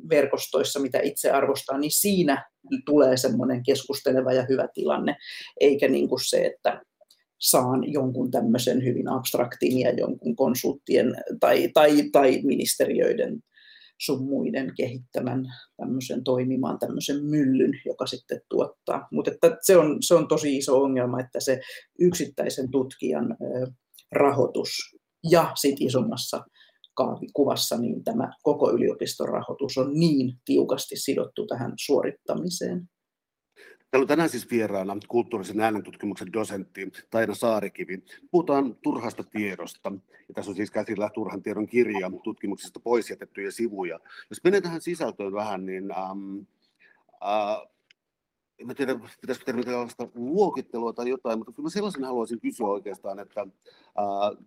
verkostoissa, 0.10 0.80
mitä 0.80 1.00
itse 1.00 1.32
arvostaa, 1.32 1.78
niin 1.78 1.92
siinä 1.92 2.50
tulee 2.86 3.18
semmoinen 3.18 3.64
keskusteleva 3.64 4.34
ja 4.34 4.46
hyvä 4.50 4.68
tilanne, 4.74 5.16
eikä 5.60 5.88
niin 5.88 6.10
kuin 6.10 6.30
se, 6.30 6.38
että 6.38 6.82
saan 7.40 7.92
jonkun 7.94 8.32
tämmöisen 8.32 8.84
hyvin 8.84 9.10
abstraktin 9.10 9.80
ja 9.80 9.92
jonkun 9.92 10.36
konsulttien 10.36 11.16
tai, 11.40 11.70
tai, 11.74 12.10
tai 12.12 12.42
ministeriöiden 12.44 13.40
sun 14.02 14.24
muiden 14.24 14.74
kehittämän 14.78 15.46
tämmöisen 15.78 16.24
toimimaan 16.24 16.80
tämmöisen 16.80 17.26
myllyn, 17.26 17.72
joka 17.86 18.06
sitten 18.06 18.42
tuottaa. 18.50 19.08
Mutta 19.12 19.32
se, 19.62 19.78
on, 19.78 19.98
se 20.02 20.16
on 20.16 20.28
tosi 20.28 20.58
iso 20.58 20.82
ongelma, 20.82 21.20
että 21.20 21.40
se 21.40 21.60
yksittäisen 22.00 22.72
tutkijan 22.72 23.38
rahoitus 24.12 24.70
ja 25.32 25.52
sitten 25.56 25.88
isommassa 25.88 26.44
kuvassa 27.34 27.78
niin 27.78 28.04
tämä 28.04 28.34
koko 28.44 28.72
yliopiston 28.72 29.30
rahoitus 29.30 29.78
on 29.78 29.94
niin 29.94 30.34
tiukasti 30.46 30.96
sidottu 30.96 31.48
tähän 31.48 31.74
suorittamiseen. 31.80 32.90
Täällä 33.96 34.04
on 34.04 34.08
tänään 34.08 34.30
siis 34.30 34.52
vieraana 34.52 34.98
kulttuurisen 35.08 35.60
äänentutkimuksen 35.60 36.34
dosentti 36.34 36.92
Taina 37.10 37.36
Saarikivi. 37.36 38.04
Puhutaan 38.32 38.76
turhasta 38.76 39.24
tiedosta. 39.24 39.92
Ja 40.28 40.34
tässä 40.34 40.52
on 40.52 40.56
siis 40.56 40.72
käsillä 40.72 41.10
turhan 41.14 41.44
tiedon 41.44 41.68
kirja 41.68 42.12
tutkimuksista 42.24 42.80
pois 42.80 43.10
jätettyjä 43.10 43.52
sivuja. 43.52 44.00
Jos 44.30 44.44
menee 44.44 44.62
tähän 44.62 44.82
sisältöön 44.82 45.34
vähän, 45.34 45.66
niin 45.66 45.92
ähm, 45.92 46.38
äh, 47.24 47.68
en 48.58 48.76
tiedä, 48.76 49.00
pitäisikö 49.22 49.54
tehdä 49.54 49.62
luokittelua 50.16 50.94
tai 50.94 51.10
jotain, 51.10 51.40
mutta 51.40 51.54
kyllä 51.54 51.66
mä 51.66 51.70
sellaisen 51.70 52.04
haluaisin 52.04 52.40
kysyä 52.40 52.68
oikeastaan, 52.68 53.20
että 53.20 53.42
äh, 53.42 54.46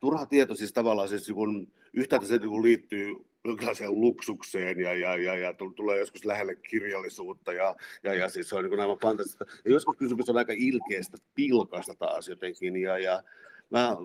turha 0.00 0.26
tieto 0.26 0.54
siis 0.54 0.72
tavallaan 0.72 1.08
siis 1.08 1.30
kun 1.34 1.72
yhtäältä 1.92 2.26
se 2.26 2.38
niin 2.38 2.62
liittyy 2.62 3.29
jonkinlaiseen 3.44 4.00
luksukseen 4.00 4.80
ja, 4.80 4.94
ja, 4.94 5.16
ja, 5.16 5.36
ja 5.36 5.54
tulee 5.76 5.98
joskus 5.98 6.24
lähelle 6.24 6.56
kirjallisuutta 6.56 7.52
ja, 7.52 7.76
ja, 8.02 8.14
ja 8.14 8.28
siis 8.28 8.48
se 8.48 8.56
on 8.56 8.64
niin 8.64 8.80
aivan 8.80 8.98
fantastista. 9.02 9.44
Ja 9.64 9.70
joskus 9.70 9.96
kysymys 9.96 10.28
on 10.28 10.36
aika 10.36 10.52
ilkeästä 10.56 11.16
pilkasta 11.34 11.94
taas 11.94 12.28
jotenkin 12.28 12.76
ja, 12.76 12.98
ja 12.98 13.22
mä 13.70 13.96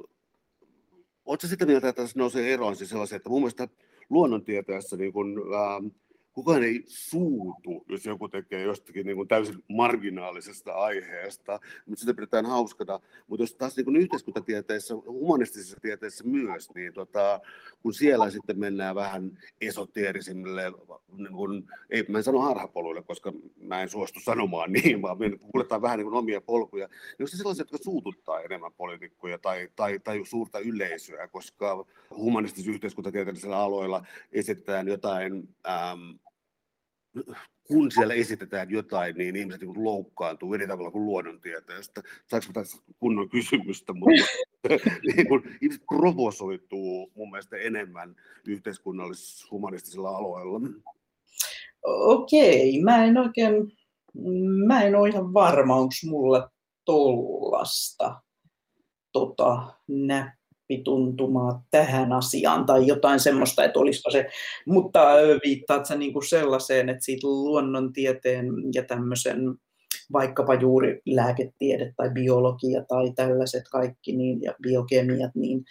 Oletko 1.26 1.48
sitä 1.48 1.66
mieltä, 1.66 1.90
että 1.90 2.02
tässä 2.02 2.20
nousee 2.20 2.54
eroon 2.54 2.76
siis 2.76 2.90
sellaisia, 2.90 3.16
että 3.16 3.30
mun 3.30 3.42
mielestä 3.42 3.68
luonnontieteessä 4.10 4.98
niin 4.98 5.14
kun, 5.14 5.44
ähm, 5.56 5.88
kukaan 6.36 6.64
ei 6.64 6.84
suutu, 6.88 7.86
jos 7.90 8.06
joku 8.06 8.30
tekee 8.30 8.64
jostakin 8.64 9.06
niin 9.06 9.16
kuin 9.16 9.28
täysin 9.28 9.64
marginaalisesta 9.70 10.74
aiheesta, 10.74 11.60
mutta 11.86 12.00
sitä 12.00 12.14
pidetään 12.14 12.46
hauskana. 12.46 13.00
Mutta 13.28 13.44
jos 13.44 13.56
taas 13.56 13.78
niin 13.78 13.86
kuin 13.86 13.96
yhteiskuntatieteissä, 13.96 14.96
humanistisissa 14.96 15.78
tieteissä 15.82 16.24
myös, 16.24 16.74
niin 16.76 16.94
tota, 16.94 17.40
kun 17.82 17.94
siellä 17.94 18.30
sitten 18.30 18.60
mennään 18.60 18.96
vähän 18.96 19.38
esoteerisimmille, 19.62 20.74
niin 21.18 21.34
kuin, 21.34 21.68
ei 21.90 22.06
mä 22.10 22.18
en 22.18 22.24
sano 22.24 22.40
harhapoluille, 22.40 23.04
koska 23.04 23.34
mä 23.58 23.82
en 23.82 23.90
suostu 23.90 24.20
sanomaan 24.20 24.72
niin, 24.72 25.02
vaan 25.02 25.20
me 25.20 25.38
kuljetaan 25.52 25.82
vähän 25.82 26.00
niin 26.00 26.06
kuin 26.06 26.18
omia 26.18 26.42
polkuja, 26.42 26.90
niin 27.20 27.28
se 27.28 27.38
sellaisia, 27.38 27.62
jotka 27.62 27.78
suututtaa 27.84 28.42
enemmän 28.42 28.74
poliitikkoja 28.74 29.38
tai, 29.38 29.70
tai, 29.76 30.00
tai 30.00 30.22
suurta 30.26 30.60
yleisöä, 30.60 31.28
koska 31.28 31.86
humanistisissa 32.10 32.72
yhteiskuntatieteellisillä 32.72 33.58
aloilla 33.58 34.06
esitetään 34.32 34.88
jotain 34.88 35.50
ähm, 35.68 36.25
kun 37.68 37.92
siellä 37.92 38.14
esitetään 38.14 38.70
jotain, 38.70 39.16
niin 39.16 39.36
ihmiset 39.36 39.62
niin 39.62 39.84
loukkaantuu 39.84 40.54
eri 40.54 40.68
tavalla 40.68 40.92
kuin 40.92 41.06
luonnontieteestä. 41.06 42.02
Saanko 42.30 42.48
tässä 42.54 42.78
kunnon 43.00 43.30
kysymystä, 43.30 43.94
mutta 43.94 44.26
niin 45.16 45.28
kun 45.28 45.44
ihmiset 45.62 45.86
provosoituu 45.86 47.12
mun 47.16 47.32
mielestä 47.32 47.58
enemmän 47.58 48.16
yhteiskunnallis-humanistisilla 48.48 50.10
aloilla. 50.10 50.70
Okei, 51.84 52.82
mä 52.82 53.06
en 53.06 53.18
oikein, 53.18 53.54
mä 54.68 54.84
en 54.84 54.96
ole 54.96 55.10
ihan 55.10 55.34
varma, 55.34 55.76
onko 55.76 55.94
mulla 56.06 56.50
tollasta 56.86 58.22
tota, 59.12 59.74
nä, 59.88 60.38
tuntumaa 60.84 61.64
tähän 61.72 62.14
asiaan 62.14 62.66
tai 62.66 62.88
jotain 62.88 63.20
semmoista, 63.20 63.64
että 63.64 63.80
olisiko 63.80 64.12
se, 64.12 64.28
mutta 64.68 65.00
viittaat 65.46 65.86
sä 65.86 65.96
niin 65.96 66.14
kuin 66.14 66.28
sellaiseen, 66.30 66.90
että 66.90 67.06
siitä 67.06 67.28
luonnontieteen 67.28 68.46
ja 68.74 68.84
tämmöisen 68.84 69.40
vaikkapa 70.14 70.54
juuri 70.54 71.02
lääketiede 71.06 71.94
tai 71.98 72.10
biologia 72.10 72.84
tai 72.88 73.14
tällaiset 73.16 73.64
kaikki 73.72 74.16
niin, 74.16 74.42
ja 74.42 74.54
biokemiat, 74.64 75.36
niin 75.36 75.64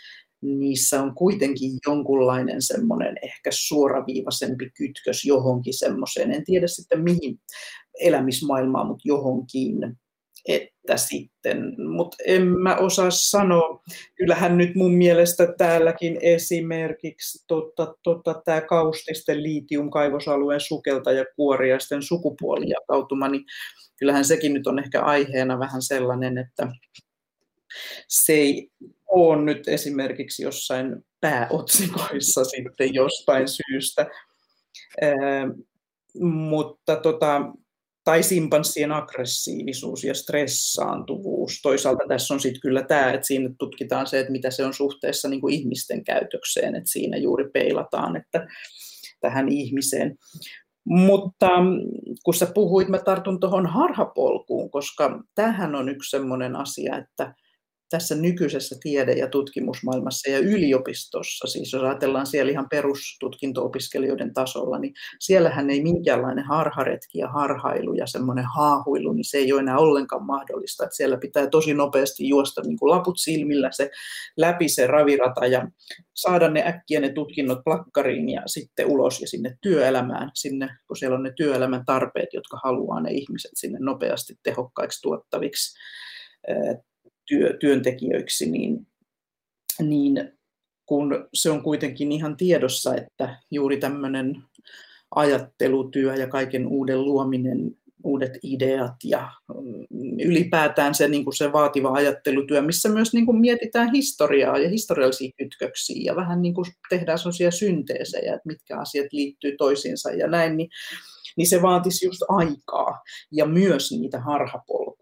niissä 0.43 1.03
on 1.03 1.15
kuitenkin 1.15 1.71
jonkunlainen 1.87 2.63
semmoinen 2.63 3.15
ehkä 3.23 3.51
suoraviivaisempi 3.53 4.71
kytkös 4.77 5.25
johonkin 5.25 5.79
semmoiseen, 5.79 6.33
en 6.33 6.45
tiedä 6.45 6.67
sitten 6.67 7.03
mihin 7.03 7.41
elämismaailmaan, 8.01 8.87
mutta 8.87 9.03
johonkin 9.05 9.97
että 10.49 10.97
sitten, 10.97 11.75
mutta 11.89 12.17
en 12.27 12.47
mä 12.47 12.77
osaa 12.77 13.11
sanoa. 13.11 13.83
Kyllähän 14.15 14.59
nyt 14.59 14.75
mun 14.75 14.95
mielestä 14.95 15.55
täälläkin 15.59 16.19
esimerkiksi 16.23 17.45
tota, 17.47 17.95
tota, 18.03 18.43
tämä 18.45 18.61
kaustisten 18.61 19.43
liitium-kaivosalueen 19.43 20.61
sukeltaja 20.61 21.25
kuoriaisten 21.37 22.03
sukupuolijakautuma, 22.03 23.29
niin 23.29 23.45
kyllähän 23.99 24.25
sekin 24.25 24.55
nyt 24.55 24.67
on 24.67 24.79
ehkä 24.79 25.03
aiheena 25.03 25.59
vähän 25.59 25.83
sellainen, 25.83 26.39
että 26.39 26.69
se 28.09 28.33
ei 28.33 28.71
ole 29.07 29.43
nyt 29.43 29.69
esimerkiksi 29.69 30.43
jossain 30.43 31.05
pääotsikoissa 31.21 32.45
sitten 32.45 32.95
jostain 32.95 33.47
syystä. 33.49 34.07
Ää, 35.01 35.49
mutta 36.21 36.97
tota, 36.97 37.53
tai 38.05 38.23
simpanssien 38.23 38.93
aggressiivisuus 38.93 40.05
ja 40.05 40.15
stressaantuvuus. 40.15 41.63
Toisaalta 41.63 42.05
tässä 42.09 42.35
on 42.35 42.41
sitten 42.41 42.61
kyllä 42.61 42.83
tämä, 42.83 43.13
että 43.13 43.27
siinä 43.27 43.51
tutkitaan 43.59 44.07
se, 44.07 44.21
että 44.21 44.33
mitä 44.33 44.51
se 44.51 44.65
on 44.65 44.75
suhteessa 44.75 45.29
niin 45.29 45.41
kuin 45.41 45.55
ihmisten 45.55 46.05
käytökseen, 46.05 46.75
että 46.75 46.91
siinä 46.91 47.17
juuri 47.17 47.51
peilataan 47.51 48.17
että 48.17 48.47
tähän 49.21 49.49
ihmiseen. 49.49 50.19
Mutta 50.85 51.51
kun 52.25 52.35
sä 52.35 52.47
puhuit, 52.55 52.89
mä 52.89 52.99
tartun 52.99 53.41
tuohon 53.41 53.67
harhapolkuun, 53.67 54.71
koska 54.71 55.23
tähän 55.35 55.75
on 55.75 55.89
yksi 55.89 56.11
sellainen 56.11 56.57
asia, 56.57 56.97
että 56.97 57.35
tässä 57.95 58.15
nykyisessä 58.15 58.77
tiede- 58.83 59.13
ja 59.13 59.29
tutkimusmaailmassa 59.29 60.31
ja 60.31 60.39
yliopistossa, 60.39 61.47
siis 61.47 61.73
jos 61.73 61.83
ajatellaan 61.83 62.27
siellä 62.27 62.53
ihan 62.53 62.69
perustutkinto-opiskelijoiden 62.69 64.35
tasolla, 64.35 64.79
niin 64.79 64.95
siellähän 65.21 65.71
ei 65.71 65.83
minkäänlainen 65.83 66.45
harharetki 66.45 67.19
ja 67.19 67.29
harhailu 67.29 67.95
ja 67.95 68.07
semmoinen 68.07 68.45
haahuilu, 68.57 69.13
niin 69.13 69.25
se 69.25 69.39
ei 69.39 69.53
ole 69.53 69.61
enää 69.61 69.79
ollenkaan 69.79 70.27
mahdollista. 70.27 70.85
Että 70.85 70.97
siellä 70.97 71.17
pitää 71.17 71.47
tosi 71.47 71.75
nopeasti 71.75 72.29
juosta 72.29 72.63
niin 72.63 72.79
kuin 72.79 72.91
laput 72.91 73.19
silmillä 73.19 73.71
se, 73.73 73.91
läpi 74.37 74.69
se 74.69 74.87
ravirata 74.87 75.47
ja 75.47 75.69
saada 76.15 76.51
ne 76.51 76.65
äkkiä 76.67 77.01
ne 77.01 77.13
tutkinnot 77.13 77.59
plakkariin 77.65 78.29
ja 78.29 78.43
sitten 78.47 78.87
ulos 78.87 79.21
ja 79.21 79.29
sinne 79.29 79.57
työelämään, 79.61 80.31
sinne, 80.35 80.69
kun 80.87 80.97
siellä 80.97 81.17
on 81.17 81.23
ne 81.23 81.33
työelämän 81.37 81.85
tarpeet, 81.85 82.29
jotka 82.33 82.61
haluaa 82.65 83.01
ne 83.01 83.11
ihmiset 83.11 83.53
sinne 83.55 83.79
nopeasti 83.81 84.35
tehokkaiksi 84.43 85.03
tuottaviksi 85.03 85.79
työ, 87.29 87.57
työntekijöiksi, 87.61 88.51
niin, 88.51 88.87
niin 89.81 90.33
kun 90.87 91.29
se 91.35 91.51
on 91.51 91.63
kuitenkin 91.63 92.13
ihan 92.13 92.37
tiedossa, 92.37 92.95
että 92.95 93.37
juuri 93.51 93.77
tämmöinen 93.77 94.43
ajattelutyö 95.15 96.15
ja 96.15 96.27
kaiken 96.27 96.67
uuden 96.67 97.05
luominen, 97.05 97.77
uudet 98.05 98.39
ideat 98.43 98.95
ja 99.05 99.31
mm, 99.55 100.19
ylipäätään 100.25 100.95
se, 100.95 101.09
niin 101.09 101.25
kuin 101.25 101.37
se 101.37 101.53
vaativa 101.53 101.93
ajattelutyö, 101.93 102.63
missä 102.63 102.89
myös 102.89 103.13
niin 103.13 103.27
kuin 103.27 103.41
mietitään 103.41 103.93
historiaa 103.93 104.59
ja 104.59 104.69
historiallisia 104.69 105.33
kytköksiä 105.39 106.03
ja 106.05 106.17
vähän 106.17 106.43
niin 106.43 106.55
kuin 106.55 106.67
tehdään 106.89 107.19
sellaisia 107.19 107.51
synteesejä, 107.51 108.35
että 108.35 108.47
mitkä 108.49 108.79
asiat 108.79 109.07
liittyy 109.13 109.57
toisiinsa 109.57 110.11
ja 110.11 110.29
näin, 110.29 110.57
niin, 110.57 110.69
niin 111.37 111.49
se 111.49 111.63
vaatisi 111.63 112.07
just 112.07 112.23
aikaa 112.29 113.03
ja 113.33 113.47
myös 113.47 113.93
niitä 113.93 114.21
harhapolkuja, 114.21 114.94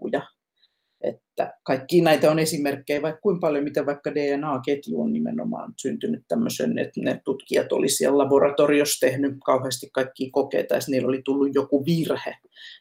että 1.02 1.54
kaikki 1.62 2.00
näitä 2.00 2.30
on 2.30 2.38
esimerkkejä, 2.38 3.02
vaikka 3.02 3.20
kuinka 3.20 3.40
paljon, 3.40 3.64
miten 3.64 3.86
vaikka 3.86 4.14
DNA-ketju 4.14 5.00
on 5.00 5.12
nimenomaan 5.12 5.74
syntynyt 5.82 6.22
tämmöisen, 6.28 6.78
että 6.78 7.00
ne 7.00 7.20
tutkijat 7.24 7.72
oli 7.72 7.88
siellä 7.88 8.18
laboratoriossa 8.18 9.06
tehnyt 9.06 9.34
kauheasti 9.44 9.88
kaikkia 9.92 10.28
kokeita, 10.32 10.74
ja 10.74 10.80
niillä 10.88 11.08
oli 11.08 11.22
tullut 11.24 11.54
joku 11.54 11.84
virhe, 11.84 12.36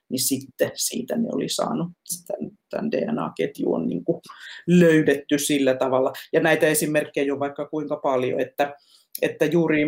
niin 0.09 0.19
sitten 0.19 0.71
siitä 0.75 1.17
ne 1.17 1.27
oli 1.31 1.49
saanut 1.49 1.87
tämän, 2.27 2.51
tämän 2.69 2.91
DNA-ketju 2.91 3.73
on 3.73 3.87
niin 3.87 4.05
kuin 4.05 4.21
löydetty 4.67 5.37
sillä 5.37 5.75
tavalla. 5.75 6.13
Ja 6.33 6.39
näitä 6.39 6.67
esimerkkejä 6.67 7.33
on 7.33 7.39
vaikka 7.39 7.65
kuinka 7.65 7.95
paljon, 7.95 8.39
että 8.39 8.75
että 9.21 9.45
juuri 9.45 9.85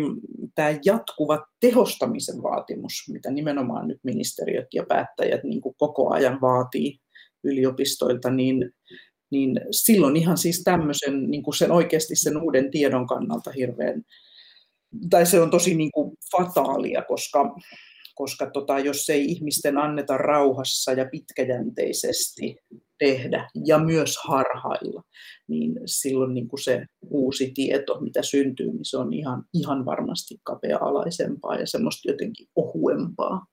tämä 0.54 0.78
jatkuva 0.84 1.46
tehostamisen 1.60 2.42
vaatimus, 2.42 2.92
mitä 3.12 3.30
nimenomaan 3.30 3.88
nyt 3.88 3.98
ministeriöt 4.02 4.66
ja 4.74 4.84
päättäjät 4.88 5.44
niin 5.44 5.60
kuin 5.60 5.74
koko 5.78 6.10
ajan 6.10 6.40
vaatii 6.40 6.98
yliopistoilta, 7.44 8.30
niin, 8.30 8.70
niin 9.30 9.60
silloin 9.70 10.16
ihan 10.16 10.38
siis 10.38 10.62
tämmöisen, 10.64 11.30
niin 11.30 11.42
kuin 11.42 11.54
sen 11.54 11.72
oikeasti 11.72 12.16
sen 12.16 12.42
uuden 12.42 12.70
tiedon 12.70 13.06
kannalta 13.06 13.50
hirveän, 13.50 14.02
tai 15.10 15.26
se 15.26 15.40
on 15.40 15.50
tosi 15.50 15.74
niin 15.74 15.90
kuin 15.92 16.16
fataalia, 16.36 17.02
koska, 17.02 17.56
koska 18.14 18.50
tota, 18.50 18.78
jos 18.78 19.10
ei 19.10 19.24
ihmisten 19.24 19.78
anneta 19.78 20.16
rauhassa 20.18 20.92
ja 20.92 21.06
pitkäjänteisesti 21.10 22.56
tehdä 22.98 23.50
ja 23.66 23.78
myös 23.78 24.16
harhailla, 24.24 25.02
niin 25.48 25.72
silloin 25.86 26.34
niin 26.34 26.48
kuin 26.48 26.62
se 26.62 26.86
uusi 27.10 27.52
tieto, 27.54 28.00
mitä 28.00 28.22
syntyy, 28.22 28.66
niin 28.66 28.84
se 28.84 28.96
on 28.96 29.12
ihan, 29.12 29.44
ihan 29.54 29.84
varmasti 29.84 30.34
kapea-alaisempaa 30.42 31.56
ja 31.56 31.66
semmoista 31.66 32.10
jotenkin 32.10 32.46
ohuempaa. 32.56 33.46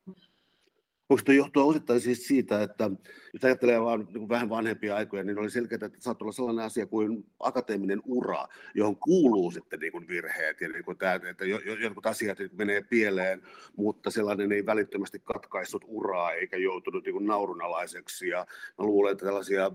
Voiko 1.11 1.23
tuo 1.25 1.33
johtua 1.33 1.63
osittain 1.63 2.01
siis 2.01 2.27
siitä, 2.27 2.63
että 2.63 2.89
jos 3.33 3.43
ajattelee 3.43 3.81
vaan 3.81 4.07
niin 4.13 4.29
vähän 4.29 4.49
vanhempia 4.49 4.95
aikoja, 4.95 5.23
niin 5.23 5.39
oli 5.39 5.49
selkeää, 5.49 5.85
että 5.85 6.01
saattaa 6.01 6.25
olla 6.25 6.33
sellainen 6.33 6.65
asia 6.65 6.85
kuin 6.85 7.25
akateeminen 7.39 8.01
ura, 8.05 8.47
johon 8.75 8.97
kuuluu 8.97 9.51
sitten 9.51 9.79
niin 9.79 9.91
kuin 9.91 10.07
virheet 10.07 10.61
ja 10.61 10.69
niin 10.69 10.85
kuin 10.85 10.97
tämä, 10.97 11.19
että 11.29 11.45
jotkut 11.81 12.05
asiat 12.05 12.37
menee 12.51 12.81
pieleen, 12.89 13.41
mutta 13.75 14.11
sellainen 14.11 14.51
ei 14.51 14.65
välittömästi 14.65 15.21
katkaissut 15.23 15.83
uraa 15.87 16.31
eikä 16.31 16.57
joutunut 16.57 17.05
niin 17.05 17.13
kuin 17.13 17.27
naurunalaiseksi. 17.27 18.27
Ja 18.27 18.45
mä 18.77 18.85
luulen, 18.85 19.11
että 19.11 19.25
tällaisia 19.25 19.71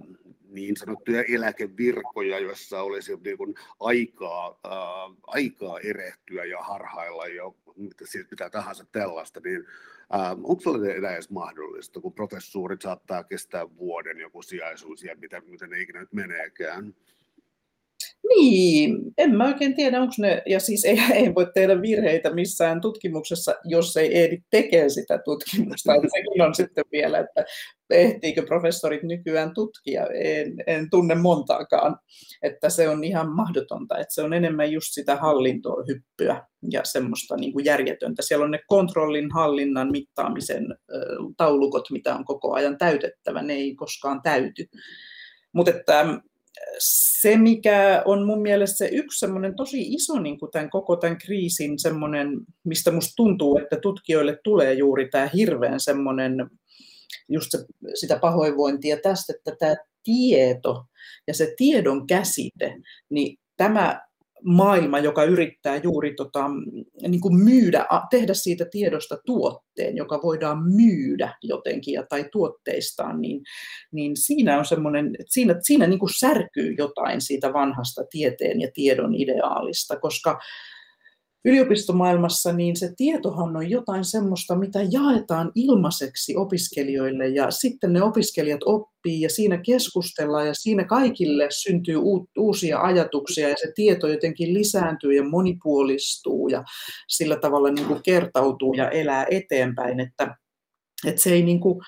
niin 0.48 0.76
sanottuja 0.76 1.24
eläkevirkoja, 1.28 2.38
joissa 2.38 2.82
olisi 2.82 3.16
niin 3.24 3.38
kuin 3.38 3.54
aikaa, 3.80 4.60
ää, 4.64 4.72
aikaa 5.26 5.80
erehtyä 5.80 6.44
ja 6.44 6.62
harhailla 6.62 7.26
ja 7.26 7.52
siis 8.04 8.30
mitä 8.30 8.50
tahansa 8.50 8.84
tällaista, 8.92 9.40
niin 9.44 9.66
Ähm, 10.14 10.40
onko 10.44 10.60
sellainen 10.60 10.96
enää 10.96 11.12
edes 11.12 11.30
mahdollista, 11.30 12.00
kun 12.00 12.12
professuurit 12.12 12.82
saattaa 12.82 13.24
kestää 13.24 13.76
vuoden 13.76 14.18
joku 14.18 14.42
sijaisuus 14.42 15.02
ja 15.02 15.16
mitä, 15.16 15.42
mitä 15.46 15.66
ne 15.66 15.80
ikinä 15.80 16.00
nyt 16.00 16.12
meneekään? 16.12 16.94
Niin, 18.28 18.98
en 19.18 19.36
mä 19.36 19.46
oikein 19.46 19.74
tiedä, 19.74 20.00
onko 20.00 20.14
ne, 20.18 20.42
ja 20.46 20.60
siis 20.60 20.84
ei, 20.84 20.98
ei 21.14 21.34
voi 21.34 21.46
tehdä 21.54 21.82
virheitä 21.82 22.34
missään 22.34 22.80
tutkimuksessa, 22.80 23.54
jos 23.64 23.96
ei 23.96 24.18
ehdi 24.18 24.38
tekee 24.50 24.88
sitä 24.88 25.18
tutkimusta. 25.24 25.92
Sekin 26.16 26.42
on 26.42 26.54
sitten 26.54 26.84
vielä, 26.92 27.18
että 27.18 27.44
ehtiikö 27.90 28.42
professorit 28.46 29.02
nykyään 29.02 29.54
tutkia, 29.54 30.06
en, 30.06 30.54
en 30.66 30.90
tunne 30.90 31.14
montaakaan. 31.14 31.96
Että 32.42 32.70
se 32.70 32.88
on 32.88 33.04
ihan 33.04 33.30
mahdotonta, 33.30 33.98
että 33.98 34.14
se 34.14 34.22
on 34.22 34.32
enemmän 34.32 34.72
just 34.72 34.88
sitä 34.90 35.16
hallintoa 35.16 35.84
hyppyä 35.88 36.46
ja 36.70 36.80
semmoista 36.84 37.36
niin 37.36 37.52
kuin 37.52 37.64
järjetöntä. 37.64 38.22
Siellä 38.22 38.44
on 38.44 38.50
ne 38.50 38.60
kontrollin, 38.66 39.30
hallinnan, 39.32 39.90
mittaamisen 39.90 40.66
taulukot, 41.36 41.90
mitä 41.90 42.14
on 42.14 42.24
koko 42.24 42.54
ajan 42.54 42.78
täytettävä, 42.78 43.42
ne 43.42 43.52
ei 43.52 43.74
koskaan 43.74 44.22
täyty. 44.22 44.66
Mutta 45.52 45.70
että 45.70 46.20
se, 46.78 47.36
mikä 47.36 48.02
on 48.04 48.26
mun 48.26 48.42
mielestä 48.42 48.76
se 48.76 48.88
yksi 48.92 49.18
semmoinen 49.18 49.56
tosi 49.56 49.94
iso 49.94 50.18
niin 50.18 50.38
kuin 50.38 50.50
tämän 50.50 50.70
koko 50.70 50.96
tämän 50.96 51.18
kriisin 51.18 51.78
semmoinen, 51.78 52.28
mistä 52.64 52.90
musta 52.90 53.12
tuntuu, 53.16 53.58
että 53.58 53.76
tutkijoille 53.76 54.38
tulee 54.44 54.72
juuri 54.72 55.08
tämä 55.08 55.30
hirveän 55.34 55.80
semmoinen, 55.80 56.50
just 57.28 57.50
se, 57.50 57.58
sitä 57.94 58.18
pahoinvointia 58.18 58.96
tästä, 58.96 59.32
että 59.36 59.56
tämä 59.58 59.76
tieto 60.02 60.84
ja 61.26 61.34
se 61.34 61.54
tiedon 61.56 62.06
käsite, 62.06 62.76
niin 63.10 63.38
tämä 63.56 64.05
maailma, 64.44 64.98
joka 64.98 65.24
yrittää 65.24 65.76
juuri 65.76 66.14
tota, 66.14 66.50
niin 67.08 67.20
kuin 67.20 67.36
myydä, 67.36 67.86
tehdä 68.10 68.34
siitä 68.34 68.64
tiedosta 68.70 69.16
tuotteen, 69.26 69.96
joka 69.96 70.20
voidaan 70.22 70.58
myydä 70.62 71.34
jotenkin 71.42 71.94
ja, 71.94 72.06
tai 72.08 72.24
tuotteistaan, 72.32 73.20
niin, 73.20 73.40
niin 73.92 74.16
siinä 74.16 74.58
on 74.58 74.64
semmoinen, 74.64 75.06
että 75.06 75.32
siinä, 75.32 75.54
siinä 75.60 75.86
niin 75.86 75.98
kuin 75.98 76.18
särkyy 76.18 76.74
jotain 76.78 77.20
siitä 77.20 77.52
vanhasta 77.52 78.02
tieteen 78.10 78.60
ja 78.60 78.68
tiedon 78.74 79.14
ideaalista, 79.14 79.96
koska 80.00 80.38
yliopistomaailmassa, 81.46 82.52
niin 82.52 82.76
se 82.76 82.92
tietohan 82.96 83.56
on 83.56 83.70
jotain 83.70 84.04
semmoista, 84.04 84.56
mitä 84.56 84.78
jaetaan 84.90 85.52
ilmaiseksi 85.54 86.36
opiskelijoille. 86.36 87.28
Ja 87.28 87.50
sitten 87.50 87.92
ne 87.92 88.02
opiskelijat 88.02 88.60
oppii 88.64 89.20
ja 89.20 89.30
siinä 89.30 89.58
keskustellaan 89.58 90.46
ja 90.46 90.54
siinä 90.54 90.84
kaikille 90.84 91.48
syntyy 91.50 91.96
uusia 92.38 92.80
ajatuksia 92.80 93.48
ja 93.48 93.54
se 93.58 93.72
tieto 93.74 94.08
jotenkin 94.08 94.54
lisääntyy 94.54 95.12
ja 95.12 95.24
monipuolistuu 95.24 96.48
ja 96.48 96.64
sillä 97.08 97.36
tavalla 97.36 97.70
niin 97.70 97.86
kuin 97.86 98.02
kertautuu 98.02 98.74
ja 98.74 98.90
elää 98.90 99.26
eteenpäin, 99.30 100.00
että, 100.00 100.36
että 101.06 101.22
se 101.22 101.32
ei 101.32 101.42
niin 101.42 101.60
kuin, 101.60 101.80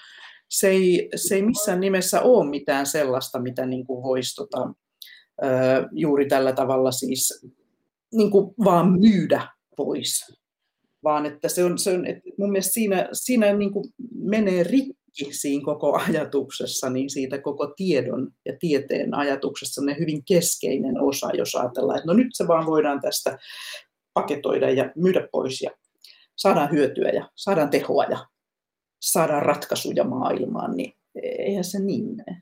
se 0.49 0.69
ei, 0.69 1.09
se 1.15 1.35
ei 1.35 1.43
missään 1.43 1.81
nimessä 1.81 2.21
ole 2.21 2.51
mitään 2.51 2.87
sellaista, 2.87 3.41
mitä 3.41 3.67
niin 3.67 3.87
kuin 3.87 4.03
voisi 4.03 4.35
tota, 4.35 4.73
juuri 5.93 6.27
tällä 6.27 6.53
tavalla 6.53 6.93
siis 6.93 7.49
niin 8.15 8.31
kuin 8.31 8.55
vaan 8.65 9.01
myydä 9.01 9.49
pois, 9.77 10.39
vaan 11.05 11.27
että 11.27 11.49
se 11.49 11.65
on, 11.65 11.79
se 11.79 11.95
on 11.95 12.07
että 12.07 12.31
mun 12.39 12.51
mielestä 12.51 12.73
siinä, 12.73 13.09
siinä 13.13 13.53
niin 13.53 13.73
kuin 13.73 13.85
menee 14.15 14.63
rikki 14.65 15.33
siinä 15.33 15.65
koko 15.65 16.01
ajatuksessa, 16.09 16.91
niin 16.91 17.11
siitä 17.11 17.39
koko 17.39 17.67
tiedon 17.77 18.31
ja 18.45 18.57
tieteen 18.61 19.15
ajatuksessa 19.15 19.85
ne 19.85 19.97
hyvin 19.99 20.25
keskeinen 20.25 21.01
osa, 21.01 21.31
jos 21.35 21.55
ajatellaan, 21.55 21.99
että 21.99 22.07
no 22.07 22.13
nyt 22.13 22.29
se 22.33 22.49
vaan 22.49 22.67
voidaan 22.67 23.01
tästä 23.01 23.39
paketoida 24.15 24.71
ja 24.71 24.93
myydä 24.97 25.29
pois 25.33 25.63
ja 25.63 25.71
saadaan 26.37 26.71
hyötyä 26.71 27.09
ja 27.09 27.31
saadaan 27.35 27.71
tehoa 27.71 28.05
ja 28.05 28.27
saadaan 29.01 29.43
ratkaisuja 29.43 30.05
maailmaan, 30.05 30.77
niin 30.77 30.93
eihän 31.23 31.65
se 31.65 31.79
niin 31.79 32.05
mene. 32.17 32.41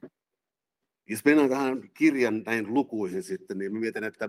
Jos 1.09 1.25
mennään 1.25 1.51
tähän 1.51 1.90
kirjan 1.95 2.42
näin 2.47 2.75
lukuisin 2.75 3.23
sitten, 3.23 3.59
niin 3.59 3.77
mietin, 3.77 4.05
että 4.05 4.29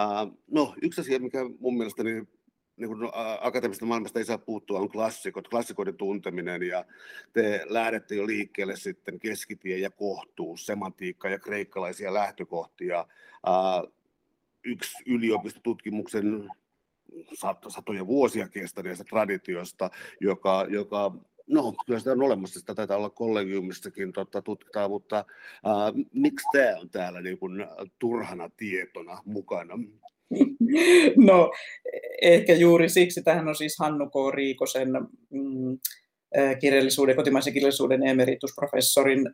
äh, 0.00 0.32
no, 0.50 0.74
yksi 0.82 1.00
asia, 1.00 1.18
mikä 1.18 1.38
mun 1.60 1.76
mielestä 1.76 2.04
niin 2.04 2.28
niin 2.76 2.88
kuin 2.88 3.10
akateemisesta 3.40 3.86
maailmasta 3.86 4.18
ei 4.18 4.24
saa 4.24 4.38
puuttua, 4.38 4.80
on 4.80 4.88
klassikot, 4.88 5.48
klassikoiden 5.48 5.96
tunteminen, 5.96 6.62
ja 6.62 6.84
te 7.32 7.62
lähdette 7.68 8.14
jo 8.14 8.26
liikkeelle 8.26 8.76
sitten 8.76 9.18
keskitie 9.18 9.78
ja 9.78 9.90
kohtuus, 9.90 10.66
semantiikka 10.66 11.28
ja 11.28 11.38
kreikkalaisia 11.38 12.14
lähtökohtia. 12.14 13.06
Yksi 14.64 14.96
yliopistotutkimuksen 15.06 16.48
satoja 17.68 18.06
vuosia 18.06 18.48
kestäneestä 18.48 19.04
traditiosta, 19.04 19.90
joka, 20.20 20.66
joka 20.68 21.12
no 21.46 21.74
kyllä 21.86 21.98
sitä 21.98 22.12
on 22.12 22.22
olemassa, 22.22 22.60
sitä 22.60 22.74
taitaa 22.74 22.96
olla 22.96 23.10
kollegiumissakin 23.10 24.12
tota, 24.12 24.42
tutkitaan, 24.42 24.90
mutta 24.90 25.16
ää, 25.64 25.92
miksi 26.12 26.46
tämä 26.52 26.80
on 26.80 26.90
täällä 26.90 27.20
niin 27.20 27.38
kuin, 27.38 27.66
turhana 27.98 28.50
tietona 28.56 29.22
mukana? 29.24 29.74
No 31.16 31.52
ehkä 32.22 32.54
juuri 32.54 32.88
siksi, 32.88 33.22
tähän 33.22 33.48
on 33.48 33.56
siis 33.56 33.76
Hannu 33.78 34.06
K. 34.06 34.34
Riikosen 34.34 34.88
mm, 35.30 35.78
kirjallisuuden, 36.60 37.16
kotimaisen 37.16 37.52
kirjallisuuden 37.52 38.06
emeritusprofessorin 38.06 39.30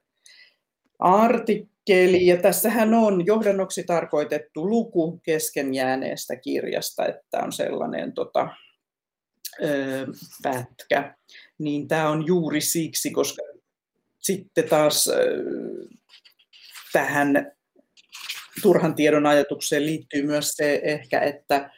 artikkeli, 0.99 2.27
ja 2.27 2.37
tässähän 2.37 2.95
on 2.95 3.27
johdannoksi 3.27 3.85
tarkoitettu 3.85 4.69
luku 4.69 5.21
kesken 5.23 5.75
jääneestä 5.75 6.37
kirjasta, 6.37 7.07
että 7.07 7.39
on 7.43 7.53
sellainen 7.53 8.13
tota, 8.13 8.49
ö, 9.65 10.07
pätkä, 10.43 11.15
niin 11.63 11.89
tämä 11.89 12.09
on 12.09 12.27
juuri 12.27 12.61
siksi, 12.61 13.11
koska 13.11 13.43
sitten 14.19 14.69
taas 14.69 15.11
tähän 16.93 17.53
turhan 18.63 18.95
tiedon 18.95 19.27
ajatukseen 19.27 19.87
liittyy 19.87 20.23
myös 20.27 20.49
se 20.49 20.81
ehkä, 20.85 21.21
että, 21.21 21.71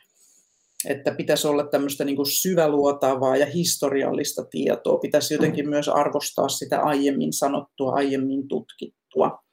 että 0.88 1.14
pitäisi 1.14 1.47
olla 1.47 1.66
tämmöistä 1.66 2.05
niin 2.05 2.16
kuin 2.16 2.27
syväluotavaa 2.27 3.37
ja 3.37 3.47
historiallista 3.47 4.44
tietoa. 4.44 4.99
Pitäisi 4.99 5.35
jotenkin 5.35 5.68
myös 5.68 5.88
arvostaa 5.88 6.49
sitä 6.49 6.81
aiemmin 6.81 7.33
sanottua, 7.33 7.94
aiemmin 7.94 8.49
tutkittua. 8.49 9.44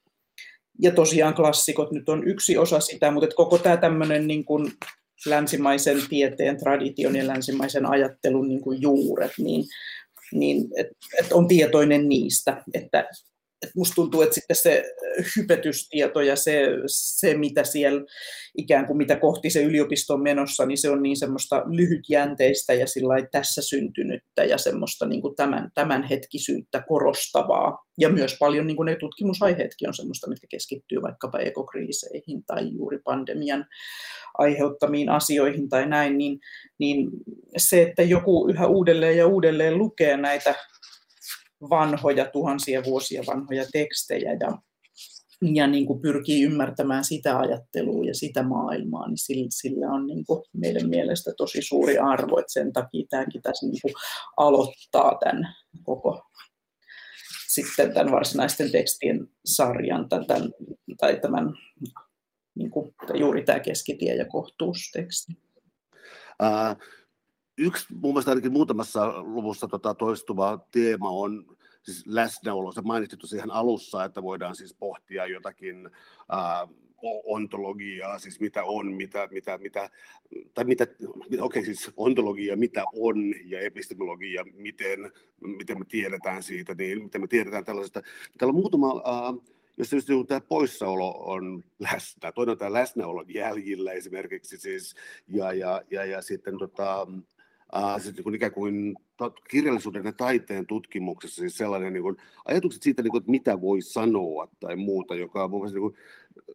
Ja 0.81 0.91
tosiaan 0.91 1.33
klassikot 1.33 1.91
nyt 1.91 2.09
on 2.09 2.27
yksi 2.27 2.57
osa 2.57 2.79
sitä, 2.79 3.11
mutta 3.11 3.35
koko 3.35 3.57
tämä 3.57 3.77
tämmöinen 3.77 4.27
niin 4.27 4.45
kuin 4.45 4.71
länsimaisen 5.25 6.01
tieteen 6.09 6.57
tradition 6.57 7.15
ja 7.15 7.27
länsimaisen 7.27 7.85
ajattelun 7.85 8.47
niin 8.47 8.61
kuin 8.61 8.81
juuret, 8.81 9.31
niin, 9.37 9.65
niin 10.33 10.67
et, 10.77 10.87
et 11.19 11.31
on 11.31 11.47
tietoinen 11.47 12.09
niistä, 12.09 12.63
että 12.73 13.09
että 13.63 13.73
musta 13.75 13.95
tuntuu, 13.95 14.21
että 14.21 14.35
sitten 14.35 14.55
se 14.55 14.83
hypetystieto 15.37 16.21
ja 16.21 16.35
se, 16.35 16.67
se, 16.87 17.37
mitä 17.37 17.63
siellä 17.63 18.01
ikään 18.57 18.87
kuin 18.87 18.97
mitä 18.97 19.15
kohti 19.15 19.49
se 19.49 19.63
yliopisto 19.63 20.13
on 20.13 20.23
menossa, 20.23 20.65
niin 20.65 20.77
se 20.77 20.89
on 20.89 21.03
niin 21.03 21.17
semmoista 21.17 21.63
lyhytjänteistä 21.65 22.73
ja 22.73 22.87
sillä 22.87 23.13
tässä 23.31 23.61
syntynyttä 23.61 24.43
ja 24.43 24.57
semmoista 24.57 25.05
niin 25.05 25.21
kuin 25.21 25.35
tämän, 25.35 25.71
tämänhetkisyyttä 25.73 26.83
korostavaa. 26.87 27.85
Ja 27.97 28.09
myös 28.09 28.35
paljon 28.39 28.67
niin 28.67 28.77
kuin 28.77 28.85
ne 28.85 28.95
tutkimusaiheetkin 28.95 29.87
on 29.87 29.93
semmoista, 29.93 30.29
mitkä 30.29 30.47
keskittyy 30.49 31.01
vaikkapa 31.01 31.39
ekokriiseihin 31.39 32.43
tai 32.47 32.73
juuri 32.73 32.99
pandemian 33.03 33.65
aiheuttamiin 34.37 35.09
asioihin 35.09 35.69
tai 35.69 35.87
näin, 35.87 36.17
niin, 36.17 36.39
niin 36.79 37.09
se, 37.57 37.81
että 37.81 38.03
joku 38.03 38.49
yhä 38.49 38.67
uudelleen 38.67 39.17
ja 39.17 39.27
uudelleen 39.27 39.77
lukee 39.77 40.17
näitä 40.17 40.55
vanhoja, 41.69 42.25
tuhansia 42.25 42.83
vuosia 42.83 43.23
vanhoja 43.27 43.65
tekstejä 43.71 44.33
ja, 44.39 44.57
ja 45.53 45.67
niin 45.67 45.85
kuin 45.85 46.01
pyrkii 46.01 46.43
ymmärtämään 46.43 47.03
sitä 47.03 47.39
ajattelua 47.39 48.05
ja 48.05 48.15
sitä 48.15 48.43
maailmaa, 48.43 49.07
niin 49.07 49.17
sillä, 49.17 49.47
sillä 49.49 49.87
on 49.87 50.07
niin 50.07 50.25
kuin 50.25 50.43
meidän 50.53 50.89
mielestä 50.89 51.31
tosi 51.37 51.61
suuri 51.61 51.97
arvo, 51.97 52.39
että 52.39 52.53
sen 52.53 52.73
takia 52.73 53.05
tämäkin 53.09 53.41
tässä 53.41 53.65
niin 53.65 53.81
kuin 53.81 53.93
aloittaa 54.37 55.17
tämän 55.19 55.55
koko 55.83 56.21
sitten 57.47 57.93
tämän 57.93 58.11
varsinaisten 58.11 58.71
tekstien 58.71 59.27
sarjan 59.45 60.09
tämän, 60.09 60.51
tai 60.99 61.19
tämän 61.21 61.53
niin 62.55 62.71
kuin, 62.71 62.95
juuri 63.13 63.43
tämä 63.43 63.59
keskitie- 63.59 64.15
ja 64.15 64.25
kohtuusteksti. 64.25 65.33
Uh, 66.43 67.00
yksi 67.61 67.85
mun 67.93 68.13
mielestä 68.13 68.31
ainakin 68.31 68.51
muutamassa 68.51 69.21
luvussa 69.21 69.67
tota, 69.67 69.93
toistuva 69.93 70.65
teema 70.71 71.09
on 71.09 71.57
siis 71.83 72.07
läsnäolo. 72.07 72.71
Se 72.71 72.81
mainitsit 72.81 73.19
ihan 73.35 73.51
alussa, 73.51 74.05
että 74.05 74.23
voidaan 74.23 74.55
siis 74.55 74.73
pohtia 74.73 75.25
jotakin 75.25 75.89
ää, 76.29 76.67
ontologiaa, 77.23 78.19
siis 78.19 78.39
mitä 78.39 78.63
on, 78.63 78.93
mitä, 78.93 79.27
mitä, 79.31 79.57
mitä 79.57 79.89
tai 80.53 80.65
mitä, 80.65 80.87
okei 81.03 81.39
okay, 81.39 81.65
siis 81.65 81.91
ontologia, 81.97 82.57
mitä 82.57 82.83
on, 82.93 83.33
ja 83.45 83.59
epistemologia, 83.59 84.45
miten, 84.53 85.11
miten 85.57 85.79
me 85.79 85.85
tiedetään 85.85 86.43
siitä, 86.43 86.73
niin 86.73 87.03
miten 87.03 87.21
me 87.21 87.27
tiedetään 87.27 87.65
tällaisesta. 87.65 88.01
Täällä 88.37 88.51
on 88.51 88.61
muutama 88.61 89.01
ää, 89.05 89.33
jos 89.77 89.93
just 89.93 90.07
tämä 90.27 90.41
poissaolo 90.41 91.11
on 91.11 91.63
läsnä, 91.79 92.31
toinen 92.31 92.51
on 92.51 92.57
tämä 92.57 92.73
läsnäolo 92.73 93.23
jäljillä 93.27 93.91
esimerkiksi 93.91 94.57
siis, 94.57 94.95
ja, 95.27 95.53
ja, 95.53 95.81
ja, 95.91 96.05
ja 96.05 96.21
sitten 96.21 96.57
tota, 96.57 97.07
äh, 97.75 98.01
siis 98.01 98.15
niin 98.15 98.23
kuin 98.23 98.35
ikään 98.35 98.51
kuin 98.51 98.95
kirjallisuuden 99.49 100.05
ja 100.05 100.13
taiteen 100.13 100.67
tutkimuksessa 100.67 101.39
siis 101.39 101.57
sellainen 101.57 101.93
niin 101.93 102.03
kuin, 102.03 102.17
ajatukset 102.45 102.83
siitä, 102.83 103.01
niin 103.01 103.11
kuin, 103.11 103.19
että 103.19 103.31
mitä 103.31 103.61
voi 103.61 103.81
sanoa 103.81 104.47
tai 104.59 104.75
muuta, 104.75 105.15
joka 105.15 105.43
on 105.43 105.49
mun 105.49 105.59
mielestä 105.59 105.79
niin 105.79 105.91
kuin, 105.91 105.95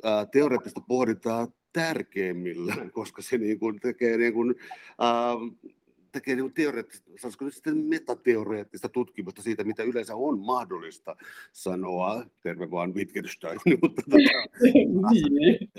äh, 0.05 0.29
teoreettista 0.33 0.81
pohdintaa 0.89 1.49
tärkeimmillä, 1.73 2.75
koska 2.93 3.23
se 3.23 3.39
niin 3.39 3.59
kuin, 3.59 3.81
tekee 3.81 4.17
niin 4.17 4.33
kuin, 4.33 4.55
äh, 4.91 5.71
tekee 6.13 6.37
niin 6.37 6.53
teoreettista, 6.53 7.11
nyt 7.41 7.55
sitten 7.55 7.77
metateoreettista 7.79 8.89
tutkimusta 8.89 9.43
siitä, 9.43 9.65
mitä 9.65 9.83
yleensä 9.83 10.17
on 10.17 10.39
mahdollista 10.39 11.17
sanoa, 11.53 12.25
terve 12.43 12.71
vaan 12.71 12.95
Wittgenstein, 12.95 13.61
mutta 13.83 14.03
tota, 14.11 14.61
niin. 15.31 15.71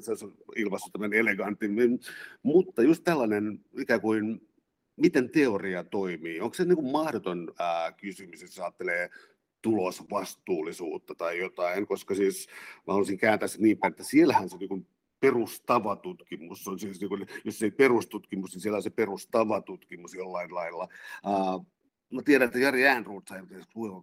se 0.00 0.24
on 0.24 0.32
ilmassa 0.56 0.90
tämmöinen 0.92 1.18
elegantimmin, 1.18 2.00
mutta 2.42 2.82
just 2.82 3.04
tällainen 3.04 3.60
ikään 3.78 4.00
kuin 4.00 4.40
miten 4.96 5.30
teoria 5.30 5.84
toimii? 5.84 6.40
Onko 6.40 6.54
se 6.54 6.64
niin 6.64 6.76
kuin 6.76 6.92
mahdoton 6.92 7.52
ää, 7.58 7.92
kysymys, 7.92 8.42
jos 8.42 8.58
ajattelee 8.58 9.10
tulosvastuullisuutta 9.62 11.14
tai 11.14 11.38
jotain, 11.38 11.86
koska 11.86 12.14
siis 12.14 12.48
mä 12.86 12.92
haluaisin 12.92 13.18
kääntää 13.18 13.48
se 13.48 13.62
niin 13.62 13.78
päin, 13.78 13.90
että 13.90 14.04
siellähän 14.04 14.48
se 14.48 14.56
niin 14.56 14.86
perustava 15.20 15.96
tutkimus 15.96 16.68
on 16.68 16.78
siis, 16.78 17.00
niin 17.00 17.08
kuin, 17.08 17.26
jos 17.44 17.62
ei 17.62 17.70
perustutkimus, 17.70 18.52
niin 18.52 18.60
siellä 18.60 18.76
on 18.76 18.82
se 18.82 18.90
perustava 18.90 19.60
tutkimus 19.60 20.14
jollain 20.14 20.54
lailla. 20.54 20.88
Uh, 21.26 21.66
mä 22.12 22.22
tiedän, 22.22 22.46
että 22.46 22.58
Jari 22.58 22.86
Äänruut 22.86 23.28
sai 23.28 23.42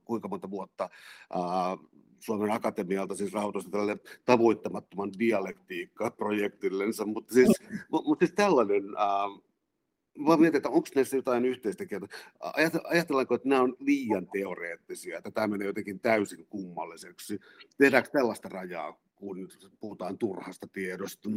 kuinka 0.06 0.28
monta 0.28 0.50
vuotta 0.50 0.90
uh, 1.36 1.90
Suomen 2.20 2.52
Akatemialta 2.52 3.16
siis 3.16 3.34
rahoitusta 3.34 3.72
tälle 3.72 3.98
tavoittamattoman 4.26 5.12
dialektiikka-projektillensa, 5.20 7.06
mutta 7.06 7.34
siis, 7.34 7.64
mutta 7.90 8.26
siis 8.26 8.36
tällainen 8.36 8.84
uh, 8.86 9.44
vaan 10.26 10.39
mietin, 10.41 10.58
että 10.58 10.69
onko 10.69 10.88
näissä 10.95 11.15
jotain 11.15 11.45
yhteistä 11.45 11.86
kieltä. 11.86 12.08
Ajatellaanko, 12.84 13.36
että 13.36 13.50
nämä 13.50 13.62
on 13.62 13.76
liian 13.80 14.28
teoreettisia, 14.34 15.17
että 15.17 15.32
tämä 15.32 15.47
menee 15.47 15.67
jotenkin 15.67 16.00
täysin 16.00 16.45
kummalliseksi? 16.50 17.39
Tehdäänkö 17.78 18.10
tällaista 18.10 18.50
rajaa, 18.50 19.00
kun 19.15 19.50
puhutaan 19.80 20.17
turhasta 20.17 20.67
tiedosta? 20.74 21.30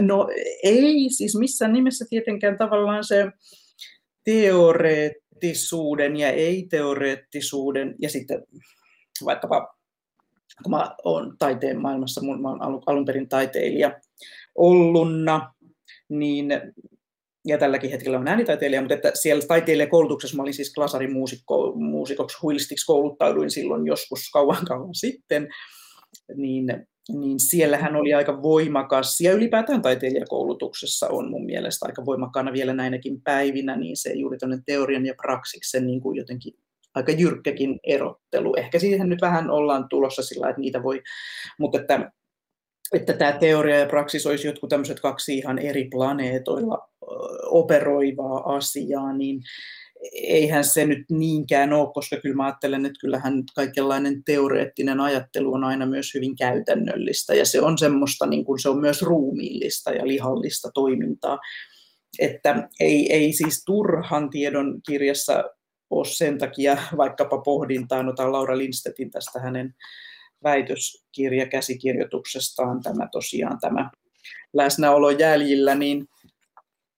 No 0.00 0.28
ei, 0.62 1.10
siis 1.10 1.38
missään 1.38 1.72
nimessä 1.72 2.04
tietenkään 2.10 2.58
tavallaan 2.58 3.04
se 3.04 3.26
teoreettisuuden 4.24 6.16
ja 6.16 6.30
ei-teoreettisuuden 6.30 7.94
ja 8.02 8.10
sitten 8.10 8.42
vaikkapa 9.24 9.76
kun 10.62 10.70
mä 10.70 10.96
olen 11.04 11.38
taiteen 11.38 11.80
maailmassa, 11.80 12.20
mä 12.24 12.50
olen 12.50 12.82
alun 12.86 13.04
perin 13.04 13.28
taiteilija 13.28 14.00
ollunna, 14.54 15.54
niin 16.08 16.48
ja 17.46 17.58
tälläkin 17.58 17.90
hetkellä 17.90 18.18
on 18.18 18.28
äänitaiteilija, 18.28 18.80
mutta 18.80 18.94
että 18.94 19.10
siellä 19.14 19.42
taiteilijakoulutuksessa 19.48 20.36
mä 20.36 20.42
olin 20.42 20.54
siis 20.54 20.74
muusikoksi 21.74 22.38
huilistiksi 22.42 22.86
kouluttauduin 22.86 23.50
silloin 23.50 23.86
joskus 23.86 24.30
kauan 24.32 24.64
kauan 24.64 24.94
sitten, 24.94 25.48
niin, 26.36 26.66
niin 27.08 27.40
siellähän 27.40 27.96
oli 27.96 28.14
aika 28.14 28.42
voimakas, 28.42 29.20
ja 29.20 29.32
ylipäätään 29.32 29.82
taiteilijakoulutuksessa 29.82 31.08
on 31.08 31.30
mun 31.30 31.44
mielestä 31.44 31.86
aika 31.86 32.06
voimakkaana 32.06 32.52
vielä 32.52 32.74
näinäkin 32.74 33.22
päivinä, 33.22 33.76
niin 33.76 33.96
se 33.96 34.12
juuri 34.12 34.38
tuonne 34.38 34.58
teorian 34.66 35.06
ja 35.06 35.14
praksiksen 35.22 35.86
niin 35.86 36.00
kuin 36.00 36.16
jotenkin 36.16 36.54
aika 36.94 37.12
jyrkkäkin 37.12 37.80
erottelu. 37.84 38.54
Ehkä 38.56 38.78
siihen 38.78 39.08
nyt 39.08 39.20
vähän 39.20 39.50
ollaan 39.50 39.88
tulossa 39.88 40.22
sillä, 40.22 40.48
että 40.48 40.60
niitä 40.60 40.82
voi, 40.82 41.02
mutta 41.58 41.80
että 41.80 42.10
että 42.92 43.12
tämä 43.12 43.32
teoria 43.32 43.78
ja 43.78 43.86
praksis 43.86 44.26
olisi 44.26 44.46
jotkut 44.46 44.70
tämmöiset 44.70 45.00
kaksi 45.00 45.38
ihan 45.38 45.58
eri 45.58 45.88
planeetoilla 45.90 46.88
operoivaa 47.44 48.56
asiaa, 48.56 49.12
niin 49.12 49.40
eihän 50.12 50.64
se 50.64 50.86
nyt 50.86 51.04
niinkään 51.10 51.72
ole, 51.72 51.92
koska 51.94 52.16
kyllä 52.16 52.36
mä 52.36 52.44
ajattelen, 52.44 52.86
että 52.86 53.00
kyllähän 53.00 53.42
kaikenlainen 53.54 54.24
teoreettinen 54.24 55.00
ajattelu 55.00 55.54
on 55.54 55.64
aina 55.64 55.86
myös 55.86 56.14
hyvin 56.14 56.36
käytännöllistä 56.36 57.34
ja 57.34 57.44
se 57.44 57.60
on 57.60 57.78
semmoista, 57.78 58.26
niin 58.26 58.44
kuin 58.44 58.58
se 58.58 58.68
on 58.68 58.80
myös 58.80 59.02
ruumiillista 59.02 59.90
ja 59.90 60.06
lihallista 60.06 60.70
toimintaa. 60.74 61.38
että 62.18 62.68
ei, 62.80 63.12
ei 63.12 63.32
siis 63.32 63.62
turhan 63.66 64.30
tiedon 64.30 64.80
kirjassa 64.88 65.44
ole 65.90 66.04
sen 66.04 66.38
takia 66.38 66.76
vaikkapa 66.96 67.38
pohdintaan, 67.38 68.08
otan 68.08 68.32
Laura 68.32 68.58
Lindstedtin 68.58 69.10
tästä 69.10 69.40
hänen 69.40 69.74
väitöskirja 70.44 71.46
käsikirjoituksestaan 71.46 72.82
tämä 72.82 73.08
tosiaan 73.12 73.58
tämä 73.60 73.90
läsnäolo 74.52 75.10
jäljillä, 75.10 75.74
niin, 75.74 76.06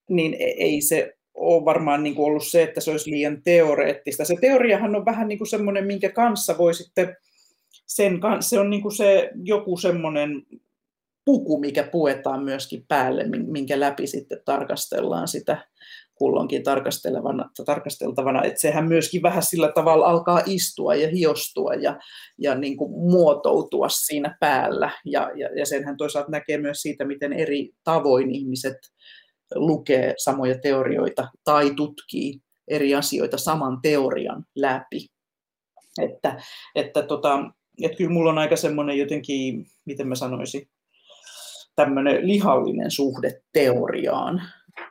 niin 0.08 0.34
e, 0.34 0.44
ei 0.44 0.80
se 0.80 1.14
ole 1.34 1.64
varmaan 1.64 2.02
niin 2.02 2.14
kuin 2.14 2.26
ollut 2.26 2.46
se, 2.46 2.62
että 2.62 2.80
se 2.80 2.90
olisi 2.90 3.10
liian 3.10 3.42
teoreettista. 3.42 4.24
Se 4.24 4.36
teoriahan 4.40 4.96
on 4.96 5.04
vähän 5.04 5.28
niin 5.28 5.38
kuin 5.38 5.48
semmoinen, 5.48 5.86
minkä 5.86 6.10
kanssa 6.10 6.58
voi 6.58 6.74
sitten, 6.74 7.16
sen 7.86 8.20
kanssa, 8.20 8.48
se 8.50 8.60
on 8.60 8.70
niin 8.70 8.82
kuin 8.82 8.96
se 8.96 9.30
joku 9.44 9.76
semmoinen 9.76 10.42
puku, 11.24 11.60
mikä 11.60 11.82
puetaan 11.82 12.44
myöskin 12.44 12.84
päälle, 12.88 13.24
minkä 13.46 13.80
läpi 13.80 14.06
sitten 14.06 14.40
tarkastellaan 14.44 15.28
sitä 15.28 15.66
kulloinkin 16.18 16.62
tarkasteltavana, 16.62 17.50
tarkasteltavana, 17.66 18.42
että 18.42 18.60
sehän 18.60 18.88
myöskin 18.88 19.22
vähän 19.22 19.42
sillä 19.42 19.72
tavalla 19.74 20.06
alkaa 20.06 20.42
istua 20.46 20.94
ja 20.94 21.08
hiostua 21.08 21.74
ja, 21.74 21.98
ja 22.38 22.54
niin 22.54 22.76
kuin 22.76 22.90
muotoutua 22.90 23.88
siinä 23.88 24.36
päällä. 24.40 24.90
Ja, 25.04 25.30
ja, 25.34 25.48
ja 25.58 25.66
senhän 25.66 25.96
toisaalta 25.96 26.30
näkee 26.30 26.58
myös 26.58 26.82
siitä, 26.82 27.04
miten 27.04 27.32
eri 27.32 27.70
tavoin 27.84 28.30
ihmiset 28.30 28.76
lukee 29.54 30.14
samoja 30.18 30.58
teorioita 30.58 31.28
tai 31.44 31.74
tutkii 31.74 32.40
eri 32.68 32.94
asioita 32.94 33.38
saman 33.38 33.78
teorian 33.82 34.44
läpi. 34.56 35.06
Että, 36.02 36.42
että, 36.74 37.02
tota, 37.02 37.50
että 37.82 37.96
kyllä 37.96 38.10
mulla 38.10 38.30
on 38.30 38.38
aika 38.38 38.56
semmoinen 38.56 38.98
jotenkin, 38.98 39.66
miten 39.86 40.08
mä 40.08 40.14
sanoisin, 40.14 40.68
tämmöinen 41.76 42.28
lihallinen 42.28 42.90
suhde 42.90 43.40
teoriaan 43.52 44.42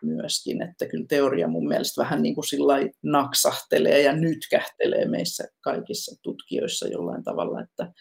myöskin, 0.01 0.61
että 0.61 0.85
kyllä 0.85 1.05
teoria 1.09 1.47
mun 1.47 1.67
mielestä 1.67 2.01
vähän 2.01 2.21
niin 2.21 2.35
kuin 2.35 2.47
sillä 2.47 2.73
naksahtelee 3.03 4.01
ja 4.01 4.13
nytkähtelee 4.13 5.07
meissä 5.07 5.43
kaikissa 5.61 6.15
tutkijoissa 6.23 6.87
jollain 6.87 7.23
tavalla, 7.23 7.61
että 7.61 7.93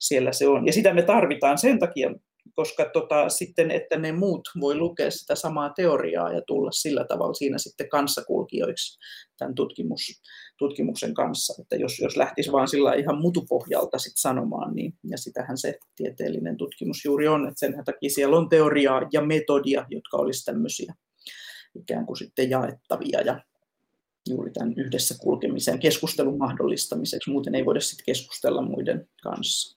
siellä 0.00 0.32
se 0.32 0.48
on. 0.48 0.66
Ja 0.66 0.72
sitä 0.72 0.94
me 0.94 1.02
tarvitaan 1.02 1.58
sen 1.58 1.78
takia 1.78 2.10
koska 2.54 2.90
tota, 2.92 3.28
sitten, 3.28 3.70
että 3.70 3.98
ne 3.98 4.12
muut 4.12 4.48
voi 4.60 4.74
lukea 4.76 5.10
sitä 5.10 5.34
samaa 5.34 5.70
teoriaa 5.76 6.32
ja 6.32 6.40
tulla 6.46 6.70
sillä 6.72 7.04
tavalla 7.08 7.34
siinä 7.34 7.58
sitten 7.58 7.88
kanssakulkijoiksi 7.88 8.98
tämän 9.38 9.54
tutkimus, 9.54 10.00
tutkimuksen 10.58 11.14
kanssa. 11.14 11.62
Että 11.62 11.76
jos, 11.76 11.98
jos 11.98 12.16
lähtisi 12.16 12.52
vaan 12.52 12.68
sillä 12.68 12.94
ihan 12.94 13.20
mutupohjalta 13.20 13.98
sit 13.98 14.12
sanomaan, 14.16 14.74
niin, 14.74 14.92
ja 15.10 15.18
sitähän 15.18 15.58
se 15.58 15.78
tieteellinen 15.96 16.56
tutkimus 16.56 17.04
juuri 17.04 17.28
on, 17.28 17.48
että 17.48 17.58
sen 17.58 17.84
takia 17.84 18.10
siellä 18.10 18.36
on 18.36 18.48
teoriaa 18.48 19.02
ja 19.12 19.22
metodia, 19.22 19.86
jotka 19.90 20.16
olisi 20.16 20.44
tämmöisiä 20.44 20.94
ikään 21.80 22.06
kuin 22.06 22.16
sitten 22.16 22.50
jaettavia 22.50 23.20
ja 23.20 23.40
juuri 24.28 24.50
tämän 24.50 24.74
yhdessä 24.76 25.14
kulkemisen 25.20 25.78
keskustelun 25.78 26.38
mahdollistamiseksi. 26.38 27.30
Muuten 27.30 27.54
ei 27.54 27.64
voida 27.64 27.80
sitten 27.80 28.04
keskustella 28.04 28.62
muiden 28.62 29.08
kanssa. 29.22 29.76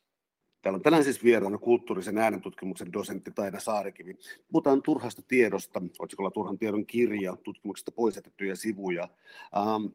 Täällä 0.61 0.77
on 0.77 0.83
tänään 0.83 1.03
siis 1.03 1.23
vieraana 1.23 1.57
kulttuurisen 1.57 2.17
äänentutkimuksen 2.17 2.93
dosentti 2.93 3.31
Taina 3.31 3.59
Saarikivi. 3.59 4.17
Puhutaan 4.51 4.81
turhasta 4.81 5.21
tiedosta, 5.27 5.81
otsikolla 5.99 6.31
Turhan 6.31 6.57
tiedon 6.57 6.85
kirja, 6.85 7.37
tutkimuksesta 7.43 7.91
poistettuja 7.91 8.55
sivuja. 8.55 9.09
Ähm, 9.57 9.85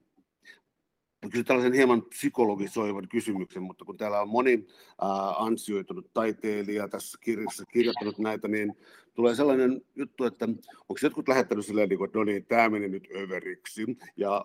kysyn 1.30 1.44
tällaisen 1.44 1.72
hieman 1.72 2.02
psykologisoivan 2.02 3.08
kysymyksen, 3.08 3.62
mutta 3.62 3.84
kun 3.84 3.96
täällä 3.96 4.20
on 4.20 4.28
moni 4.28 4.66
äh, 5.02 5.42
ansioitunut 5.42 6.10
taiteilija 6.14 6.88
tässä 6.88 7.18
kirjassa 7.20 7.64
kirjoittanut 7.66 8.18
näitä, 8.18 8.48
niin 8.48 8.76
tulee 9.14 9.34
sellainen 9.34 9.82
juttu, 9.96 10.24
että 10.24 10.44
onko 10.88 10.94
jotkut 11.02 11.28
lähettänyt 11.28 11.66
silleen, 11.66 11.88
niin 11.88 11.98
kuin, 11.98 12.06
että 12.06 12.18
no 12.18 12.24
niin, 12.24 12.46
tämä 12.46 12.68
meni 12.68 12.88
nyt 12.88 13.08
överiksi, 13.16 13.98
ja 14.16 14.44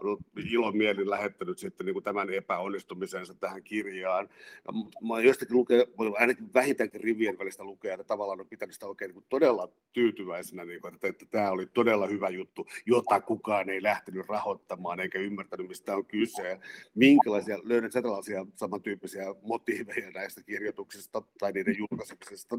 ilomielin 0.51 1.09
lähettänyt 1.09 1.57
sitten 1.57 1.85
niin 1.85 1.93
kuin 1.93 2.03
tämän 2.03 2.29
epäonnistumisensa 2.29 3.33
tähän 3.33 3.63
kirjaan. 3.63 4.29
Ja 4.67 4.73
mä 5.07 5.21
jostakin 5.21 5.55
lukea, 5.55 5.83
ainakin 6.17 6.53
vähintäänkin 6.53 7.01
rivien 7.01 7.39
välistä 7.39 7.63
lukea, 7.63 7.93
että 7.93 8.03
tavallaan 8.03 8.39
on 8.39 8.47
pitänyt 8.47 8.73
sitä 8.73 8.87
oikein 8.87 9.11
niin 9.11 9.25
todella 9.29 9.69
tyytyväisenä, 9.93 10.65
niin 10.65 10.81
kuin, 10.81 10.93
että, 10.93 11.07
että 11.07 11.25
tämä 11.25 11.51
oli 11.51 11.65
todella 11.65 12.07
hyvä 12.07 12.29
juttu, 12.29 12.67
jota 12.85 13.21
kukaan 13.21 13.69
ei 13.69 13.83
lähtenyt 13.83 14.27
rahoittamaan 14.27 14.99
eikä 14.99 15.19
ymmärtänyt, 15.19 15.67
mistä 15.67 15.95
on 15.95 16.05
kyse. 16.05 16.59
Minkälaisia, 16.95 17.59
löydät 17.63 17.91
tällaisia 17.91 18.45
samantyyppisiä 18.55 19.23
motiiveja 19.41 20.11
näistä 20.11 20.43
kirjoituksista 20.43 21.21
tai 21.39 21.51
niiden 21.51 21.75
julkaisemisesta? 21.77 22.55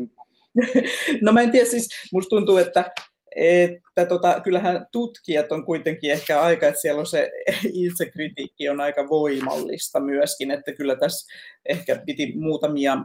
No 1.22 1.32
mä 1.32 1.40
en 1.40 1.50
tiedä, 1.50 1.66
siis 1.66 1.88
musta 2.12 2.28
tuntuu, 2.28 2.56
että, 2.56 2.92
että 3.36 4.06
tota, 4.06 4.40
kyllähän 4.40 4.86
tutkijat 4.92 5.52
on 5.52 5.64
kuitenkin 5.64 6.12
ehkä 6.12 6.40
aika, 6.40 6.66
että 6.66 6.80
siellä 6.80 7.00
on 7.00 7.06
se 7.06 7.30
itsekritiikki 7.72 8.68
on 8.68 8.80
aika 8.80 9.08
voimallista 9.08 10.00
myöskin, 10.00 10.50
että 10.50 10.72
kyllä 10.72 10.96
tässä 10.96 11.32
ehkä 11.64 12.02
piti 12.06 12.32
muutamia 12.36 12.98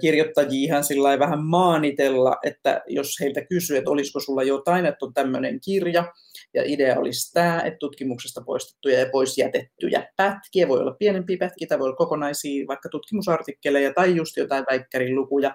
kirjoittajia 0.00 0.64
ihan 0.64 0.84
sillä 0.84 1.18
vähän 1.18 1.44
maanitella, 1.44 2.36
että 2.44 2.82
jos 2.86 3.20
heiltä 3.20 3.44
kysyy, 3.44 3.76
että 3.76 3.90
olisiko 3.90 4.20
sulla 4.20 4.42
jotain, 4.42 4.86
että 4.86 5.06
on 5.06 5.14
tämmöinen 5.14 5.60
kirja, 5.60 6.12
ja 6.54 6.62
idea 6.64 6.98
olisi 6.98 7.32
tämä, 7.32 7.60
että 7.60 7.78
tutkimuksesta 7.78 8.40
poistettuja 8.40 8.98
ja 8.98 9.06
pois 9.12 9.38
jätettyjä 9.38 10.08
pätkiä, 10.16 10.68
voi 10.68 10.80
olla 10.80 10.96
pienempiä 10.98 11.36
pätkiä, 11.40 11.68
tai 11.68 11.78
voi 11.78 11.86
olla 11.86 11.96
kokonaisia 11.96 12.66
vaikka 12.66 12.88
tutkimusartikkeleja 12.88 13.92
tai 13.94 14.16
just 14.16 14.36
jotain 14.36 14.64
väikkärin 14.70 15.16
lukuja, 15.16 15.54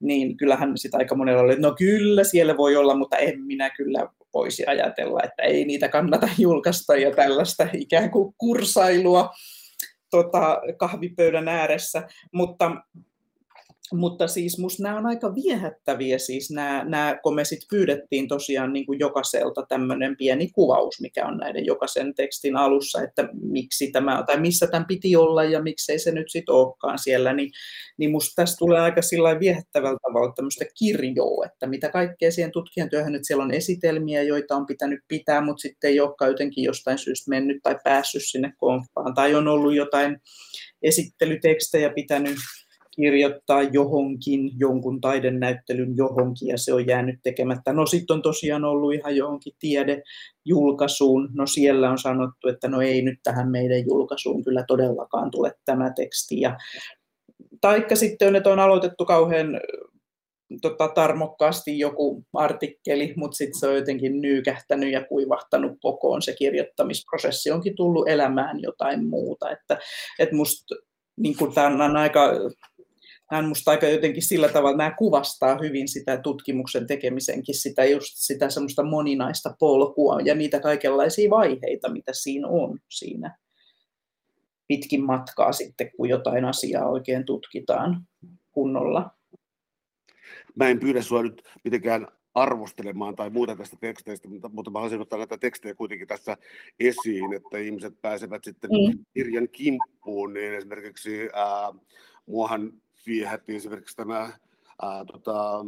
niin 0.00 0.36
kyllähän 0.36 0.78
sitä 0.78 0.98
aika 0.98 1.14
monella 1.14 1.42
oli, 1.42 1.52
että 1.52 1.68
no 1.68 1.74
kyllä 1.78 2.24
siellä 2.24 2.56
voi 2.56 2.76
olla, 2.76 2.94
mutta 2.94 3.16
en 3.16 3.42
minä 3.42 3.70
kyllä 3.70 4.08
voisi 4.34 4.66
ajatella, 4.66 5.20
että 5.22 5.42
ei 5.42 5.64
niitä 5.64 5.88
kannata 5.88 6.28
julkaista 6.38 6.96
ja 6.96 7.10
tällaista 7.14 7.68
ikään 7.72 8.10
kuin 8.10 8.34
kursailua 8.38 9.30
tota, 10.10 10.60
kahvipöydän 10.76 11.48
ääressä, 11.48 12.08
mutta 12.32 12.70
mutta 13.92 14.28
siis 14.28 14.58
musta 14.58 14.82
nämä 14.82 14.98
on 14.98 15.06
aika 15.06 15.34
viehättäviä, 15.34 16.18
siis 16.18 16.50
nämä, 16.50 16.84
nämä 16.84 17.18
kun 17.22 17.34
me 17.34 17.44
sit 17.44 17.60
pyydettiin 17.70 18.28
tosiaan 18.28 18.72
niin 18.72 18.86
kuin 18.86 18.98
jokaiselta 18.98 19.66
tämmöinen 19.68 20.16
pieni 20.16 20.50
kuvaus, 20.54 21.00
mikä 21.00 21.26
on 21.26 21.36
näiden 21.36 21.66
jokaisen 21.66 22.14
tekstin 22.14 22.56
alussa, 22.56 23.02
että 23.02 23.28
miksi 23.42 23.90
tämä, 23.90 24.24
tai 24.26 24.40
missä 24.40 24.66
tämän 24.66 24.86
piti 24.86 25.16
olla 25.16 25.44
ja 25.44 25.62
miksei 25.62 25.98
se 25.98 26.12
nyt 26.12 26.30
sitten 26.30 26.54
olekaan 26.54 26.98
siellä, 26.98 27.32
niin, 27.32 27.50
niin 27.98 28.10
musta 28.10 28.42
tässä 28.42 28.56
tulee 28.58 28.80
aika 28.80 29.02
sillä 29.02 29.40
viehättävällä 29.40 29.98
tavalla 30.02 30.32
tämmöistä 30.32 30.64
kirjoa, 30.78 31.46
että 31.46 31.66
mitä 31.66 31.88
kaikkea 31.88 32.30
siihen 32.30 32.52
tutkijan 32.52 32.90
työhön, 32.90 33.14
että 33.14 33.26
siellä 33.26 33.44
on 33.44 33.54
esitelmiä, 33.54 34.22
joita 34.22 34.56
on 34.56 34.66
pitänyt 34.66 35.00
pitää, 35.08 35.40
mutta 35.40 35.60
sitten 35.60 35.90
ei 35.90 36.00
olekaan 36.00 36.30
jotenkin 36.30 36.64
jostain 36.64 36.98
syystä 36.98 37.30
mennyt 37.30 37.62
tai 37.62 37.76
päässyt 37.84 38.22
sinne 38.24 38.52
konfaan, 38.58 39.14
tai 39.14 39.34
on 39.34 39.48
ollut 39.48 39.74
jotain 39.74 40.20
esittelytekstejä 40.82 41.90
pitänyt 41.94 42.36
kirjoittaa 43.00 43.62
johonkin, 43.62 44.50
jonkun 44.58 45.00
taidenäyttelyn 45.00 45.96
johonkin, 45.96 46.48
ja 46.48 46.58
se 46.58 46.74
on 46.74 46.86
jäänyt 46.86 47.20
tekemättä. 47.22 47.72
No 47.72 47.86
sitten 47.86 48.14
on 48.14 48.22
tosiaan 48.22 48.64
ollut 48.64 48.94
ihan 48.94 49.16
johonkin 49.16 49.52
tiedejulkaisuun, 49.58 51.28
no 51.34 51.46
siellä 51.46 51.90
on 51.90 51.98
sanottu, 51.98 52.48
että 52.48 52.68
no 52.68 52.80
ei 52.80 53.02
nyt 53.02 53.18
tähän 53.22 53.50
meidän 53.50 53.84
julkaisuun 53.86 54.44
kyllä 54.44 54.64
todellakaan 54.68 55.30
tule 55.30 55.52
tämä 55.64 55.92
teksti, 55.96 56.40
ja 56.40 56.56
taikka 57.60 57.96
sitten 57.96 58.36
että 58.36 58.50
on 58.50 58.58
aloitettu 58.58 59.04
kauhean 59.04 59.60
tota, 60.62 60.88
tarmokkaasti 60.88 61.78
joku 61.78 62.24
artikkeli, 62.34 63.14
mutta 63.16 63.36
sitten 63.36 63.60
se 63.60 63.68
on 63.68 63.74
jotenkin 63.74 64.20
nyykähtänyt 64.20 64.92
ja 64.92 65.04
kuivahtanut 65.04 65.72
kokoon. 65.80 66.22
Se 66.22 66.34
kirjoittamisprosessi 66.38 67.50
onkin 67.50 67.76
tullut 67.76 68.08
elämään 68.08 68.62
jotain 68.62 69.08
muuta. 69.08 69.50
Että, 69.50 69.78
että 70.18 70.36
musta 70.36 70.74
niin 71.16 71.36
tämä 71.54 71.84
on 71.84 71.96
aika 71.96 72.32
nämä 73.30 73.38
on 73.38 73.44
minusta 73.44 73.70
aika 73.70 73.88
jotenkin 73.88 74.22
sillä 74.22 74.48
tavalla, 74.48 74.76
nämä 74.76 74.94
kuvastaa 74.98 75.58
hyvin 75.62 75.88
sitä 75.88 76.16
tutkimuksen 76.16 76.86
tekemisenkin, 76.86 77.54
sitä 77.54 77.84
just 77.84 78.12
sitä 78.16 78.50
semmoista 78.50 78.82
moninaista 78.82 79.54
polkua 79.58 80.20
ja 80.20 80.34
niitä 80.34 80.60
kaikenlaisia 80.60 81.30
vaiheita, 81.30 81.92
mitä 81.92 82.12
siinä 82.14 82.48
on 82.48 82.78
siinä 82.88 83.38
pitkin 84.68 85.04
matkaa 85.04 85.52
sitten, 85.52 85.90
kun 85.96 86.08
jotain 86.08 86.44
asiaa 86.44 86.88
oikein 86.88 87.24
tutkitaan 87.24 88.06
kunnolla. 88.52 89.10
Mä 90.54 90.68
en 90.68 90.80
pyydä 90.80 91.02
sinua 91.02 91.22
nyt 91.22 91.42
mitenkään 91.64 92.08
arvostelemaan 92.34 93.16
tai 93.16 93.30
muuta 93.30 93.56
tästä 93.56 93.76
teksteistä, 93.80 94.28
mutta, 94.28 94.48
mutta 94.48 94.70
mä 94.70 94.78
haluaisin 94.78 95.00
ottaa 95.00 95.18
näitä 95.18 95.38
tekstejä 95.38 95.74
kuitenkin 95.74 96.08
tässä 96.08 96.36
esiin, 96.80 97.32
että 97.32 97.58
ihmiset 97.58 98.00
pääsevät 98.02 98.44
sitten 98.44 98.70
mm. 98.70 99.04
kirjan 99.14 99.48
kimppuun, 99.48 100.32
niin 100.32 100.54
esimerkiksi 100.54 101.28
ää, 101.32 101.72
muahan 102.26 102.72
viehätti 103.06 103.56
esimerkiksi 103.56 103.96
tämä 103.96 104.32
ää, 104.82 105.04
tota, 105.04 105.64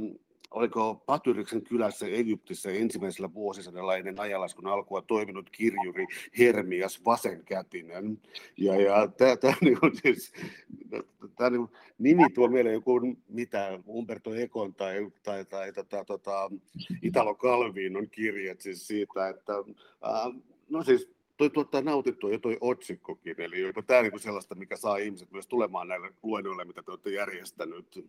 oliko 0.52 1.02
Patyriksen 1.06 1.62
kylässä 1.62 2.06
Egyptissä 2.06 2.70
ensimmäisellä 2.70 3.34
vuosisadalla 3.34 3.96
ennen 3.96 4.20
ajalaskun 4.20 4.66
alkua 4.66 5.02
toiminut 5.02 5.50
kirjuri 5.50 6.06
Hermias 6.38 7.04
Vasenkätinen. 7.04 8.20
Ja, 8.56 8.80
ja 8.80 9.08
tämä 9.40 9.54
niin 9.60 9.78
siis, 10.02 10.32
niin 11.50 11.68
nimi 11.98 12.30
tuo 12.34 12.48
mieleen 12.48 12.74
joku 12.74 13.00
mitä 13.28 13.78
Umberto 13.88 14.34
Econ 14.34 14.74
tai, 14.74 15.10
tai, 15.22 15.44
tai 15.44 15.72
tota, 15.72 16.04
tota, 16.04 16.50
Italo 17.02 17.34
Calvinon 17.34 18.10
kirjat 18.10 18.60
siis 18.60 18.86
siitä, 18.86 19.28
että 19.28 19.52
äh, 20.06 20.42
no 20.68 20.84
siis 20.84 21.10
toi 21.36 21.50
tuottaa 21.50 21.80
nautittua 21.80 22.30
jo 22.30 22.38
toi 22.38 22.58
otsikkokin, 22.60 23.40
eli 23.40 23.64
onko 23.64 23.82
tämä 23.82 24.02
niin 24.02 24.20
sellaista, 24.20 24.54
mikä 24.54 24.76
saa 24.76 24.96
ihmiset 24.96 25.30
myös 25.30 25.46
tulemaan 25.46 25.88
näille 25.88 26.12
luennoille, 26.22 26.64
mitä 26.64 26.82
te 26.82 26.90
olette 26.90 27.10
järjestänyt? 27.10 28.08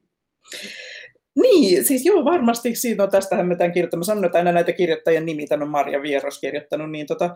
Niin, 1.42 1.86
siis 1.86 2.06
joo, 2.06 2.26
varmasti 2.26 2.76
siitä 2.76 3.04
on, 3.04 3.10
tästähän 3.10 3.48
me 3.48 3.56
tämän 3.56 3.72
kirjoittamme, 3.72 4.04
sanon, 4.04 4.26
että 4.26 4.38
aina 4.38 4.52
näitä 4.52 4.72
kirjoittajien 4.72 5.26
nimi, 5.26 5.46
on 5.62 5.70
Marja 5.70 6.02
Vieros 6.02 6.40
kirjoittanut, 6.40 6.92
niin 6.92 7.06
tota, 7.06 7.36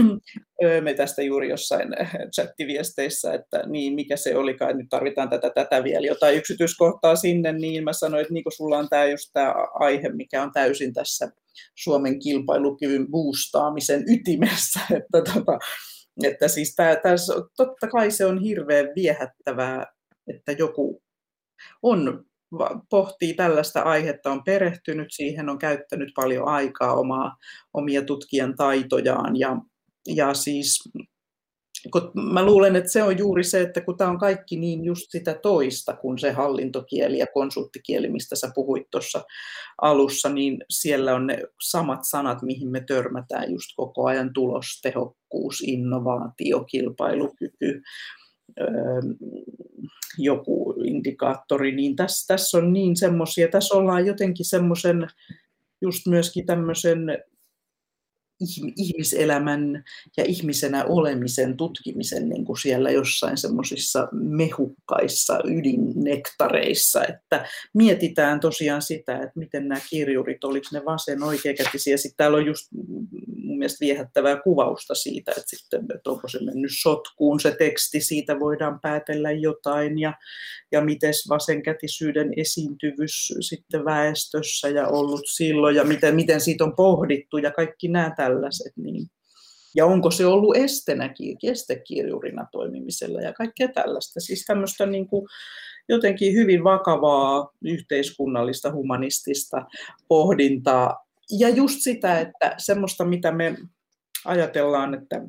me 0.84 0.94
tästä 0.94 1.22
juuri 1.22 1.48
jossain 1.48 1.88
chattiviesteissä, 2.34 3.34
että 3.34 3.62
niin, 3.66 3.94
mikä 3.94 4.16
se 4.16 4.36
olikaan, 4.36 4.78
nyt 4.78 4.86
tarvitaan 4.90 5.30
tätä, 5.30 5.50
tätä 5.50 5.84
vielä, 5.84 6.06
jotain 6.06 6.36
yksityiskohtaa 6.36 7.16
sinne, 7.16 7.52
niin 7.52 7.84
mä 7.84 7.92
sanoin, 7.92 8.22
että 8.22 8.34
niin 8.34 8.44
sulla 8.56 8.78
on 8.78 8.88
tämä 8.88 9.04
just 9.04 9.30
tämä 9.32 9.54
aihe, 9.74 10.08
mikä 10.08 10.42
on 10.42 10.52
täysin 10.52 10.92
tässä 10.92 11.32
Suomen 11.74 12.18
kilpailukyvyn 12.18 13.06
boostaamisen 13.10 14.04
ytimessä, 14.08 14.80
että, 14.96 15.32
tota, 15.34 15.58
että 16.22 16.48
siis 16.48 16.74
tämä, 16.74 16.96
tässä, 16.96 17.34
totta 17.56 17.88
kai 17.88 18.10
se 18.10 18.26
on 18.26 18.42
hirveän 18.42 18.86
viehättävää, 18.96 19.86
että 20.34 20.52
joku 20.52 21.02
on 21.82 22.24
pohtii 22.90 23.34
tällaista 23.34 23.80
aihetta, 23.80 24.32
on 24.32 24.44
perehtynyt 24.44 25.08
siihen, 25.10 25.48
on 25.48 25.58
käyttänyt 25.58 26.08
paljon 26.14 26.48
aikaa 26.48 26.94
omaa, 26.94 27.36
omia 27.74 28.02
tutkijan 28.02 28.56
taitojaan 28.56 29.36
ja, 29.36 29.56
ja 30.14 30.34
siis 30.34 30.90
kun 31.92 32.10
mä 32.32 32.44
luulen, 32.44 32.76
että 32.76 32.90
se 32.90 33.02
on 33.02 33.18
juuri 33.18 33.44
se, 33.44 33.60
että 33.60 33.80
kun 33.80 33.96
tämä 33.96 34.10
on 34.10 34.18
kaikki 34.18 34.56
niin 34.56 34.84
just 34.84 35.06
sitä 35.08 35.34
toista 35.34 35.96
kuin 35.96 36.18
se 36.18 36.32
hallintokieli 36.32 37.18
ja 37.18 37.26
konsulttikieli, 37.34 38.08
mistä 38.08 38.36
sä 38.36 38.50
puhuit 38.54 38.90
tuossa 38.90 39.24
alussa, 39.82 40.28
niin 40.28 40.64
siellä 40.70 41.14
on 41.14 41.26
ne 41.26 41.38
samat 41.62 42.00
sanat, 42.02 42.42
mihin 42.42 42.68
me 42.68 42.80
törmätään 42.80 43.52
just 43.52 43.70
koko 43.76 44.06
ajan 44.06 44.32
tulos, 44.32 44.80
tehokkuus, 44.82 45.60
innovaatio, 45.60 46.64
kilpailukyky, 46.64 47.82
joku 50.18 50.74
indikaattori, 50.84 51.74
niin 51.74 51.96
tässä, 51.96 52.34
tässä 52.34 52.58
on 52.58 52.72
niin 52.72 52.96
semmoisia, 52.96 53.48
tässä 53.48 53.74
ollaan 53.74 54.06
jotenkin 54.06 54.46
semmoisen 54.46 55.06
just 55.82 56.06
myöskin 56.06 56.46
tämmöisen 56.46 56.98
ihmiselämän 58.76 59.84
ja 60.16 60.24
ihmisenä 60.24 60.84
olemisen 60.84 61.56
tutkimisen 61.56 62.28
niin 62.28 62.44
kuin 62.44 62.58
siellä 62.58 62.90
jossain 62.90 63.36
semmoisissa 63.36 64.08
mehukkaissa 64.12 65.38
ydinnektareissa, 65.44 67.04
että 67.04 67.46
mietitään 67.74 68.40
tosiaan 68.40 68.82
sitä, 68.82 69.14
että 69.14 69.32
miten 69.38 69.68
nämä 69.68 69.80
kirjurit, 69.90 70.44
oliko 70.44 70.66
ne 70.72 70.84
vasen 70.84 71.22
oikeakätisiä. 71.22 71.96
Sitten 71.96 72.16
täällä 72.16 72.36
on 72.36 72.46
just 72.46 72.66
mun 73.44 73.58
mielestä 73.58 73.84
viehättävää 73.84 74.40
kuvausta 74.40 74.94
siitä, 74.94 75.30
että, 75.30 75.42
sitten, 75.46 75.86
että 75.94 76.10
onko 76.10 76.28
se 76.28 76.44
mennyt 76.44 76.72
sotkuun 76.82 77.40
se 77.40 77.56
teksti, 77.58 78.00
siitä 78.00 78.40
voidaan 78.40 78.80
päätellä 78.80 79.32
jotain 79.32 79.98
ja, 79.98 80.14
ja 80.72 80.80
miten 80.80 81.12
vasenkätisyyden 81.28 82.32
esiintyvyys 82.36 83.34
sitten 83.40 83.84
väestössä 83.84 84.68
ja 84.68 84.88
ollut 84.88 85.22
silloin 85.26 85.76
ja 85.76 85.84
miten, 85.84 86.14
miten 86.14 86.40
siitä 86.40 86.64
on 86.64 86.76
pohdittu 86.76 87.38
ja 87.38 87.50
kaikki 87.50 87.88
nämä 87.88 88.10
tällaiset. 88.24 88.72
Niin. 88.76 89.06
Ja 89.74 89.86
onko 89.86 90.10
se 90.10 90.26
ollut 90.26 90.56
estenä, 90.56 91.14
estekirjurina 91.42 92.46
toimimisella 92.52 93.20
ja 93.20 93.32
kaikkea 93.32 93.68
tällaista. 93.68 94.20
Siis 94.20 94.44
tämmöistä 94.46 94.86
niin 94.86 95.06
kuin 95.06 95.28
jotenkin 95.88 96.34
hyvin 96.34 96.64
vakavaa 96.64 97.50
yhteiskunnallista, 97.64 98.72
humanistista 98.72 99.66
pohdintaa. 100.08 101.06
Ja 101.38 101.48
just 101.48 101.80
sitä, 101.80 102.20
että 102.20 102.54
semmoista, 102.58 103.04
mitä 103.04 103.32
me 103.32 103.56
ajatellaan, 104.24 104.94
että, 104.94 105.22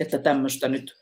että 0.00 0.18
tämmöistä 0.18 0.68
nyt 0.68 0.94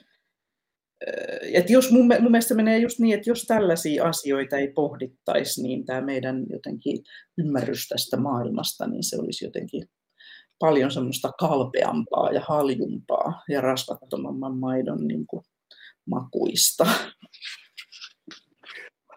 että 1.52 1.72
jos 1.72 1.90
mun, 1.90 2.06
mun 2.20 2.30
mielestä 2.30 2.54
menee 2.54 2.78
just 2.78 2.98
niin, 2.98 3.14
että 3.14 3.30
jos 3.30 3.42
tällaisia 3.42 4.04
asioita 4.04 4.56
ei 4.56 4.68
pohdittaisi, 4.68 5.62
niin 5.62 5.84
tämä 5.84 6.00
meidän 6.00 6.46
jotenkin 6.50 7.04
ymmärrys 7.38 7.88
tästä 7.88 8.16
maailmasta, 8.16 8.86
niin 8.86 9.04
se 9.04 9.16
olisi 9.16 9.44
jotenkin 9.44 9.88
paljon 10.58 10.90
semmoista 10.90 11.32
kalpeampaa 11.32 12.30
ja 12.30 12.40
haljumpaa 12.48 13.42
ja 13.48 13.60
rasvattomamman 13.60 14.56
maidon 14.56 15.06
niin 15.06 15.26
kuin, 15.26 15.44
makuista. 16.06 16.86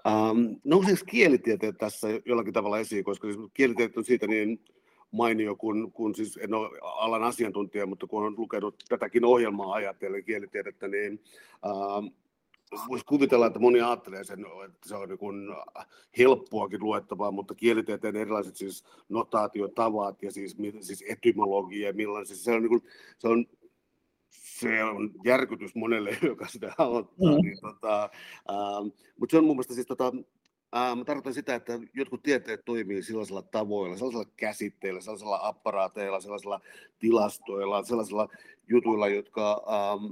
Um, 0.08 0.60
nouseeko 0.64 1.06
kielitieteet 1.10 1.78
tässä 1.78 2.08
jollakin 2.26 2.54
tavalla 2.54 2.80
esiin, 2.80 3.04
koska 3.04 3.28
siis 3.28 3.50
kielitieteet 3.54 3.98
on 3.98 4.06
siitä 4.06 4.28
niin 4.28 4.64
mainio, 5.12 5.56
kun, 5.56 5.92
kun 5.92 6.16
siis 6.16 6.40
en 6.42 6.54
ole 6.54 6.80
alan 6.82 7.24
asiantuntija, 7.24 7.86
mutta 7.86 8.08
kun 8.08 8.22
olen 8.22 8.34
lukenut 8.38 8.76
tätäkin 8.90 9.26
ohjelmaa 9.26 9.74
ajatellen 9.74 10.24
kielitiedettä, 10.24 10.88
niin 10.88 11.24
uh, 11.66 12.12
voisi 12.90 13.06
kuvitella, 13.06 13.48
että 13.48 13.60
moni 13.60 13.82
ajattelee 13.82 14.24
sen, 14.24 14.46
että 14.66 14.90
se 14.90 14.96
on 14.96 15.10
niin 15.10 15.56
helppoakin 16.18 16.84
luettavaa, 16.84 17.32
mutta 17.32 17.56
kielitieteen 17.56 18.16
erilaiset 18.16 18.56
siis 18.56 18.84
notaatiotavat 19.10 20.24
ja 20.24 20.32
siis, 20.32 20.58
siis 20.82 21.04
etymologia, 21.08 21.94
millainen, 21.94 22.26
siis 22.26 22.44
se 22.44 22.52
on, 22.52 22.62
niin 22.62 22.70
kuin, 22.70 22.84
se 23.18 23.28
on 23.28 23.46
se 24.60 24.84
on 24.84 25.12
järkytys 25.26 25.76
monelle, 25.76 26.18
joka 26.30 26.48
sitä 26.48 26.74
aloittaa. 26.78 27.32
Mm. 27.32 27.42
Niin, 27.42 27.60
tota, 27.62 28.04
äh, 28.04 28.92
mutta 29.20 29.32
se 29.32 29.38
on 29.38 29.44
mun 29.44 29.56
mielestä 29.56 29.74
siis 29.74 29.88
tota, 29.88 30.14
äh, 30.76 30.98
mä 30.98 31.04
tarkoitan 31.06 31.34
sitä, 31.34 31.56
että 31.56 31.80
jotkut 31.94 32.24
tieteet 32.24 32.66
toimii 32.66 33.04
sellaisilla 33.04 33.42
tavoilla, 33.42 33.98
sellaisilla 33.98 34.32
käsitteillä, 34.38 35.02
sellaisilla 35.02 35.40
apparaateilla, 35.44 36.20
sellaisilla 36.20 36.62
tilastoilla, 37.00 37.84
sellaisilla 37.84 38.28
jutuilla, 38.68 39.08
jotka 39.08 39.64
ähm, 39.68 40.12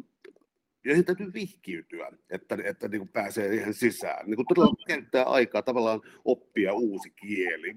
joihin 0.88 1.06
täytyy 1.06 1.34
vihkiytyä, 1.34 2.12
että, 2.30 2.58
että 2.64 2.88
niin 2.88 3.00
kuin 3.00 3.10
pääsee 3.10 3.56
ihan 3.56 3.74
sisään. 3.74 4.26
Niin 4.26 4.36
kuin 4.36 4.46
todella 4.48 4.86
käyttää 4.88 5.24
aikaa 5.24 5.62
tavallaan 5.62 6.02
oppia 6.26 6.74
uusi 6.74 7.10
kieli. 7.10 7.74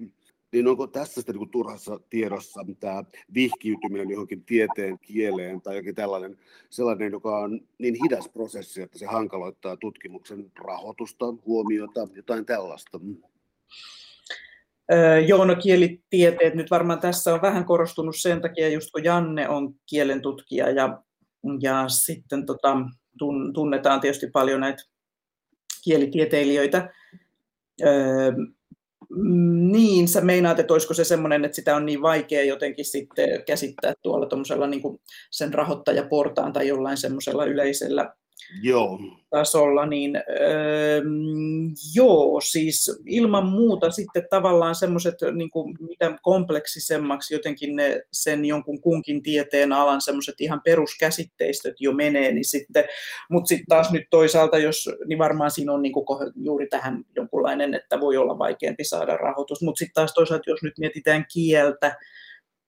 Niin 0.51 0.67
onko 0.67 0.87
tässä 0.87 1.13
sitten 1.13 1.35
niin 1.35 1.49
turhassa 1.49 1.99
tiedossa 2.09 2.65
tämä 2.79 3.03
vihkiytyminen 3.33 4.09
johonkin 4.09 4.45
tieteen 4.45 4.99
kieleen 4.99 5.61
tai 5.61 5.75
jokin 5.75 5.95
tällainen 5.95 6.37
sellainen, 6.69 7.11
joka 7.11 7.39
on 7.39 7.61
niin 7.77 7.95
hidas 8.03 8.29
prosessi, 8.29 8.81
että 8.81 8.99
se 8.99 9.05
hankaloittaa 9.05 9.77
tutkimuksen 9.77 10.51
rahoitusta, 10.55 11.25
huomiota, 11.45 12.07
jotain 12.15 12.45
tällaista? 12.45 12.99
Joo, 15.27 15.45
no 15.45 15.55
kielitieteet 15.55 16.55
nyt 16.55 16.71
varmaan 16.71 16.99
tässä 16.99 17.33
on 17.33 17.41
vähän 17.41 17.65
korostunut 17.65 18.15
sen 18.15 18.41
takia, 18.41 18.69
just 18.69 18.91
kun 18.91 19.03
Janne 19.03 19.49
on 19.49 19.75
kielen 19.89 20.21
tutkija 20.21 20.69
ja, 20.69 21.03
ja 21.61 21.89
sitten 21.89 22.45
tota, 22.45 22.77
tunnetaan 23.53 24.01
tietysti 24.01 24.27
paljon 24.27 24.59
näitä 24.59 24.83
kielitieteilijöitä. 25.83 26.93
Öö, 27.83 28.31
niin, 29.71 30.07
sä 30.07 30.21
meinaat, 30.21 30.59
että 30.59 30.73
olisiko 30.73 30.93
se 30.93 31.03
semmoinen, 31.03 31.45
että 31.45 31.55
sitä 31.55 31.75
on 31.75 31.85
niin 31.85 32.01
vaikea 32.01 32.43
jotenkin 32.43 32.85
sitten 32.85 33.43
käsittää 33.45 33.93
tuolla 34.01 34.67
niin 34.67 34.81
sen 35.31 35.53
rahoittajaportaan 35.53 36.53
tai 36.53 36.67
jollain 36.67 36.97
semmoisella 36.97 37.45
yleisellä 37.45 38.13
Joo. 38.61 38.99
tasolla, 39.29 39.85
niin 39.85 40.15
öö, 40.15 41.01
joo, 41.95 42.41
siis 42.41 43.01
ilman 43.05 43.45
muuta 43.45 43.91
sitten 43.91 44.27
tavallaan 44.29 44.75
semmoiset 44.75 45.15
niin 45.33 45.49
mitä 45.79 46.17
kompleksisemmaksi 46.21 47.33
jotenkin 47.33 47.75
ne 47.75 48.01
sen 48.11 48.45
jonkun 48.45 48.81
kunkin 48.81 49.23
tieteen 49.23 49.73
alan 49.73 50.01
semmoiset 50.01 50.35
ihan 50.39 50.61
peruskäsitteistöt 50.65 51.75
jo 51.79 51.93
menee, 51.93 52.31
niin 52.31 52.45
sitten, 52.45 52.83
mutta 53.29 53.47
sitten 53.47 53.67
taas 53.69 53.91
nyt 53.91 54.03
toisaalta, 54.09 54.57
jos, 54.57 54.89
niin 55.05 55.19
varmaan 55.19 55.51
siinä 55.51 55.73
on 55.73 55.81
niin 55.81 55.93
kuin 55.93 56.05
juuri 56.35 56.67
tähän 56.67 57.03
jonkunlainen, 57.15 57.73
että 57.73 57.99
voi 57.99 58.17
olla 58.17 58.39
vaikeampi 58.39 58.83
saada 58.83 59.17
rahoitus, 59.17 59.61
mutta 59.61 59.79
sitten 59.79 59.93
taas 59.93 60.13
toisaalta, 60.13 60.49
jos 60.49 60.63
nyt 60.63 60.77
mietitään 60.77 61.25
kieltä, 61.33 61.97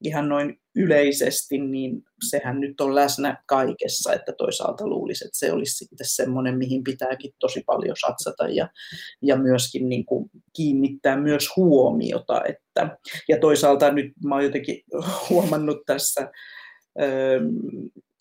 ihan 0.03 0.29
noin 0.29 0.59
yleisesti, 0.75 1.57
niin 1.57 2.03
sehän 2.29 2.59
nyt 2.59 2.81
on 2.81 2.95
läsnä 2.95 3.43
kaikessa, 3.47 4.13
että 4.13 4.33
toisaalta 4.37 4.87
luulisi, 4.87 5.25
että 5.25 5.39
se 5.39 5.51
olisi 5.51 5.77
sitten 5.77 6.07
semmoinen, 6.09 6.57
mihin 6.57 6.83
pitääkin 6.83 7.31
tosi 7.39 7.63
paljon 7.65 7.95
satsata 7.99 8.47
ja, 8.47 8.69
ja 9.21 9.35
myöskin 9.35 9.89
niin 9.89 10.05
kuin 10.05 10.29
kiinnittää 10.55 11.17
myös 11.17 11.47
huomiota. 11.55 12.41
Että, 12.49 12.97
ja 13.29 13.39
toisaalta 13.39 13.91
nyt 13.91 14.11
mä 14.25 14.35
oon 14.35 14.43
jotenkin 14.43 14.81
huomannut 15.29 15.77
tässä 15.85 16.31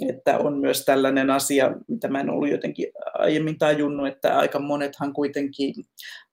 että 0.09 0.39
on 0.39 0.59
myös 0.59 0.85
tällainen 0.85 1.31
asia, 1.31 1.73
mitä 1.89 2.09
mä 2.09 2.21
en 2.21 2.31
ollut 2.31 2.51
jotenkin 2.51 2.87
aiemmin 3.15 3.59
tajunnut, 3.59 4.09
että 4.09 4.39
aika 4.39 4.59
monethan 4.59 5.13
kuitenkin 5.13 5.75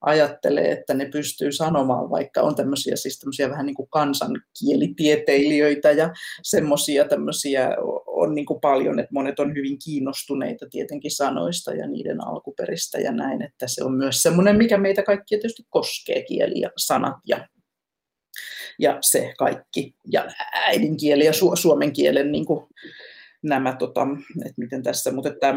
ajattelee, 0.00 0.72
että 0.72 0.94
ne 0.94 1.06
pystyy 1.06 1.52
sanomaan, 1.52 2.10
vaikka 2.10 2.40
on 2.40 2.54
tämmöisiä, 2.54 2.96
siis 2.96 3.18
tämmöisiä 3.18 3.50
vähän 3.50 3.66
niin 3.66 3.76
kuin 3.76 3.88
kansankielitieteilijöitä 3.90 5.90
ja 5.90 6.12
semmoisia 6.42 7.04
tämmöisiä 7.04 7.76
on 8.06 8.34
niin 8.34 8.46
kuin 8.46 8.60
paljon, 8.60 8.98
että 8.98 9.14
monet 9.14 9.40
on 9.40 9.54
hyvin 9.54 9.78
kiinnostuneita 9.84 10.66
tietenkin 10.70 11.10
sanoista 11.10 11.74
ja 11.74 11.88
niiden 11.88 12.26
alkuperistä 12.26 12.98
ja 12.98 13.12
näin, 13.12 13.42
että 13.42 13.66
se 13.68 13.84
on 13.84 13.94
myös 13.94 14.22
semmoinen, 14.22 14.56
mikä 14.56 14.78
meitä 14.78 15.02
kaikkia 15.02 15.38
tietysti 15.38 15.62
koskee, 15.70 16.22
kieli 16.22 16.60
ja 16.60 16.70
sanat 16.76 17.16
ja 17.26 17.48
ja 18.80 18.98
se 19.00 19.32
kaikki, 19.38 19.94
ja 20.12 20.28
äidinkieli 20.52 21.24
ja 21.24 21.32
su- 21.32 21.56
suomen 21.56 21.92
kielen 21.92 22.32
niin 22.32 22.46
kuin, 22.46 22.66
nämä, 23.42 23.76
tota, 23.76 24.06
että 24.36 24.54
miten 24.56 24.82
tässä, 24.82 25.12
mutta 25.12 25.30
että 25.30 25.54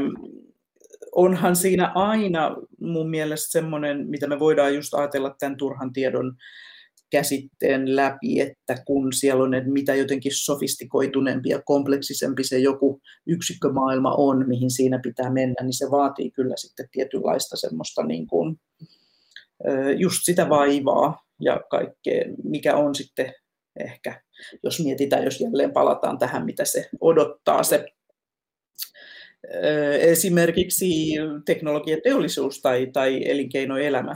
onhan 1.15 1.55
siinä 1.55 1.91
aina 1.95 2.55
mun 2.81 3.09
mielestä 3.09 3.51
semmoinen, 3.51 4.07
mitä 4.07 4.27
me 4.27 4.39
voidaan 4.39 4.75
just 4.75 4.93
ajatella 4.93 5.35
tämän 5.39 5.57
turhan 5.57 5.93
tiedon 5.93 6.35
käsitteen 7.11 7.95
läpi, 7.95 8.41
että 8.41 8.83
kun 8.85 9.13
siellä 9.13 9.43
on 9.43 9.51
mitä 9.65 9.95
jotenkin 9.95 10.31
sofistikoituneempi 10.35 11.49
ja 11.49 11.61
kompleksisempi 11.65 12.43
se 12.43 12.59
joku 12.59 13.01
yksikkömaailma 13.27 14.15
on, 14.17 14.47
mihin 14.47 14.71
siinä 14.71 14.99
pitää 15.03 15.29
mennä, 15.29 15.55
niin 15.63 15.77
se 15.77 15.91
vaatii 15.91 16.31
kyllä 16.31 16.53
sitten 16.57 16.87
tietynlaista 16.91 17.57
semmoista 17.57 18.03
niin 18.03 18.27
kuin, 18.27 18.59
just 19.97 20.19
sitä 20.23 20.49
vaivaa 20.49 21.23
ja 21.43 21.61
kaikkea, 21.69 22.23
mikä 22.43 22.75
on 22.75 22.95
sitten 22.95 23.33
ehkä, 23.79 24.21
jos 24.63 24.79
mietitään, 24.79 25.23
jos 25.23 25.41
jälleen 25.41 25.73
palataan 25.73 26.17
tähän, 26.17 26.45
mitä 26.45 26.65
se 26.65 26.89
odottaa 27.01 27.63
se 27.63 27.85
esimerkiksi 29.99 31.13
teknologiateollisuus 31.45 32.61
tai, 32.61 32.87
tai 32.93 33.29
elinkeinoelämä 33.29 34.15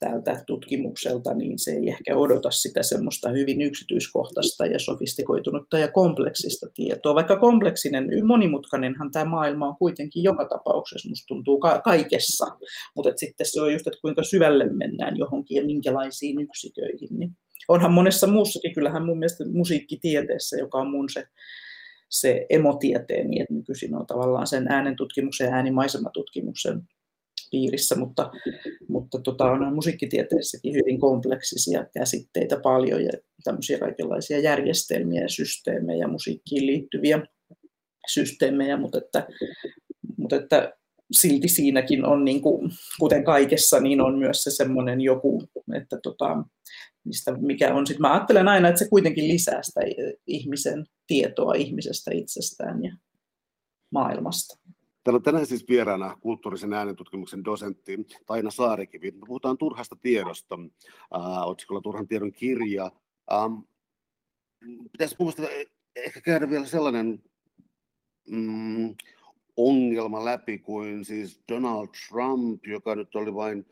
tältä 0.00 0.44
tutkimukselta, 0.46 1.34
niin 1.34 1.58
se 1.58 1.70
ei 1.70 1.88
ehkä 1.88 2.16
odota 2.16 2.50
sitä 2.50 2.82
semmoista 2.82 3.28
hyvin 3.28 3.62
yksityiskohtaista 3.62 4.66
ja 4.66 4.78
sofistikoitunutta 4.78 5.78
ja 5.78 5.88
kompleksista 5.88 6.66
tietoa. 6.74 7.14
Vaikka 7.14 7.36
kompleksinen, 7.36 8.26
monimutkainenhan 8.26 9.10
tämä 9.10 9.24
maailma 9.24 9.68
on 9.68 9.76
kuitenkin 9.76 10.22
joka 10.22 10.44
tapauksessa, 10.44 11.08
musta 11.08 11.26
tuntuu 11.26 11.60
ka- 11.60 11.80
kaikessa, 11.84 12.46
mutta 12.96 13.12
sitten 13.16 13.46
se 13.46 13.60
on 13.60 13.72
just, 13.72 13.86
että 13.86 14.00
kuinka 14.00 14.22
syvälle 14.22 14.72
mennään 14.72 15.16
johonkin 15.16 15.56
ja 15.56 15.64
minkälaisiin 15.64 16.40
yksiköihin. 16.40 17.18
Niin 17.18 17.30
onhan 17.68 17.92
monessa 17.92 18.26
muussakin, 18.26 18.74
kyllähän 18.74 19.04
mun 19.06 19.18
mielestä 19.18 19.44
musiikkitieteessä, 19.52 20.56
joka 20.56 20.78
on 20.78 20.90
mun 20.90 21.08
se, 21.08 21.24
se 22.08 22.46
emotieteeni, 22.50 23.40
että 23.40 23.54
nykyisin 23.54 23.94
on 23.94 24.06
tavallaan 24.06 24.46
sen 24.46 24.68
äänentutkimuksen 24.68 25.46
ja 25.46 25.54
äänimaisematutkimuksen 25.54 26.82
piirissä, 27.50 27.94
mutta, 27.94 28.30
mutta 28.88 29.20
tota, 29.20 29.44
on 29.44 29.74
musiikkitieteessäkin 29.74 30.74
hyvin 30.74 31.00
kompleksisia 31.00 31.86
käsitteitä 31.94 32.60
paljon 32.62 33.04
ja 33.04 33.10
tämmöisiä 33.44 33.78
kaikenlaisia 33.78 34.38
järjestelmiä 34.38 35.22
ja 35.22 35.28
systeemejä, 35.28 36.08
musiikkiin 36.08 36.66
liittyviä 36.66 37.22
systeemejä, 38.08 38.76
mutta 38.76 38.98
että, 38.98 39.26
mutta 40.16 40.36
että 40.36 40.72
silti 41.12 41.48
siinäkin 41.48 42.04
on, 42.04 42.24
niin 42.24 42.42
kuin, 42.42 42.70
kuten 43.00 43.24
kaikessa, 43.24 43.80
niin 43.80 44.00
on 44.00 44.18
myös 44.18 44.42
se 44.42 44.50
semmoinen 44.50 45.00
joku, 45.00 45.42
että 45.74 45.98
tota, 46.02 46.44
mistä, 47.04 47.32
mikä 47.40 47.74
on 47.74 47.86
sitten, 47.86 48.02
mä 48.02 48.12
ajattelen 48.12 48.48
aina, 48.48 48.68
että 48.68 48.78
se 48.78 48.88
kuitenkin 48.88 49.28
lisää 49.28 49.62
sitä 49.62 49.80
ihmisen 50.26 50.86
tietoa 51.06 51.54
ihmisestä 51.54 52.10
itsestään 52.14 52.84
ja 52.84 52.96
maailmasta. 53.92 54.59
Täällä 55.04 55.16
on 55.16 55.22
tänään 55.22 55.46
siis 55.46 55.68
vieraana 55.68 56.16
kulttuurisen 56.20 56.72
äänentutkimuksen 56.72 57.44
dosentti 57.44 58.06
Taina 58.26 58.50
Saarikivi. 58.50 59.10
Me 59.10 59.26
puhutaan 59.26 59.58
turhasta 59.58 59.96
tiedosta, 59.96 60.58
äh, 61.14 61.48
otsikolla 61.48 61.80
Turhan 61.80 62.08
tiedon 62.08 62.32
kirja. 62.32 62.90
Ähm, 63.32 63.54
pitäisi 64.92 65.16
mielestä 65.18 65.42
ehkä 65.96 66.20
käydä 66.20 66.50
vielä 66.50 66.66
sellainen 66.66 67.22
mm, 68.30 68.94
ongelma 69.56 70.24
läpi 70.24 70.58
kuin 70.58 71.04
siis 71.04 71.40
Donald 71.52 71.88
Trump, 72.08 72.66
joka 72.66 72.94
nyt 72.94 73.14
oli 73.14 73.34
vain 73.34 73.66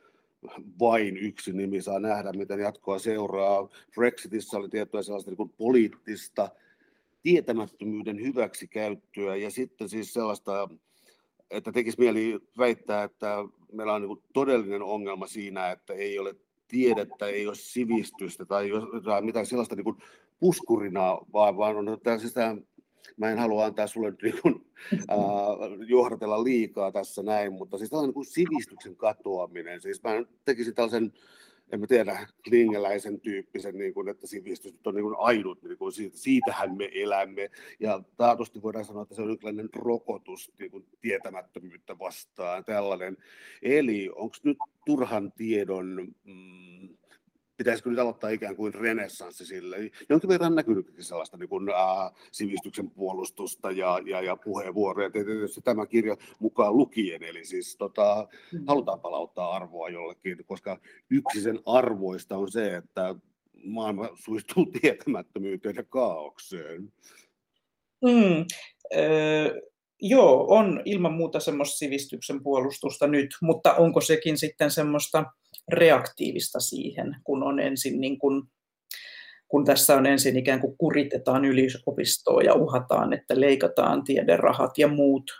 vain 0.80 1.16
yksi 1.16 1.52
nimi 1.52 1.82
saa 1.82 1.98
nähdä, 1.98 2.32
miten 2.32 2.60
jatkoa 2.60 2.98
seuraa. 2.98 3.68
Brexitissä 3.94 4.56
oli 4.56 4.68
tietoa 4.68 5.02
sellaista 5.02 5.30
niin 5.30 5.50
poliittista 5.56 6.48
tietämättömyyden 7.22 8.20
hyväksikäyttöä 8.20 9.36
ja 9.36 9.50
sitten 9.50 9.88
siis 9.88 10.12
sellaista 10.12 10.68
että 11.50 11.72
tekisi 11.72 11.98
mieli 11.98 12.38
väittää, 12.58 13.04
että 13.04 13.36
meillä 13.72 13.94
on 13.94 14.02
niin 14.02 14.22
todellinen 14.32 14.82
ongelma 14.82 15.26
siinä, 15.26 15.70
että 15.70 15.92
ei 15.92 16.18
ole 16.18 16.36
tiedettä, 16.68 17.26
ei 17.26 17.46
ole 17.46 17.54
sivistystä 17.54 18.44
tai 18.44 18.70
mitään 19.20 19.46
sellaista 19.46 19.76
niin 19.76 19.96
puskurina, 20.40 21.18
vaan, 21.32 21.56
vaan 21.56 21.76
on 21.76 22.00
tämä, 22.02 22.18
siis 22.18 22.34
mä 23.16 23.30
en 23.30 23.38
halua 23.38 23.64
antaa 23.64 23.86
sulle 23.86 24.12
niin 24.22 24.38
kuin, 24.42 24.54
ää, 25.08 25.16
johdatella 25.86 26.44
liikaa 26.44 26.92
tässä 26.92 27.22
näin, 27.22 27.52
mutta 27.52 27.78
siis 27.78 27.90
tällainen 27.90 28.14
niin 28.14 28.24
sivistyksen 28.24 28.96
katoaminen, 28.96 29.80
siis 29.80 30.02
mä 30.02 30.10
tekisin 30.44 30.74
tällaisen 30.74 31.12
en 31.72 31.80
mä 31.80 31.86
tiedä, 31.86 32.26
klingeläisen 32.44 33.20
tyyppisen, 33.20 33.78
niin 33.78 33.94
kuin, 33.94 34.08
että 34.08 34.26
sivistys 34.26 34.74
on 34.84 34.94
niin 34.94 35.02
kuin 35.02 35.16
ainut, 35.18 35.62
niin 35.62 35.78
kuin 35.78 35.92
siitä, 35.92 36.16
siitähän 36.16 36.76
me 36.76 36.90
elämme. 36.94 37.50
Ja 37.80 38.02
taatusti 38.16 38.62
voidaan 38.62 38.84
sanoa, 38.84 39.02
että 39.02 39.14
se 39.14 39.22
on 39.22 39.28
jonkinlainen 39.28 39.68
rokotus 39.74 40.52
niin 40.58 40.70
kuin 40.70 40.86
tietämättömyyttä 41.00 41.98
vastaan, 41.98 42.64
tällainen. 42.64 43.16
Eli 43.62 44.10
onko 44.14 44.36
nyt 44.42 44.58
turhan 44.86 45.32
tiedon 45.32 46.14
mm, 46.24 46.88
pitäisikö 47.58 47.90
nyt 47.90 47.98
aloittaa 47.98 48.30
ikään 48.30 48.56
kuin 48.56 48.74
renessanssi 48.74 49.46
sille. 49.46 49.76
Jonkin 50.08 50.28
verran 50.28 50.54
näkynytkin 50.54 51.04
sellaista 51.04 51.36
niin 51.36 51.48
kuin, 51.48 51.68
ää, 51.68 52.10
sivistyksen 52.32 52.90
puolustusta 52.90 53.70
ja, 53.70 54.00
ja, 54.06 54.22
ja 54.22 54.36
puheenvuoroja, 54.36 55.10
tietysti 55.10 55.60
tämä 55.60 55.86
kirja 55.86 56.16
mukaan 56.38 56.76
lukien, 56.76 57.22
eli 57.22 57.44
siis 57.44 57.76
tota, 57.76 58.28
mm. 58.52 58.64
halutaan 58.66 59.00
palauttaa 59.00 59.54
arvoa 59.54 59.88
jollekin, 59.88 60.44
koska 60.46 60.78
yksi 61.10 61.40
sen 61.40 61.60
arvoista 61.66 62.36
on 62.36 62.50
se, 62.50 62.76
että 62.76 63.14
maailma 63.64 64.08
suistuu 64.14 64.66
tietämättömyyteen 64.80 65.76
ja 65.76 65.84
kaaukseen. 65.84 66.92
Mm, 68.04 68.44
öö, 68.96 69.60
joo, 70.00 70.46
on 70.48 70.82
ilman 70.84 71.12
muuta 71.12 71.40
semmoista 71.40 71.76
sivistyksen 71.76 72.42
puolustusta 72.42 73.06
nyt, 73.06 73.30
mutta 73.42 73.74
onko 73.74 74.00
sekin 74.00 74.38
sitten 74.38 74.70
semmoista 74.70 75.24
reaktiivista 75.72 76.60
siihen, 76.60 77.16
kun 77.24 77.42
on 77.42 77.60
ensin 77.60 78.00
niin 78.00 78.18
kuin, 78.18 78.42
kun 79.48 79.64
tässä 79.64 79.94
on 79.94 80.06
ensin 80.06 80.36
ikään 80.36 80.60
kuin 80.60 80.78
kuritetaan 80.78 81.44
yliopistoa 81.44 82.42
ja 82.42 82.54
uhataan, 82.54 83.12
että 83.12 83.40
leikataan 83.40 84.04
tiederahat 84.04 84.78
ja 84.78 84.88
muut. 84.88 85.30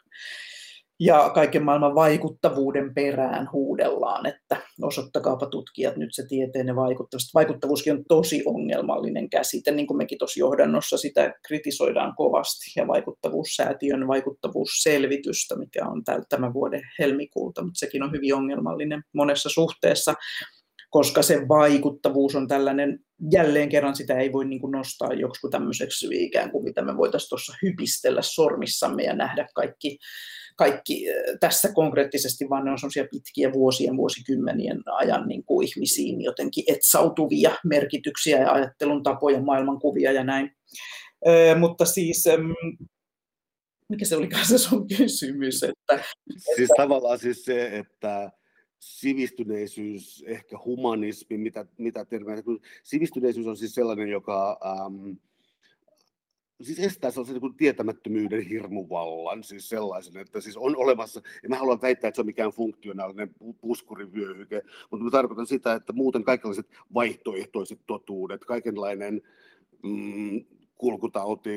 Ja 1.01 1.31
kaiken 1.35 1.65
maailman 1.65 1.95
vaikuttavuuden 1.95 2.95
perään 2.95 3.49
huudellaan, 3.53 4.27
että 4.27 4.57
osoittakaapa 4.83 5.47
tutkijat 5.47 5.97
nyt 5.97 6.11
se 6.13 6.27
tieteenne 6.29 6.77
vaikuttavuus. 6.77 7.35
Vaikuttavuuskin 7.35 7.93
on 7.93 8.05
tosi 8.09 8.43
ongelmallinen 8.45 9.31
käsite, 9.31 9.71
niin 9.71 9.87
kuin 9.87 9.99
mekin 9.99 10.19
tuossa 10.19 10.41
johdannossa 10.41 10.97
sitä 10.97 11.35
kritisoidaan 11.47 12.15
kovasti, 12.17 12.73
ja 12.77 12.87
vaikuttavuussäätiön 12.87 14.09
vaikuttavuusselvitystä, 14.09 15.57
mikä 15.57 15.87
on 15.87 16.03
tämän 16.29 16.55
vuoden 16.55 16.83
helmikuulta, 16.99 17.63
mutta 17.63 17.79
sekin 17.79 18.03
on 18.03 18.13
hyvin 18.13 18.35
ongelmallinen 18.35 19.03
monessa 19.15 19.49
suhteessa, 19.49 20.15
koska 20.91 21.23
se 21.23 21.49
vaikuttavuus 21.49 22.35
on 22.35 22.49
tällainen, 22.49 22.99
jälleen 23.33 23.69
kerran 23.69 23.97
sitä 23.97 24.19
ei 24.19 24.33
voi 24.33 24.45
niin 24.45 24.61
kuin 24.61 24.71
nostaa 24.71 25.13
joksikin 25.13 25.51
tämmöiseksi 25.51 26.07
ikään 26.11 26.51
kuin 26.51 26.65
mitä 26.65 26.83
me 26.83 26.97
voitaisiin 26.97 27.29
tuossa 27.29 27.57
hypistellä 27.63 28.23
sormissamme 28.23 29.03
ja 29.03 29.15
nähdä 29.15 29.47
kaikki 29.55 29.99
kaikki 30.59 31.07
tässä 31.41 31.73
konkreettisesti, 31.73 32.49
vaan 32.51 32.65
ne 32.65 32.71
on 32.71 32.79
sellaisia 32.79 33.07
pitkiä 33.11 33.53
vuosien, 33.53 33.97
vuosikymmenien 33.97 34.83
ajan 34.87 35.29
niin 35.29 35.45
kuin 35.45 35.69
ihmisiin 35.69 36.21
jotenkin 36.21 36.65
etsautuvia 36.67 37.57
merkityksiä 37.65 38.41
ja 38.41 38.53
ajattelun 38.53 39.03
tapoja, 39.03 39.41
maailmankuvia 39.41 40.13
ja 40.13 40.25
näin. 40.25 40.51
Ö, 41.27 41.55
mutta 41.59 41.85
siis, 41.85 42.25
mikä 43.89 44.05
se 44.05 44.17
oli 44.17 44.29
se 44.49 44.59
sun 44.59 44.89
kysymys? 44.97 45.63
Että, 45.63 46.05
siis 46.57 46.71
tavallaan 46.77 47.19
siis 47.19 47.45
se, 47.45 47.79
että 47.79 48.31
sivistyneisyys, 48.79 50.25
ehkä 50.27 50.59
humanismi, 50.65 51.39
mitä, 51.39 51.67
mitä 51.79 52.05
termejä, 52.05 52.43
sivistyneisyys 52.85 53.47
on 53.47 53.57
siis 53.57 53.75
sellainen, 53.75 54.09
joka 54.09 54.59
ähm, 54.67 55.11
siis 56.63 56.79
estää 56.79 57.11
sellaisen 57.11 57.41
niin 57.43 57.55
tietämättömyyden 57.55 58.43
hirmuvallan, 58.43 59.45
siis 59.45 59.69
sellaisen, 59.69 60.17
että 60.17 60.41
siis 60.41 60.57
on 60.57 60.77
olemassa, 60.77 61.21
ja 61.43 61.49
mä 61.49 61.57
haluan 61.57 61.83
väittää, 61.83 62.09
että 62.09 62.17
se 62.17 62.23
on 62.23 62.27
mikään 62.27 62.51
funktionaalinen 62.51 63.31
puskurivyöhyke, 63.61 64.63
mutta 64.91 65.05
mä 65.05 65.11
tarkoitan 65.11 65.47
sitä, 65.47 65.73
että 65.73 65.93
muuten 65.93 66.25
kaikenlaiset 66.25 66.69
vaihtoehtoiset 66.95 67.81
totuudet, 67.87 68.45
kaikenlainen 68.45 69.23
mm, 69.83 70.45
kulkutauti, 70.75 71.51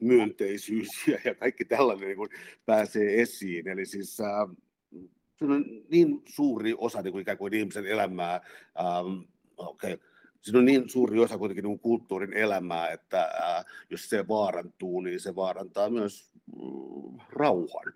myönteisyys 0.00 0.88
ja 1.24 1.34
kaikki 1.34 1.64
tällainen 1.64 2.08
niin 2.08 2.28
pääsee 2.66 3.20
esiin. 3.20 3.68
Eli 3.68 3.86
siis 3.86 4.20
äh, 4.20 4.48
se 5.38 5.44
on 5.44 5.64
niin 5.90 6.22
suuri 6.24 6.74
osa 6.78 7.02
niin 7.02 7.12
kuin 7.12 7.22
ikään 7.22 7.38
kuin 7.38 7.54
ihmisen 7.54 7.86
elämää, 7.86 8.40
ähm, 8.80 9.20
okay, 9.56 9.98
siinä 10.46 10.58
on 10.58 10.64
niin 10.64 10.88
suuri 10.90 11.18
osa 11.18 11.38
kuitenkin 11.38 11.64
niin 11.64 11.78
kulttuurin 11.78 12.32
elämää, 12.32 12.90
että 12.90 13.20
äh, 13.22 13.64
jos 13.90 14.08
se 14.08 14.28
vaarantuu, 14.28 15.00
niin 15.00 15.20
se 15.20 15.34
vaarantaa 15.36 15.90
myös 15.90 16.30
äh, 16.52 17.26
rauhan. 17.32 17.92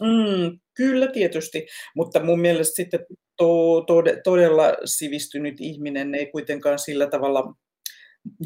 Mm, 0.00 0.58
kyllä 0.74 1.06
tietysti, 1.06 1.66
mutta 1.96 2.24
mun 2.24 2.40
mielestä 2.40 2.74
sitten 2.74 3.06
to, 3.36 3.80
to, 3.80 4.02
todella 4.24 4.64
sivistynyt 4.84 5.60
ihminen 5.60 6.14
ei 6.14 6.26
kuitenkaan 6.26 6.78
sillä 6.78 7.06
tavalla 7.06 7.54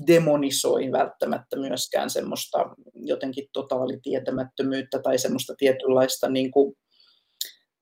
demonisoi 0.07 0.93
välttämättä 0.93 1.57
myöskään 1.57 2.11
semmoista 2.11 2.59
jotenkin 2.95 3.49
totaalitietämättömyyttä 3.53 4.99
tai 4.99 5.19
semmoista 5.19 5.55
tietynlaista 5.59 6.29
niin 6.29 6.51
kuin 6.51 6.77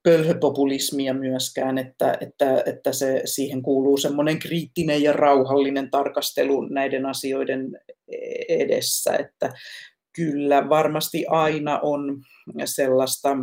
pölhöpopulismia 0.05 1.15
myöskään, 1.15 1.79
että, 1.79 2.19
että, 2.21 2.63
että 2.67 2.93
se, 2.93 3.23
siihen 3.25 3.63
kuuluu 3.63 3.97
semmoinen 3.97 4.39
kriittinen 4.39 5.03
ja 5.03 5.13
rauhallinen 5.13 5.91
tarkastelu 5.91 6.61
näiden 6.61 7.07
asioiden 7.07 7.81
edessä, 8.49 9.17
että 9.17 9.53
kyllä 10.17 10.69
varmasti 10.69 11.27
aina 11.27 11.81
on 11.83 12.23
sellaista, 12.65 13.37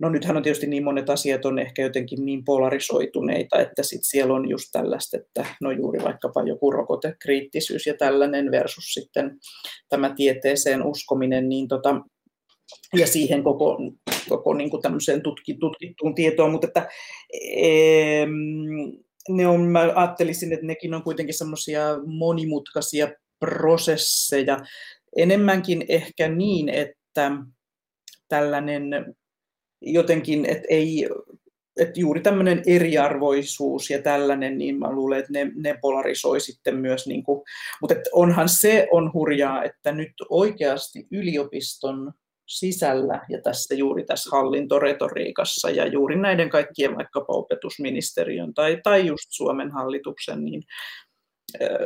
no 0.00 0.08
nythän 0.08 0.36
on 0.36 0.42
tietysti 0.42 0.66
niin 0.66 0.84
monet 0.84 1.10
asiat 1.10 1.44
on 1.44 1.58
ehkä 1.58 1.82
jotenkin 1.82 2.24
niin 2.24 2.44
polarisoituneita, 2.44 3.60
että 3.60 3.82
sit 3.82 4.00
siellä 4.02 4.34
on 4.34 4.48
just 4.48 4.68
tällaista, 4.72 5.16
että 5.16 5.46
no 5.60 5.70
juuri 5.70 6.04
vaikkapa 6.04 6.42
joku 6.42 6.70
rokotekriittisyys 6.70 7.86
ja 7.86 7.94
tällainen 7.94 8.50
versus 8.50 8.94
sitten 8.94 9.38
tämä 9.88 10.14
tieteeseen 10.16 10.86
uskominen, 10.86 11.48
niin 11.48 11.68
tota, 11.68 12.00
ja 12.94 13.06
siihen 13.06 13.42
koko, 13.44 13.78
koko 14.28 14.54
niin 14.54 14.70
kuin 14.70 14.82
tutkittuun 15.22 16.14
tietoon, 16.14 16.52
mutta 16.52 16.66
että 16.66 16.88
ne 19.28 19.46
on, 19.46 19.60
mä 19.60 19.92
ajattelisin, 19.94 20.52
että 20.52 20.66
nekin 20.66 20.94
on 20.94 21.02
kuitenkin 21.02 21.34
semmoisia 21.34 21.82
monimutkaisia 22.06 23.08
prosesseja, 23.40 24.60
enemmänkin 25.16 25.84
ehkä 25.88 26.28
niin, 26.28 26.68
että 26.68 27.32
tällainen 28.28 29.14
jotenkin, 29.80 30.44
että 30.44 30.66
ei, 30.68 31.08
että 31.80 32.00
juuri 32.00 32.20
tämmöinen 32.20 32.62
eriarvoisuus 32.66 33.90
ja 33.90 34.02
tällainen, 34.02 34.58
niin 34.58 34.78
mä 34.78 34.92
luulen, 34.92 35.18
että 35.18 35.32
ne, 35.32 35.52
ne 35.54 35.78
polarisoi 35.80 36.40
sitten 36.40 36.76
myös, 36.76 37.06
niin 37.06 37.22
kuin, 37.22 37.42
mutta 37.80 37.94
onhan 38.12 38.48
se 38.48 38.88
on 38.90 39.12
hurjaa, 39.12 39.64
että 39.64 39.92
nyt 39.92 40.12
oikeasti 40.28 41.06
yliopiston 41.10 42.12
sisällä 42.48 43.20
ja 43.28 43.42
tässä 43.42 43.74
juuri 43.74 44.04
tässä 44.04 44.30
hallintoretoriikassa 44.32 45.70
ja 45.70 45.86
juuri 45.86 46.16
näiden 46.16 46.50
kaikkien 46.50 46.96
vaikkapa 46.96 47.32
opetusministeriön 47.32 48.54
tai, 48.54 48.80
tai 48.82 49.06
just 49.06 49.26
Suomen 49.30 49.70
hallituksen, 49.70 50.44
niin 50.44 50.62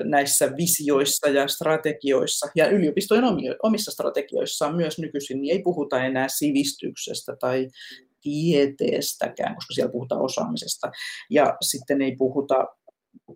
näissä 0.05 0.57
visioissa 0.57 1.29
ja 1.29 1.49
strategioissa 1.49 2.49
ja 2.55 2.69
yliopistojen 2.69 3.25
omissa 3.63 3.91
strategioissaan 3.91 4.77
myös 4.77 4.99
nykyisin, 4.99 5.41
niin 5.43 5.57
ei 5.57 5.63
puhuta 5.63 6.05
enää 6.05 6.29
sivistyksestä 6.29 7.37
tai 7.41 7.69
tieteestäkään, 8.21 9.55
koska 9.55 9.75
siellä 9.75 9.93
puhutaan 9.93 10.23
osaamisesta. 10.23 10.91
Ja 11.31 11.57
sitten 11.61 12.03
ei 12.03 12.17
puhuta 12.17 12.55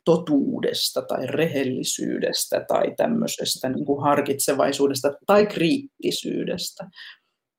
totuudesta 0.05 1.03
tai 1.03 1.27
rehellisyydestä 1.27 2.65
tai 2.69 2.95
tämmöisestä 2.97 3.69
niin 3.69 3.85
kuin 3.85 4.03
harkitsevaisuudesta 4.03 5.13
tai 5.27 5.47
kriittisyydestä. 5.47 6.91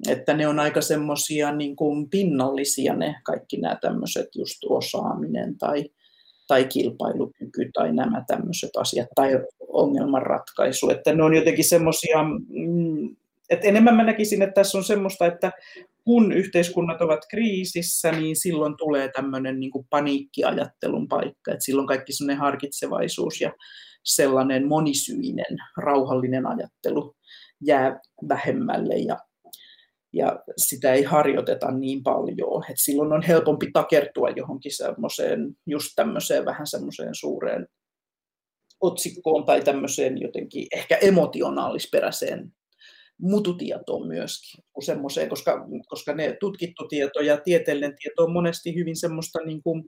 Että 0.10 0.34
ne 0.34 0.48
on 0.48 0.60
aika 0.60 0.82
semmoisia 0.82 1.52
niin 1.56 1.76
kuin 1.76 2.10
pinnallisia 2.10 2.96
ne 2.96 3.16
kaikki 3.24 3.58
nämä 3.58 3.78
tämmöiset 3.82 4.28
just 4.36 4.58
osaaminen 4.70 5.58
tai, 5.58 5.86
tai 6.48 6.66
kilpailukyky 6.66 7.70
tai 7.74 7.94
nämä 7.94 8.24
tämmöiset 8.28 8.70
asiat 8.78 9.08
tai 9.16 9.40
ongelmanratkaisu. 9.68 10.90
Että 10.90 11.14
ne 11.14 11.24
on 11.24 11.36
jotenkin 11.36 11.66
semmoisia, 11.66 12.24
mm, 12.24 13.16
että 13.50 13.68
enemmän 13.68 13.96
mä 13.96 14.04
näkisin, 14.04 14.42
että 14.42 14.54
tässä 14.54 14.78
on 14.78 14.84
semmoista, 14.84 15.26
että 15.26 15.52
kun 16.04 16.32
yhteiskunnat 16.32 17.02
ovat 17.02 17.20
kriisissä, 17.30 18.12
niin 18.12 18.36
silloin 18.36 18.78
tulee 18.78 19.10
tämmöinen 19.16 19.60
niin 19.60 19.72
kuin 19.72 19.88
paniikkiajattelun 19.90 21.08
paikka, 21.08 21.52
että 21.52 21.66
silloin 21.66 21.88
kaikki 21.88 22.14
semmoinen 22.14 22.38
harkitsevaisuus 22.38 23.42
ja 23.42 23.54
sellainen 24.04 24.68
monisyinen, 24.68 25.58
rauhallinen 25.78 26.46
ajattelu 26.48 27.16
jää 27.62 28.00
vähemmälle 28.30 28.96
ja, 28.96 29.18
ja 30.14 30.40
sitä 30.58 30.94
ei 30.94 31.04
harjoiteta 31.04 31.72
niin 31.72 32.04
paljon. 32.04 32.64
että 32.64 32.84
silloin 32.84 33.14
on 33.14 33.22
helpompi 33.22 33.70
takertua 33.74 34.30
johonkin 34.30 34.76
semmoiseen, 34.76 35.40
just 35.66 35.88
tämmöiseen 35.96 36.46
vähän 36.46 36.68
semmoiseen 36.68 37.16
suureen 37.16 37.68
otsikkoon 38.82 39.46
tai 39.46 39.62
tämmöiseen 39.62 40.22
jotenkin 40.22 40.68
ehkä 40.72 40.96
emotionaalisperäiseen 40.96 42.54
mututietoon 43.22 44.08
myöskin 44.08 44.64
semmoiseen, 44.86 45.30
koska, 45.30 45.68
koska 45.88 46.14
ne 46.14 46.38
tutkittu 46.40 46.88
tieto 46.88 47.20
ja 47.20 47.38
tieteellinen 47.38 47.96
tieto 48.02 48.24
on 48.24 48.34
monesti 48.34 48.76
hyvin 48.76 48.96
semmoista, 48.96 49.40
niin 49.46 49.64
kuin, 49.64 49.84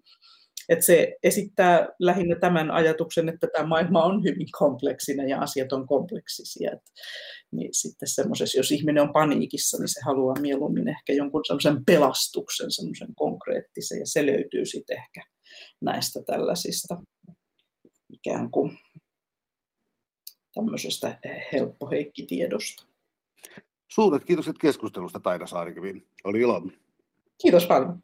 että 0.70 0.86
se 0.86 1.18
esittää 1.24 1.88
lähinnä 2.00 2.36
tämän 2.40 2.72
ajatuksen, 2.72 3.30
että 3.30 3.48
tämä 3.54 3.68
maailma 3.68 4.04
on 4.04 4.24
hyvin 4.24 4.48
kompleksinen 4.60 5.30
ja 5.30 5.40
asiat 5.40 5.74
on 5.74 5.88
kompleksisia. 5.88 6.72
Et, 6.72 6.80
niin 7.52 7.70
sitten 7.74 8.08
semmoisessa, 8.08 8.60
jos 8.60 8.72
ihminen 8.72 9.04
on 9.04 9.14
paniikissa, 9.14 9.78
niin 9.78 9.88
se 9.88 10.02
haluaa 10.06 10.42
mieluummin 10.42 10.88
ehkä 10.88 11.14
jonkun 11.14 11.46
semmoisen 11.46 11.86
pelastuksen, 11.86 12.72
semmoisen 12.72 13.16
konkreettisen, 13.16 14.00
ja 14.00 14.06
se 14.06 14.26
löytyy 14.26 14.66
sitten 14.66 14.98
ehkä 14.98 15.22
näistä 15.82 16.20
tällaisista 16.26 16.98
ikään 18.10 18.52
kuin 18.52 18.78
tämmöisestä 20.54 21.20
helppoheikkitiedosta. 21.54 22.89
Suuret 23.90 24.26
kiitokset 24.26 24.58
keskustelusta 24.58 25.20
Taida 25.20 25.48
Saarikivi. 25.48 26.08
Oli 26.24 26.40
ilo. 26.40 26.62
Kiitos 27.42 27.66
paljon. 27.66 28.04